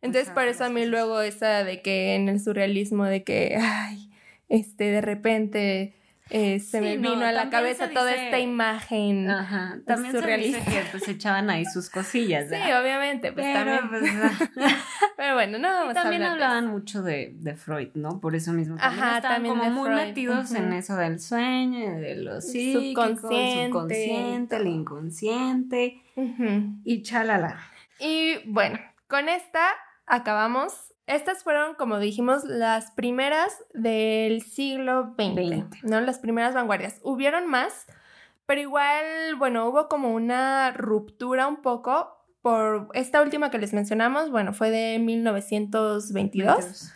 Entonces, 0.00 0.30
por 0.30 0.46
eso 0.46 0.64
a 0.64 0.68
mí 0.68 0.86
luego 0.86 1.20
esa 1.20 1.64
de 1.64 1.82
que 1.82 2.14
en 2.14 2.28
el 2.28 2.40
surrealismo 2.40 3.04
de 3.04 3.24
que, 3.24 3.56
ay, 3.60 4.10
este, 4.48 4.84
de 4.84 5.00
repente 5.00 5.94
eh, 6.30 6.60
se 6.60 6.78
Sí, 6.78 6.84
me 6.84 6.96
no, 6.96 7.10
vino 7.12 7.24
a 7.26 7.32
la 7.32 7.50
cabeza 7.50 7.88
toda 7.90 8.14
esta 8.14 8.38
imagen. 8.38 9.30
Ajá. 9.30 9.78
También 9.86 10.12
se 10.12 10.36
dice 10.36 10.60
que 10.64 10.82
pues 10.90 11.08
echaban 11.08 11.48
ahí 11.50 11.64
sus 11.64 11.88
cosillas. 11.90 12.48
Sí, 12.48 12.56
obviamente, 12.72 13.32
pues 13.32 13.46
Pero, 13.52 13.78
también. 13.78 14.12
pues. 14.54 14.72
Pero 15.16 15.34
bueno, 15.34 15.58
no 15.58 15.68
vamos 15.68 15.92
Y 15.92 15.94
también 15.94 16.22
a 16.22 16.26
de 16.26 16.32
hablaban 16.32 16.66
mucho 16.66 17.02
de, 17.02 17.32
de 17.36 17.54
Freud, 17.56 17.88
¿no? 17.94 18.20
Por 18.20 18.34
eso 18.36 18.52
mismo. 18.52 18.76
También 18.76 19.02
Ajá, 19.04 19.16
estaban 19.16 19.36
también 19.36 19.58
como 19.58 19.70
muy 19.70 19.90
Freud, 19.90 20.06
metidos 20.06 20.52
en 20.52 20.72
eso 20.72 20.96
del 20.96 21.20
sueño, 21.20 21.98
de 21.98 22.16
lo 22.16 22.40
psíquico, 22.40 23.04
el 23.04 23.16
Subconsciente. 23.18 23.66
subconsciente, 23.66 24.56
el 24.56 24.66
inconsciente. 24.66 26.02
Ujú. 26.16 26.80
y 26.84 27.02
chalala. 27.02 27.58
Y 28.00 28.38
bueno, 28.46 28.78
con 29.08 29.28
esta 29.28 29.64
acabamos. 30.06 30.72
Estas 31.08 31.42
fueron, 31.42 31.74
como 31.74 31.98
dijimos, 31.98 32.44
las 32.44 32.90
primeras 32.92 33.52
del 33.72 34.42
siglo 34.42 35.14
XX. 35.18 35.82
¿no? 35.82 36.00
Las 36.00 36.18
primeras 36.18 36.54
vanguardias. 36.54 37.00
Hubieron 37.02 37.46
más, 37.46 37.86
pero 38.46 38.60
igual, 38.60 39.34
bueno, 39.38 39.66
hubo 39.68 39.88
como 39.88 40.12
una 40.12 40.70
ruptura 40.72 41.48
un 41.48 41.62
poco 41.62 42.14
por 42.42 42.88
esta 42.94 43.20
última 43.22 43.50
que 43.50 43.58
les 43.58 43.72
mencionamos, 43.72 44.30
bueno, 44.30 44.52
fue 44.52 44.70
de 44.70 44.98
1922 44.98 46.92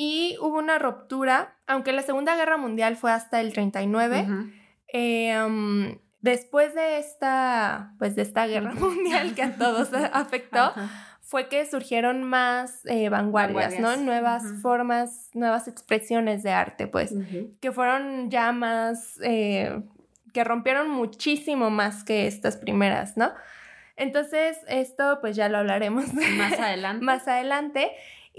y 0.00 0.36
hubo 0.40 0.58
una 0.58 0.78
ruptura, 0.78 1.56
aunque 1.66 1.92
la 1.92 2.02
Segunda 2.02 2.36
Guerra 2.36 2.56
Mundial 2.56 2.96
fue 2.96 3.10
hasta 3.10 3.40
el 3.40 3.52
39. 3.52 4.22
Ujú. 4.22 4.50
Eh, 4.92 5.36
um, 5.44 5.98
después 6.20 6.72
de 6.74 6.98
esta, 6.98 7.94
pues 7.98 8.14
de 8.14 8.22
esta 8.22 8.46
guerra 8.46 8.74
mundial 8.78 9.34
que 9.34 9.42
a 9.42 9.56
todos 9.56 9.90
afectó. 10.12 10.72
Fue 11.28 11.50
que 11.50 11.66
surgieron 11.66 12.22
más 12.24 12.86
eh, 12.86 13.10
vanguardias, 13.10 13.74
Vanguardias. 13.74 13.98
¿no? 13.98 14.02
Nuevas 14.02 14.42
formas, 14.62 15.28
nuevas 15.34 15.68
expresiones 15.68 16.42
de 16.42 16.52
arte, 16.52 16.86
pues, 16.86 17.12
que 17.60 17.70
fueron 17.70 18.30
ya 18.30 18.50
más, 18.52 19.20
eh, 19.22 19.82
que 20.32 20.42
rompieron 20.42 20.88
muchísimo 20.88 21.68
más 21.68 22.02
que 22.02 22.26
estas 22.26 22.56
primeras, 22.56 23.18
¿no? 23.18 23.30
Entonces, 23.96 24.56
esto 24.68 25.18
pues 25.20 25.36
ya 25.36 25.50
lo 25.50 25.58
hablaremos 25.58 26.06
Más 26.14 26.52
adelante. 26.58 27.04
más 27.04 27.28
adelante. 27.28 27.90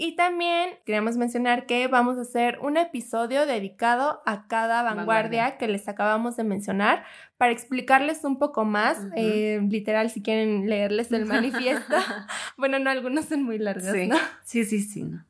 Y 0.02 0.16
también 0.16 0.70
queremos 0.86 1.18
mencionar 1.18 1.66
que 1.66 1.86
vamos 1.86 2.16
a 2.16 2.22
hacer 2.22 2.58
un 2.62 2.78
episodio 2.78 3.44
dedicado 3.44 4.22
a 4.24 4.46
cada 4.48 4.82
vanguardia, 4.82 4.96
Vanguardia. 4.96 5.58
que 5.58 5.68
les 5.68 5.88
acabamos 5.88 6.38
de 6.38 6.44
mencionar 6.44 7.04
para 7.36 7.52
explicarles 7.52 8.24
un 8.24 8.38
poco 8.38 8.64
más. 8.64 8.96
Eh, 9.14 9.60
literal, 9.68 10.08
si 10.08 10.22
quieren 10.22 10.70
leerles 10.70 11.12
el 11.12 11.26
manifiesto. 11.26 11.94
bueno, 12.56 12.78
no, 12.78 12.88
algunos 12.88 13.26
son 13.26 13.42
muy 13.42 13.58
largos, 13.58 13.92
sí. 13.92 14.06
¿no? 14.06 14.16
sí, 14.42 14.64
sí, 14.64 14.80
sí, 14.80 15.02
no. 15.02 15.22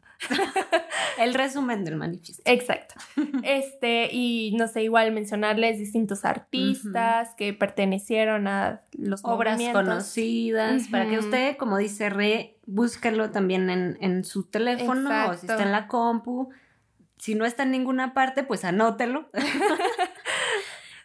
El 1.19 1.35
resumen 1.35 1.85
del 1.85 1.97
manifiesto. 1.97 2.43
Exacto. 2.47 2.95
Este, 3.43 4.09
y 4.13 4.55
no 4.57 4.69
sé, 4.69 4.83
igual 4.83 5.13
mencionarles 5.13 5.79
distintos 5.79 6.25
artistas 6.25 7.35
que 7.37 7.53
pertenecieron 7.53 8.49
a 8.49 8.83
los 8.93 9.21
Obras 9.25 9.61
conocidas, 9.73 10.89
para 10.89 11.09
que 11.09 11.19
usted, 11.19 11.57
como 11.57 11.77
dice 11.79 12.11
Re, 12.11 12.59
búsquelo 12.67 13.31
también 13.31 13.71
en, 13.71 13.99
en 14.01 14.25
su 14.25 14.45
teléfono 14.45 15.09
o 15.09 15.35
si 15.35 15.47
Exacto. 15.47 15.53
está 15.53 15.63
en 15.63 15.73
la 15.73 15.87
compu. 15.87 16.51
Si 17.19 17.35
no 17.35 17.45
está 17.45 17.65
en 17.65 17.71
ninguna 17.73 18.15
parte, 18.15 18.45
pues 18.45 18.65
anótelo. 18.65 19.29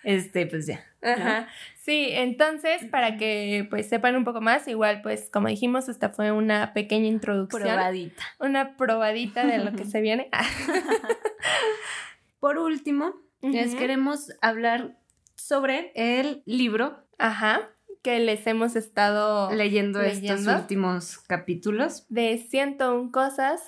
este, 0.05 0.45
pues 0.45 0.67
ya. 0.67 0.85
¿no? 1.01 1.11
Ajá. 1.11 1.47
Sí, 1.85 2.09
entonces, 2.11 2.85
para 2.85 3.17
que 3.17 3.67
pues 3.69 3.87
sepan 3.87 4.15
un 4.15 4.23
poco 4.23 4.41
más, 4.41 4.67
igual 4.67 5.01
pues 5.01 5.29
como 5.31 5.47
dijimos, 5.47 5.89
esta 5.89 6.09
fue 6.09 6.31
una 6.31 6.73
pequeña 6.73 7.07
introducción, 7.07 7.63
Probadita. 7.63 8.23
una 8.39 8.77
probadita 8.77 9.45
de 9.45 9.59
lo 9.59 9.73
que 9.73 9.85
se 9.85 10.01
viene. 10.01 10.29
Por 12.39 12.57
último, 12.57 13.13
les 13.41 13.75
queremos 13.75 14.31
hablar 14.41 14.97
sobre 15.35 15.91
el 15.95 16.41
libro, 16.45 17.03
Ajá, 17.17 17.69
que 18.01 18.19
les 18.19 18.45
hemos 18.47 18.75
estado 18.75 19.51
leyendo, 19.51 20.01
estos 20.01 20.45
últimos 20.47 21.19
capítulos. 21.19 22.05
de 22.09 22.37
101 22.37 23.11
cosas 23.11 23.61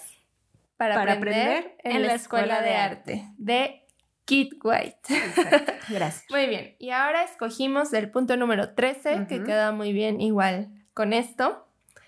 para, 0.75 0.95
Para 0.95 1.13
aprender, 1.13 1.75
en, 1.83 2.03
la 2.03 2.13
escuela 2.13 2.61
de 2.61 2.75
arte 2.75 3.27
de 3.38 3.83
Kit 4.28 4.59
White. 4.61 4.99
Exacto. 5.09 5.73
Gracias. 5.89 6.25
Muy 6.30 6.47
bien, 6.47 6.75
y 6.80 6.91
ahora 6.91 7.23
escogimos 7.23 7.93
el 7.93 8.11
punto 8.11 8.36
número 8.36 8.75
13, 8.75 9.25
que 9.28 9.41
queda 9.43 9.71
muy 9.71 9.93
bien 9.93 10.19
igual 10.19 10.69
con 10.93 11.13
esto. 11.13 11.65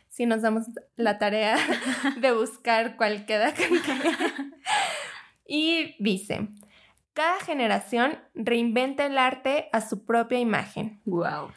Si 0.10 0.26
nos 0.26 0.42
damos 0.42 0.66
la 0.98 1.18
tarea 1.18 1.56
de 2.20 2.34
buscar 2.34 2.98
cuál 2.98 3.26
queda 3.26 3.54
con 3.54 3.82
qué. 3.82 3.94
Y 5.52 5.96
dice, 5.98 6.50
cada 7.14 7.40
generación 7.40 8.20
reinventa 8.36 9.08
el 9.08 9.18
arte 9.18 9.68
a 9.72 9.82
su 9.82 10.06
propia 10.06 10.38
imagen. 10.38 11.02
Wow. 11.06 11.52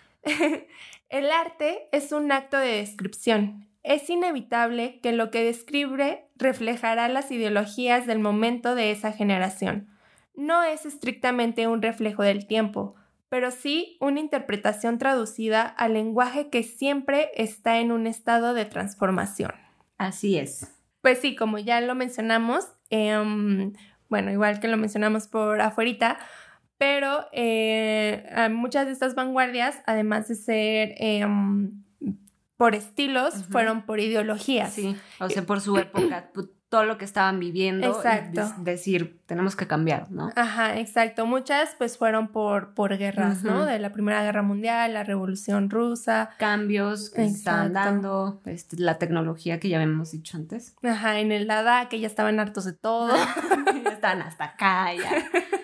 el 1.11 1.31
arte 1.31 1.89
es 1.93 2.13
un 2.13 2.33
acto 2.33 2.57
de 2.57 2.77
descripción. 2.77 3.69
Es 3.83 4.09
inevitable 4.09 5.01
que 5.03 5.13
lo 5.13 5.31
que 5.31 5.45
describe 5.45 6.27
reflejará 6.37 7.09
las 7.09 7.31
ideologías 7.31 8.07
del 8.07 8.21
momento 8.21 8.75
de 8.75 8.93
esa 8.93 9.13
generación. 9.13 9.92
No 10.35 10.63
es 10.63 10.87
estrictamente 10.87 11.67
un 11.67 11.83
reflejo 11.83 12.23
del 12.23 12.47
tiempo, 12.47 12.95
pero 13.29 13.51
sí 13.51 13.97
una 14.01 14.21
interpretación 14.21 14.99
traducida 14.99 15.63
al 15.63 15.95
lenguaje 15.95 16.51
que 16.51 16.63
siempre 16.63 17.31
está 17.35 17.79
en 17.79 17.93
un 17.93 18.07
estado 18.07 18.55
de 18.55 18.65
transformación. 18.65 19.53
Así 19.99 20.39
es. 20.39 20.71
Pues 21.01 21.19
sí, 21.19 21.35
como 21.35 21.59
ya 21.59 21.81
lo 21.81 21.95
mencionamos, 21.95 22.67
em, 22.91 23.73
bueno, 24.09 24.31
igual 24.31 24.61
que 24.61 24.69
lo 24.69 24.77
mencionamos 24.77 25.29
por 25.29 25.61
afuerita, 25.61 26.19
pero 26.79 27.27
eh, 27.33 28.49
muchas 28.51 28.87
de 28.87 28.93
estas 28.93 29.15
vanguardias, 29.15 29.81
además 29.87 30.29
de 30.29 30.35
ser 30.35 30.95
em, 30.99 31.85
por 32.57 32.75
estilos, 32.75 33.47
fueron 33.51 33.87
por 33.87 34.01
ideologías. 34.01 34.73
Sí, 34.73 34.97
o 35.21 35.29
sea, 35.29 35.45
por 35.45 35.61
su 35.61 35.77
época, 35.79 36.31
todo 36.73 36.87
lo 36.87 36.97
que 36.97 37.05
estaban 37.05 37.39
viviendo. 37.39 37.87
Exacto. 37.87 38.51
decir, 38.57 39.21
tenemos 39.27 39.57
que 39.57 39.67
cambiar, 39.67 40.11
¿no? 40.11 40.33
Ajá, 40.37 40.79
exacto. 40.79 41.27
Muchas 41.27 41.75
pues 41.77 41.99
fueron 41.99 42.29
por, 42.29 42.73
por 42.73 42.97
guerras, 42.97 43.45
¿no? 43.45 43.67
De 43.67 43.79
la 43.79 43.93
Primera 43.93 44.23
Guerra 44.23 44.41
Mundial, 44.41 44.95
la 44.95 45.05
Revolución 45.05 45.69
Rusa. 45.69 46.31
Cambios 46.39 47.11
que 47.11 47.27
estaban 47.27 47.75
dando, 47.75 48.41
este, 48.47 48.79
la 48.79 48.97
tecnología 48.97 49.61
que 49.61 49.69
ya 49.69 49.77
habíamos 49.77 50.13
dicho 50.13 50.39
antes. 50.39 50.75
Ajá, 50.83 51.21
en 51.21 51.31
el 51.31 51.47
Dada, 51.47 51.91
que 51.91 52.01
ya 52.01 52.07
estaban 52.07 52.41
hartos 52.41 52.65
de 52.65 52.73
todo. 52.73 53.15
ya 53.85 53.91
estaban 53.91 54.23
hasta 54.23 54.45
acá, 54.45 54.95
ya. 54.95 55.11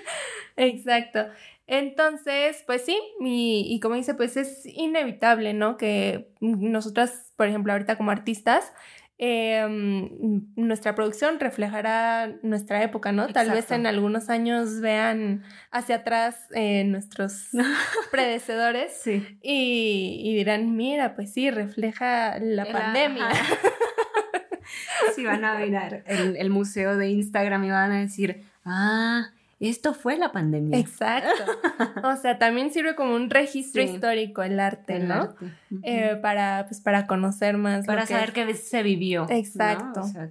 Exacto. 0.57 1.21
Entonces, 1.67 2.63
pues 2.67 2.85
sí, 2.85 3.01
y, 3.21 3.67
y, 3.67 3.81
como 3.81 3.95
dice, 3.95 4.13
pues 4.13 4.37
es 4.37 4.67
inevitable, 4.67 5.55
¿no? 5.55 5.79
Que 5.79 6.35
nosotras, 6.41 7.33
por 7.37 7.47
ejemplo, 7.47 7.73
ahorita 7.73 7.97
como 7.97 8.11
artistas, 8.11 8.73
Em, 9.21 10.47
nuestra 10.55 10.95
producción 10.95 11.41
reflejará 11.41 12.39
nuestra 12.43 12.85
época, 12.85 13.11
¿no? 13.11 13.27
Tal 13.27 13.51
vez 13.51 13.69
en 13.73 13.89
algunos 13.89 14.29
años 14.29 14.81
vean 14.81 15.43
hacia 15.73 15.97
atrás 15.97 16.47
eh, 16.55 16.85
nuestros 16.85 17.49
predecesores 18.13 19.03
y, 19.43 20.35
dirán, 20.37 20.77
mira, 20.77 21.17
pues 21.17 21.33
sí, 21.33 21.51
refleja 21.51 22.39
la 22.39 22.65
pandemia. 22.71 23.29
sí, 25.17 25.25
van 25.25 25.45
a 25.45 25.59
mirar 25.59 26.05
el, 26.07 26.37
el 26.37 26.51
museo 26.51 26.97
de 26.97 27.09
Instagram 27.09 27.65
y 27.65 27.71
van 27.71 27.91
a 27.91 27.99
decir, 27.99 28.45
ah, 28.65 29.33
esto 29.61 29.93
fue 29.93 30.17
la 30.17 30.33
pandemia. 30.33 30.79
Exacto. 30.79 31.29
O 32.05 32.17
sea, 32.17 32.39
también 32.39 32.71
sirve 32.71 32.95
como 32.95 33.15
un 33.15 33.29
registro 33.29 33.83
histórico 33.83 34.43
el 34.43 34.61
arte, 34.61 35.01
¿no? 35.01 35.35
Eh, 35.83 36.17
para, 36.23 36.67
pues, 36.69 36.81
para 36.81 37.07
conocer 37.07 37.57
más. 37.57 37.87
Para 37.87 38.07
saber 38.07 38.33
qué 38.33 38.55
se 38.55 38.83
vivió. 38.83 39.27
Exacto. 39.29 40.01
O 40.01 40.05
sea, 40.05 40.31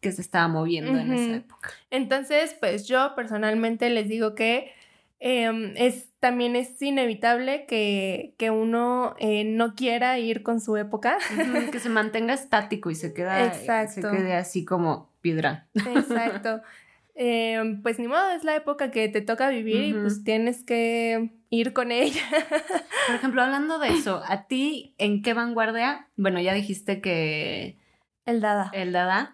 que 0.00 0.12
se 0.12 0.20
estaba 0.20 0.48
moviendo 0.48 0.98
en 0.98 1.12
esa 1.12 1.36
época. 1.36 1.70
Entonces, 1.90 2.54
pues 2.60 2.86
yo 2.86 3.14
personalmente 3.16 3.90
les 3.90 4.08
digo 4.08 4.34
que 4.34 4.70
em, 5.18 5.72
es, 5.76 6.08
también 6.20 6.56
es 6.56 6.80
inevitable 6.80 7.66
que, 7.66 8.34
que 8.38 8.50
uno 8.50 9.14
eh, 9.18 9.44
no 9.44 9.74
quiera 9.74 10.18
ir 10.18 10.42
con 10.42 10.60
su 10.60 10.76
época. 10.76 11.18
que 11.72 11.80
se 11.80 11.88
mantenga 11.88 12.34
estático 12.34 12.90
y 12.90 12.94
se, 12.94 13.12
queda, 13.12 13.52
se 13.52 14.00
quede 14.02 14.34
así 14.34 14.64
como 14.64 15.10
piedra. 15.20 15.68
Exacto. 15.74 16.60
Em, 17.20 17.82
pues 17.82 17.98
ni 17.98 18.06
modo, 18.06 18.30
es 18.30 18.44
la 18.44 18.54
época 18.54 18.92
que 18.92 19.08
te 19.08 19.20
toca 19.20 19.50
vivir 19.50 19.82
y 19.82 19.92
pues 19.92 20.22
tienes 20.22 20.62
que 20.62 21.32
ir 21.50 21.72
con 21.72 21.90
ella. 21.90 22.22
Por 23.08 23.16
ejemplo, 23.16 23.42
hablando 23.42 23.80
de 23.80 23.88
eso, 23.88 24.22
¿a 24.24 24.46
ti 24.46 24.94
en 24.98 25.20
qué 25.22 25.34
vanguardia? 25.34 26.06
Bueno, 26.14 26.40
ya 26.40 26.54
dijiste 26.54 27.00
que... 27.00 27.76
El 28.24 28.40
Dada. 28.40 28.70
El 28.72 28.92
Dada 28.92 29.32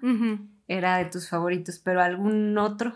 era 0.66 0.96
de 0.96 1.04
tus 1.04 1.28
favoritos, 1.28 1.78
pero 1.78 2.00
¿algún 2.00 2.56
otro? 2.56 2.94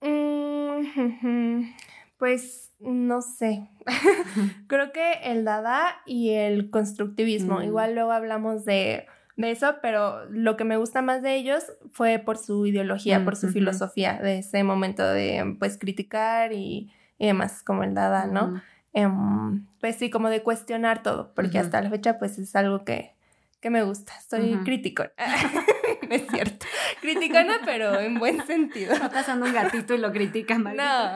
Mm, 0.00 1.62
pues 2.18 2.72
no 2.80 3.22
sé. 3.22 3.68
Creo 4.66 4.90
que 4.90 5.12
el 5.22 5.44
Dada 5.44 6.02
y 6.06 6.30
el 6.30 6.70
constructivismo. 6.70 7.60
Mm. 7.60 7.62
Igual 7.62 7.94
luego 7.94 8.10
hablamos 8.10 8.64
de 8.64 9.06
de 9.38 9.52
eso, 9.52 9.76
pero 9.80 10.26
lo 10.30 10.56
que 10.56 10.64
me 10.64 10.76
gusta 10.76 11.00
más 11.00 11.22
de 11.22 11.36
ellos 11.36 11.64
fue 11.92 12.18
por 12.18 12.36
su 12.36 12.66
ideología, 12.66 13.24
por 13.24 13.36
su 13.36 13.48
filosofía 13.48 14.18
de 14.20 14.40
ese 14.40 14.64
momento 14.64 15.08
de 15.08 15.56
pues 15.60 15.78
criticar 15.78 16.52
y, 16.52 16.92
demás, 17.20 17.62
como 17.62 17.84
el 17.84 17.94
Dada, 17.94 18.26
¿no? 18.26 18.60
Em, 18.92 19.64
pues 19.80 19.94
sí, 19.94 20.10
como 20.10 20.28
de 20.28 20.42
cuestionar 20.42 21.04
todo, 21.04 21.32
porque 21.34 21.60
hasta 21.60 21.80
la 21.80 21.88
fecha 21.88 22.18
pues 22.18 22.36
es 22.38 22.56
algo 22.56 22.84
que, 22.84 23.14
que 23.60 23.70
me 23.70 23.84
gusta. 23.84 24.12
Soy 24.28 24.56
crítico. 24.64 25.04
es 26.10 26.26
cierto. 26.30 26.66
Criticona, 27.00 27.60
pero 27.64 28.00
en 28.00 28.18
buen 28.18 28.44
sentido. 28.44 28.92
Está 28.92 29.08
pasando 29.08 29.46
un 29.46 29.52
gatito 29.52 29.94
y 29.94 29.98
lo 29.98 30.12
critica, 30.12 30.58
No. 30.58 31.14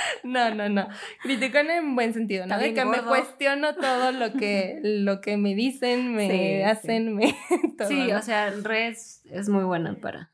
No, 0.24 0.54
no, 0.54 0.68
no. 0.68 0.88
Critican 1.22 1.70
en 1.70 1.94
buen 1.94 2.14
sentido, 2.14 2.46
¿no? 2.46 2.58
De 2.58 2.74
que 2.74 2.84
me 2.84 3.02
cuestiono 3.02 3.74
todo 3.74 4.12
lo 4.12 4.32
que, 4.32 4.80
lo 4.82 5.20
que 5.20 5.36
me 5.36 5.54
dicen, 5.54 6.14
me 6.14 6.64
hacen, 6.64 7.14
me. 7.14 7.36
sí, 7.88 8.12
o 8.12 8.22
sea, 8.22 8.50
Res 8.50 9.22
es 9.30 9.48
muy 9.48 9.64
buena 9.64 9.94
para. 9.94 10.30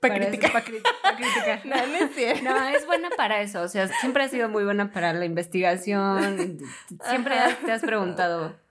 para, 0.00 0.16
criticar. 0.16 0.52
para, 0.52 0.64
criticar. 0.64 1.66
No, 1.66 1.76
no 1.76 1.96
es 1.96 2.14
cierto. 2.14 2.44
No, 2.44 2.68
es 2.68 2.86
buena 2.86 3.10
para 3.10 3.40
eso. 3.40 3.62
O 3.62 3.68
sea, 3.68 3.88
siempre 3.88 4.24
ha 4.24 4.28
sido 4.28 4.48
muy 4.48 4.64
buena 4.64 4.92
para 4.92 5.12
la 5.12 5.24
investigación. 5.24 6.58
Siempre 7.08 7.36
te 7.64 7.72
has 7.72 7.82
preguntado 7.82 8.63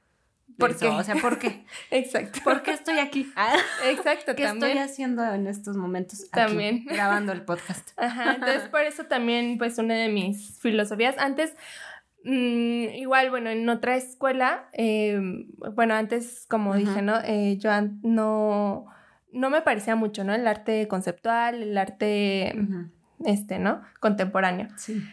¿Por 0.58 0.78
qué? 0.78 0.88
O 0.88 1.04
sea, 1.04 1.16
¿por 1.16 1.40
qué? 1.40 1.66
Exacto. 1.92 2.40
¿Por 2.44 2.64
qué 2.64 2.72
estoy 2.72 3.00
aquí? 3.00 3.32
Ah, 3.36 3.56
exacto, 3.90 4.36
¿Qué 4.36 4.46
estoy 4.46 4.78
haciendo 4.78 5.24
en 5.24 5.48
estos 5.48 5.78
momentos? 5.78 6.30
También. 6.32 6.86
grabando 6.90 7.32
el 7.32 7.44
podcast. 7.44 7.92
Ajá, 7.98 8.36
entonces 8.36 8.70
por 8.70 8.82
eso 8.82 9.06
también, 9.06 9.58
pues, 9.58 9.78
una 9.78 9.96
de 9.96 10.10
mis 10.10 10.60
filosofías. 10.60 11.18
Antes, 11.18 11.56
mm, 12.24 12.96
igual, 12.96 13.30
bueno, 13.30 13.50
en 13.50 13.68
otra 13.70 13.96
escuela, 13.96 14.70
eh, 14.74 15.20
bueno, 15.76 15.96
antes, 15.96 16.46
como 16.50 16.76
dije, 16.76 17.02
¿no? 17.02 17.20
Eh, 17.24 17.58
yo 17.58 17.70
no, 18.04 18.86
no 19.32 19.50
me 19.50 19.62
parecía 19.62 19.96
mucho, 19.96 20.24
¿no? 20.24 20.34
El 20.34 20.48
arte 20.48 20.88
conceptual, 20.88 21.62
el 21.62 21.78
arte, 21.78 22.54
este, 23.26 23.60
¿no? 23.60 23.82
Contemporáneo. 24.00 24.68
Sí. 24.78 25.04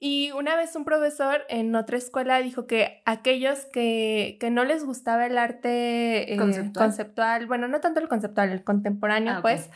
Y 0.00 0.30
una 0.30 0.54
vez 0.54 0.76
un 0.76 0.84
profesor 0.84 1.42
en 1.48 1.74
otra 1.74 1.96
escuela 1.96 2.40
dijo 2.40 2.66
que 2.66 3.02
aquellos 3.04 3.66
que, 3.66 4.38
no 4.52 4.64
les 4.64 4.84
gustaba 4.84 5.26
el 5.26 5.36
arte 5.36 6.34
eh, 6.34 6.36
¿Conceptual? 6.36 7.46
bueno, 7.46 7.66
no 7.66 7.80
tanto 7.80 7.98
el 7.98 8.08
conceptual, 8.08 8.50
el 8.50 8.62
contemporáneo, 8.62 9.34
ah, 9.38 9.42
pues, 9.42 9.70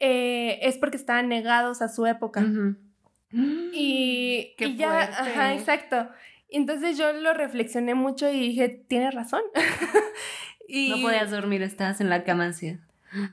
eh, 0.00 0.58
es 0.62 0.76
porque 0.76 0.98
estaban 0.98 1.28
negados 1.28 1.80
a 1.80 1.88
su 1.88 2.04
época. 2.04 2.44
Y, 3.32 4.54
y 4.58 4.76
ya, 4.76 5.02
ajá, 5.02 5.54
exacto. 5.54 6.08
Entonces 6.50 6.98
yo 6.98 7.12
lo 7.14 7.32
reflexioné 7.32 7.94
mucho 7.94 8.30
y 8.30 8.38
dije, 8.38 8.68
tienes 8.68 9.14
razón. 9.14 9.42
y... 10.68 10.90
No 10.90 11.00
podías 11.00 11.30
dormir, 11.30 11.62
estabas 11.62 12.02
en 12.02 12.10
la 12.10 12.22
cama. 12.22 12.52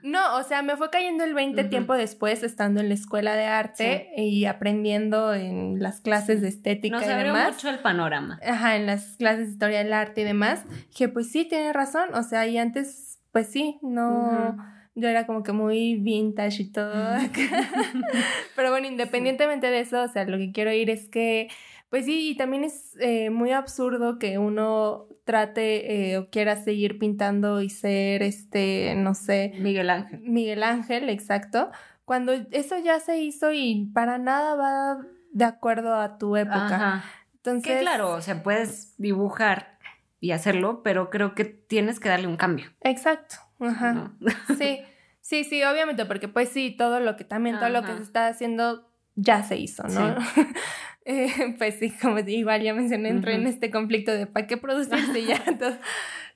No, 0.03 0.37
o 0.37 0.43
sea, 0.43 0.61
me 0.61 0.77
fue 0.77 0.89
cayendo 0.89 1.23
el 1.23 1.33
20 1.33 1.63
tiempo 1.65 1.93
después 1.95 2.43
estando 2.43 2.81
en 2.81 2.89
la 2.89 2.93
escuela 2.95 3.35
de 3.35 3.45
arte 3.45 4.11
y 4.17 4.45
aprendiendo 4.45 5.33
en 5.33 5.81
las 5.81 6.01
clases 6.01 6.41
de 6.41 6.47
estética 6.49 6.97
Nos 6.97 7.05
y 7.05 7.09
demás. 7.09 7.53
mucho 7.53 7.69
el 7.69 7.79
panorama. 7.79 8.39
Ajá, 8.45 8.75
en 8.75 8.85
las 8.85 9.17
clases 9.17 9.47
de 9.47 9.53
historia 9.53 9.79
del 9.79 9.93
arte 9.93 10.21
y 10.21 10.23
demás. 10.23 10.63
Dije, 10.89 11.09
pues 11.09 11.31
sí, 11.31 11.45
tiene 11.45 11.73
razón. 11.73 12.13
O 12.13 12.23
sea, 12.23 12.47
y 12.47 12.57
antes, 12.57 13.19
pues 13.31 13.47
sí, 13.47 13.79
no. 13.81 14.57
Yo 14.93 15.07
era 15.07 15.25
como 15.25 15.41
que 15.41 15.53
muy 15.53 15.95
vintage 15.95 16.63
y 16.63 16.71
todo. 16.71 16.93
Pero 18.55 18.71
bueno, 18.71 18.87
independientemente 18.87 19.67
de 19.67 19.79
eso, 19.79 20.03
o 20.03 20.07
sea, 20.09 20.25
lo 20.25 20.37
que 20.37 20.51
quiero 20.51 20.71
ir 20.73 20.89
es 20.89 21.07
que 21.07 21.47
pues 21.91 22.05
sí, 22.05 22.29
y 22.29 22.35
también 22.37 22.63
es 22.63 22.95
eh, 23.01 23.29
muy 23.31 23.51
absurdo 23.51 24.17
que 24.17 24.37
uno 24.37 25.09
trate 25.25 26.13
eh, 26.13 26.17
o 26.19 26.29
quiera 26.29 26.55
seguir 26.55 26.97
pintando 26.97 27.59
y 27.61 27.69
ser, 27.69 28.23
este, 28.23 28.95
no 28.95 29.13
sé. 29.13 29.51
Miguel 29.59 29.89
Ángel. 29.89 30.21
Miguel 30.21 30.63
Ángel, 30.63 31.09
exacto. 31.09 31.69
Cuando 32.05 32.31
eso 32.31 32.77
ya 32.77 33.01
se 33.01 33.17
hizo 33.17 33.51
y 33.51 33.91
para 33.93 34.17
nada 34.17 34.55
va 34.55 35.05
de 35.33 35.43
acuerdo 35.43 35.93
a 35.93 36.17
tu 36.17 36.37
época. 36.37 36.75
Ajá. 36.75 37.03
Entonces. 37.33 37.73
Que 37.73 37.79
claro, 37.81 38.13
o 38.13 38.21
sea, 38.21 38.41
puedes 38.41 38.95
dibujar 38.97 39.77
y 40.21 40.31
hacerlo, 40.31 40.83
pero 40.83 41.09
creo 41.09 41.35
que 41.35 41.43
tienes 41.43 41.99
que 41.99 42.07
darle 42.07 42.27
un 42.27 42.37
cambio. 42.37 42.67
Exacto. 42.79 43.35
Ajá. 43.59 44.13
Sí. 44.57 44.79
Sí, 45.19 45.43
sí, 45.43 45.61
obviamente, 45.63 46.05
porque 46.05 46.29
pues 46.29 46.47
sí, 46.47 46.71
todo 46.71 47.01
lo 47.01 47.17
que 47.17 47.25
también, 47.25 47.59
todo 47.59 47.69
lo 47.69 47.83
que 47.83 47.95
se 47.95 48.01
está 48.01 48.27
haciendo 48.27 48.89
ya 49.15 49.43
se 49.43 49.57
hizo, 49.57 49.83
¿no? 49.83 50.15
Eh, 51.05 51.55
pues 51.57 51.75
sí, 51.75 51.91
como 51.91 52.19
igual 52.19 52.61
ya 52.61 52.73
mencioné, 52.73 53.09
entré 53.09 53.35
en 53.35 53.47
este 53.47 53.71
conflicto 53.71 54.11
de 54.11 54.27
¿para 54.27 54.47
qué 54.47 54.57
producirse 54.57 55.25
ya 55.25 55.43
todo? 55.59 55.77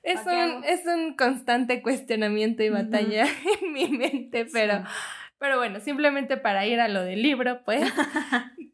Es 0.02 0.20
un, 0.24 0.62
es 0.64 0.86
un 0.86 1.16
constante 1.16 1.82
cuestionamiento 1.82 2.62
y 2.62 2.68
batalla 2.68 3.26
en 3.62 3.72
mi 3.72 3.88
mente, 3.88 4.46
pero, 4.52 4.84
pero 5.38 5.58
bueno, 5.58 5.80
simplemente 5.80 6.36
para 6.36 6.64
ir 6.64 6.78
a 6.78 6.86
lo 6.86 7.02
del 7.02 7.22
libro, 7.22 7.64
pues, 7.64 7.92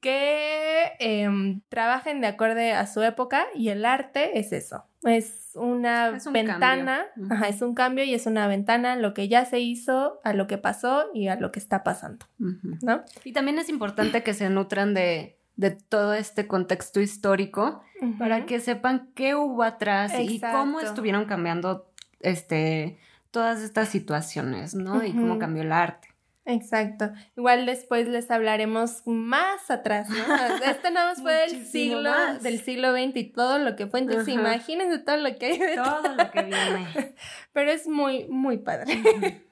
que 0.03 0.93
em, 0.99 1.63
trabajen 1.71 2.21
de 2.21 2.27
acuerdo 2.27 2.61
a 2.75 2.87
su 2.87 3.03
época 3.03 3.47
y 3.55 3.71
el 3.71 3.87
arte 3.87 4.39
es 4.39 4.53
eso. 4.53 4.85
Es 5.05 5.53
una 5.55 6.17
Es 6.17 6.27
un 6.27 6.35
ventana, 6.35 7.07
ajá, 7.31 7.49
es 7.49 7.63
un 7.63 7.75
cambio 7.75 8.05
y 8.05 8.13
es 8.13 8.27
una 8.27 8.47
ventana 8.47 8.93
a 8.93 8.97
lo 8.97 9.15
que 9.15 9.29
ya 9.29 9.47
se 9.47 9.59
hizo, 9.59 10.21
a 10.25 10.35
lo 10.35 10.47
que 10.47 10.59
pasó 10.59 11.07
y 11.15 11.29
a 11.29 11.37
lo 11.37 11.51
que 11.51 11.61
está 11.61 11.83
pasando, 11.83 12.27
Ujú. 12.39 12.77
¿no? 12.83 13.05
Y 13.25 13.33
también 13.33 13.59
es 13.59 13.71
importante 13.71 14.23
que 14.23 14.35
se 14.35 14.51
nutran 14.51 14.93
de, 14.93 15.39
de 15.57 15.71
todo 15.71 16.15
este 16.15 16.47
contexto 16.47 17.01
histórico 17.01 17.83
para 18.19 18.47
que 18.47 18.61
sepan 18.61 19.11
qué 19.15 19.35
hubo 19.35 19.63
atrás 19.63 20.13
y 20.19 20.41
cómo 20.41 20.81
estuvieron 20.81 21.27
cambiando 21.27 21.91
este, 22.21 22.99
todas 23.31 23.61
estas 23.63 23.89
situaciones, 23.89 24.75
¿no? 24.75 25.05
Y 25.05 25.13
cómo 25.13 25.39
cambió 25.39 25.63
el 25.63 25.73
arte. 25.73 26.09
Exacto. 26.45 27.13
Igual 27.37 27.67
después 27.67 28.09
les 28.09 28.31
hablaremos 28.31 29.03
más 29.07 29.71
atrás, 29.71 30.09
¿no? 30.09 30.17
Esto 30.65 30.91
nada 30.91 31.11
más 31.11 31.23
fue 31.23 31.35
del 31.35 31.65
siglo, 31.67 32.11
más. 32.11 32.43
del 32.43 32.61
siglo 32.61 32.93
XX 32.93 33.17
y 33.17 33.25
todo 33.33 33.59
lo 33.59 33.77
que 33.77 33.87
fue. 33.87 34.01
Entonces, 34.01 34.37
Ajá. 34.37 34.41
imagínense 34.55 34.99
todo 34.99 35.19
lo 35.19 35.39
que 35.39 35.47
hay 35.47 35.59
de 35.59 35.77
Todo 35.77 36.17
lo 36.17 36.31
que 36.33 36.43
viene. 36.43 37.15
Pero 37.53 37.71
es 37.71 37.87
muy, 37.87 38.27
muy 38.29 38.59
padre. 38.59 39.45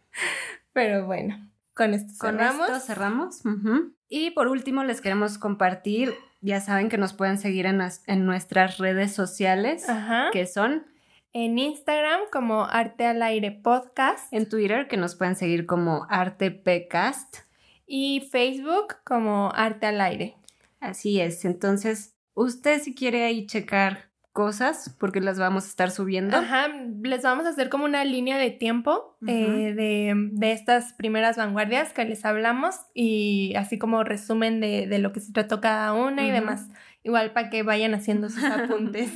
Pero 0.73 1.07
bueno, 1.07 1.49
con 1.75 1.95
esto 1.95 2.13
Con 2.19 2.33
cerramos. 2.39 2.69
esto 2.69 2.81
cerramos. 2.81 3.43
Y 4.11 4.33
por 4.33 4.49
último, 4.49 4.85
les 4.85 5.01
queremos 5.01 5.39
compartir, 5.39 6.13
ya 6.43 6.61
saben 6.61 6.89
que 6.91 6.99
nos 6.99 7.13
pueden 7.15 7.39
seguir 7.39 7.65
en, 7.65 7.79
las- 7.79 8.03
en 8.07 8.27
nuestras 8.27 8.77
redes 8.79 9.15
sociales, 9.15 9.89
Ajá. 9.89 10.29
que 10.33 10.47
son 10.47 10.85
En 11.33 11.59
Instagram 11.61 12.23
como 12.33 12.65
Arte 12.65 13.07
al 13.07 13.23
Aire 13.23 13.53
Podcast 13.53 14.33
en 14.33 14.49
Twitter, 14.49 14.89
que 14.89 14.97
nos 14.97 15.15
pueden 15.15 15.37
seguir 15.37 15.65
como 15.65 16.07
ArtePcast. 16.11 17.37
y 17.87 18.21
Facebook 18.31 18.97
como 19.05 19.53
Arte 19.55 19.87
al 19.87 20.01
Aire. 20.01 20.37
Así 20.81 21.21
es. 21.21 21.45
Entonces, 21.45 22.17
usted 22.35 22.81
si 22.83 22.95
quiere 22.95 23.25
ahí 23.25 23.47
checar 23.47 24.10
cosas, 24.41 24.97
porque 24.99 25.21
las 25.21 25.39
vamos 25.39 25.65
a 25.65 25.69
estar 25.69 25.91
subiendo. 25.91 26.35
Ajá, 26.37 26.69
les 27.03 27.23
vamos 27.23 27.45
a 27.45 27.51
hacer 27.51 27.69
como 27.69 27.85
una 27.85 28.05
línea 28.05 28.39
de 28.39 28.51
tiempo 28.51 29.17
Ujú. 29.21 29.31
eh, 29.31 29.75
de, 29.75 30.15
de 30.33 30.53
estas 30.53 30.95
primeras 30.95 31.37
vanguardias 31.37 31.93
que 31.93 32.05
les 32.07 32.25
hablamos 32.25 32.75
y 32.95 33.53
así 33.57 33.79
como 33.79 34.03
resumen 34.03 34.61
de, 34.61 34.87
de 34.87 34.99
lo 34.99 35.13
que 35.13 35.21
se 35.21 35.33
trató 35.33 35.61
cada 35.61 35.93
una 35.93 36.23
y 36.23 36.31
Ujú. 36.31 36.35
demás. 36.41 36.69
Igual 37.03 37.33
para 37.33 37.49
que 37.49 37.63
vayan 37.63 37.95
haciendo 37.95 38.29
sus 38.29 38.45
apuntes. 38.59 39.11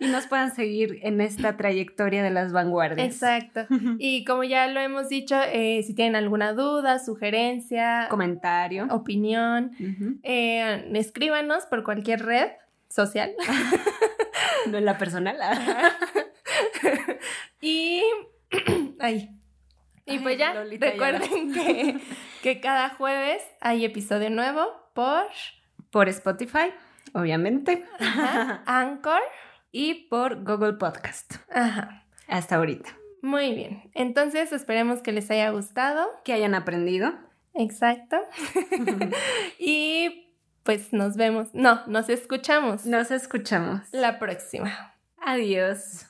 Y 0.00 0.06
nos 0.06 0.26
puedan 0.26 0.54
seguir 0.54 0.98
en 1.02 1.20
esta 1.20 1.56
trayectoria 1.58 2.22
de 2.22 2.30
las 2.30 2.52
vanguardias. 2.52 3.06
Exacto. 3.06 3.66
Y 3.98 4.24
como 4.24 4.44
ya 4.44 4.66
lo 4.68 4.80
hemos 4.80 5.08
dicho, 5.10 5.36
eh, 5.52 5.82
si 5.86 5.94
tienen 5.94 6.16
alguna 6.16 6.52
duda, 6.54 6.98
sugerencia, 6.98 8.06
Comentario. 8.10 8.86
opinión, 8.90 9.72
Ujú. 9.78 10.18
eh, 10.22 10.90
escríbanos 10.94 11.66
por 11.66 11.84
cualquier 11.84 12.24
red 12.24 12.48
social. 12.88 13.34
No 14.66 14.78
en 14.78 14.84
la 14.84 14.98
personal. 14.98 15.36
y. 17.60 18.02
Ay. 18.98 19.30
Y 20.04 20.18
pues 20.20 20.38
ya, 20.38 20.54
Lolita 20.54 20.86
ya 20.86 20.92
recuerden 20.92 21.52
que, 21.52 22.00
que 22.42 22.60
cada 22.60 22.90
jueves 22.90 23.42
hay 23.60 23.84
episodio 23.84 24.30
nuevo 24.30 24.66
por 24.94 25.24
Por 25.90 26.08
Spotify, 26.08 26.72
obviamente. 27.12 27.84
ajá, 28.00 28.62
Anchor. 28.66 29.20
Y 29.70 30.08
por 30.08 30.44
Google 30.44 30.74
Podcast. 30.74 31.36
Ajá. 31.52 32.06
Hasta 32.26 32.56
ahorita. 32.56 32.96
Muy 33.20 33.54
bien. 33.54 33.90
Entonces 33.94 34.52
esperemos 34.52 35.02
que 35.02 35.12
les 35.12 35.30
haya 35.30 35.50
gustado. 35.50 36.08
Que 36.24 36.32
hayan 36.32 36.54
aprendido. 36.54 37.12
Exacto. 37.52 38.16
y 39.58 40.27
pues 40.68 40.92
nos 40.92 41.16
vemos. 41.16 41.48
No, 41.54 41.80
nos 41.86 42.10
escuchamos 42.10 42.84
Nos 42.84 43.10
escuchamos. 43.10 43.80
la 43.90 44.18
próxima. 44.18 44.92
Adiós. 45.16 46.04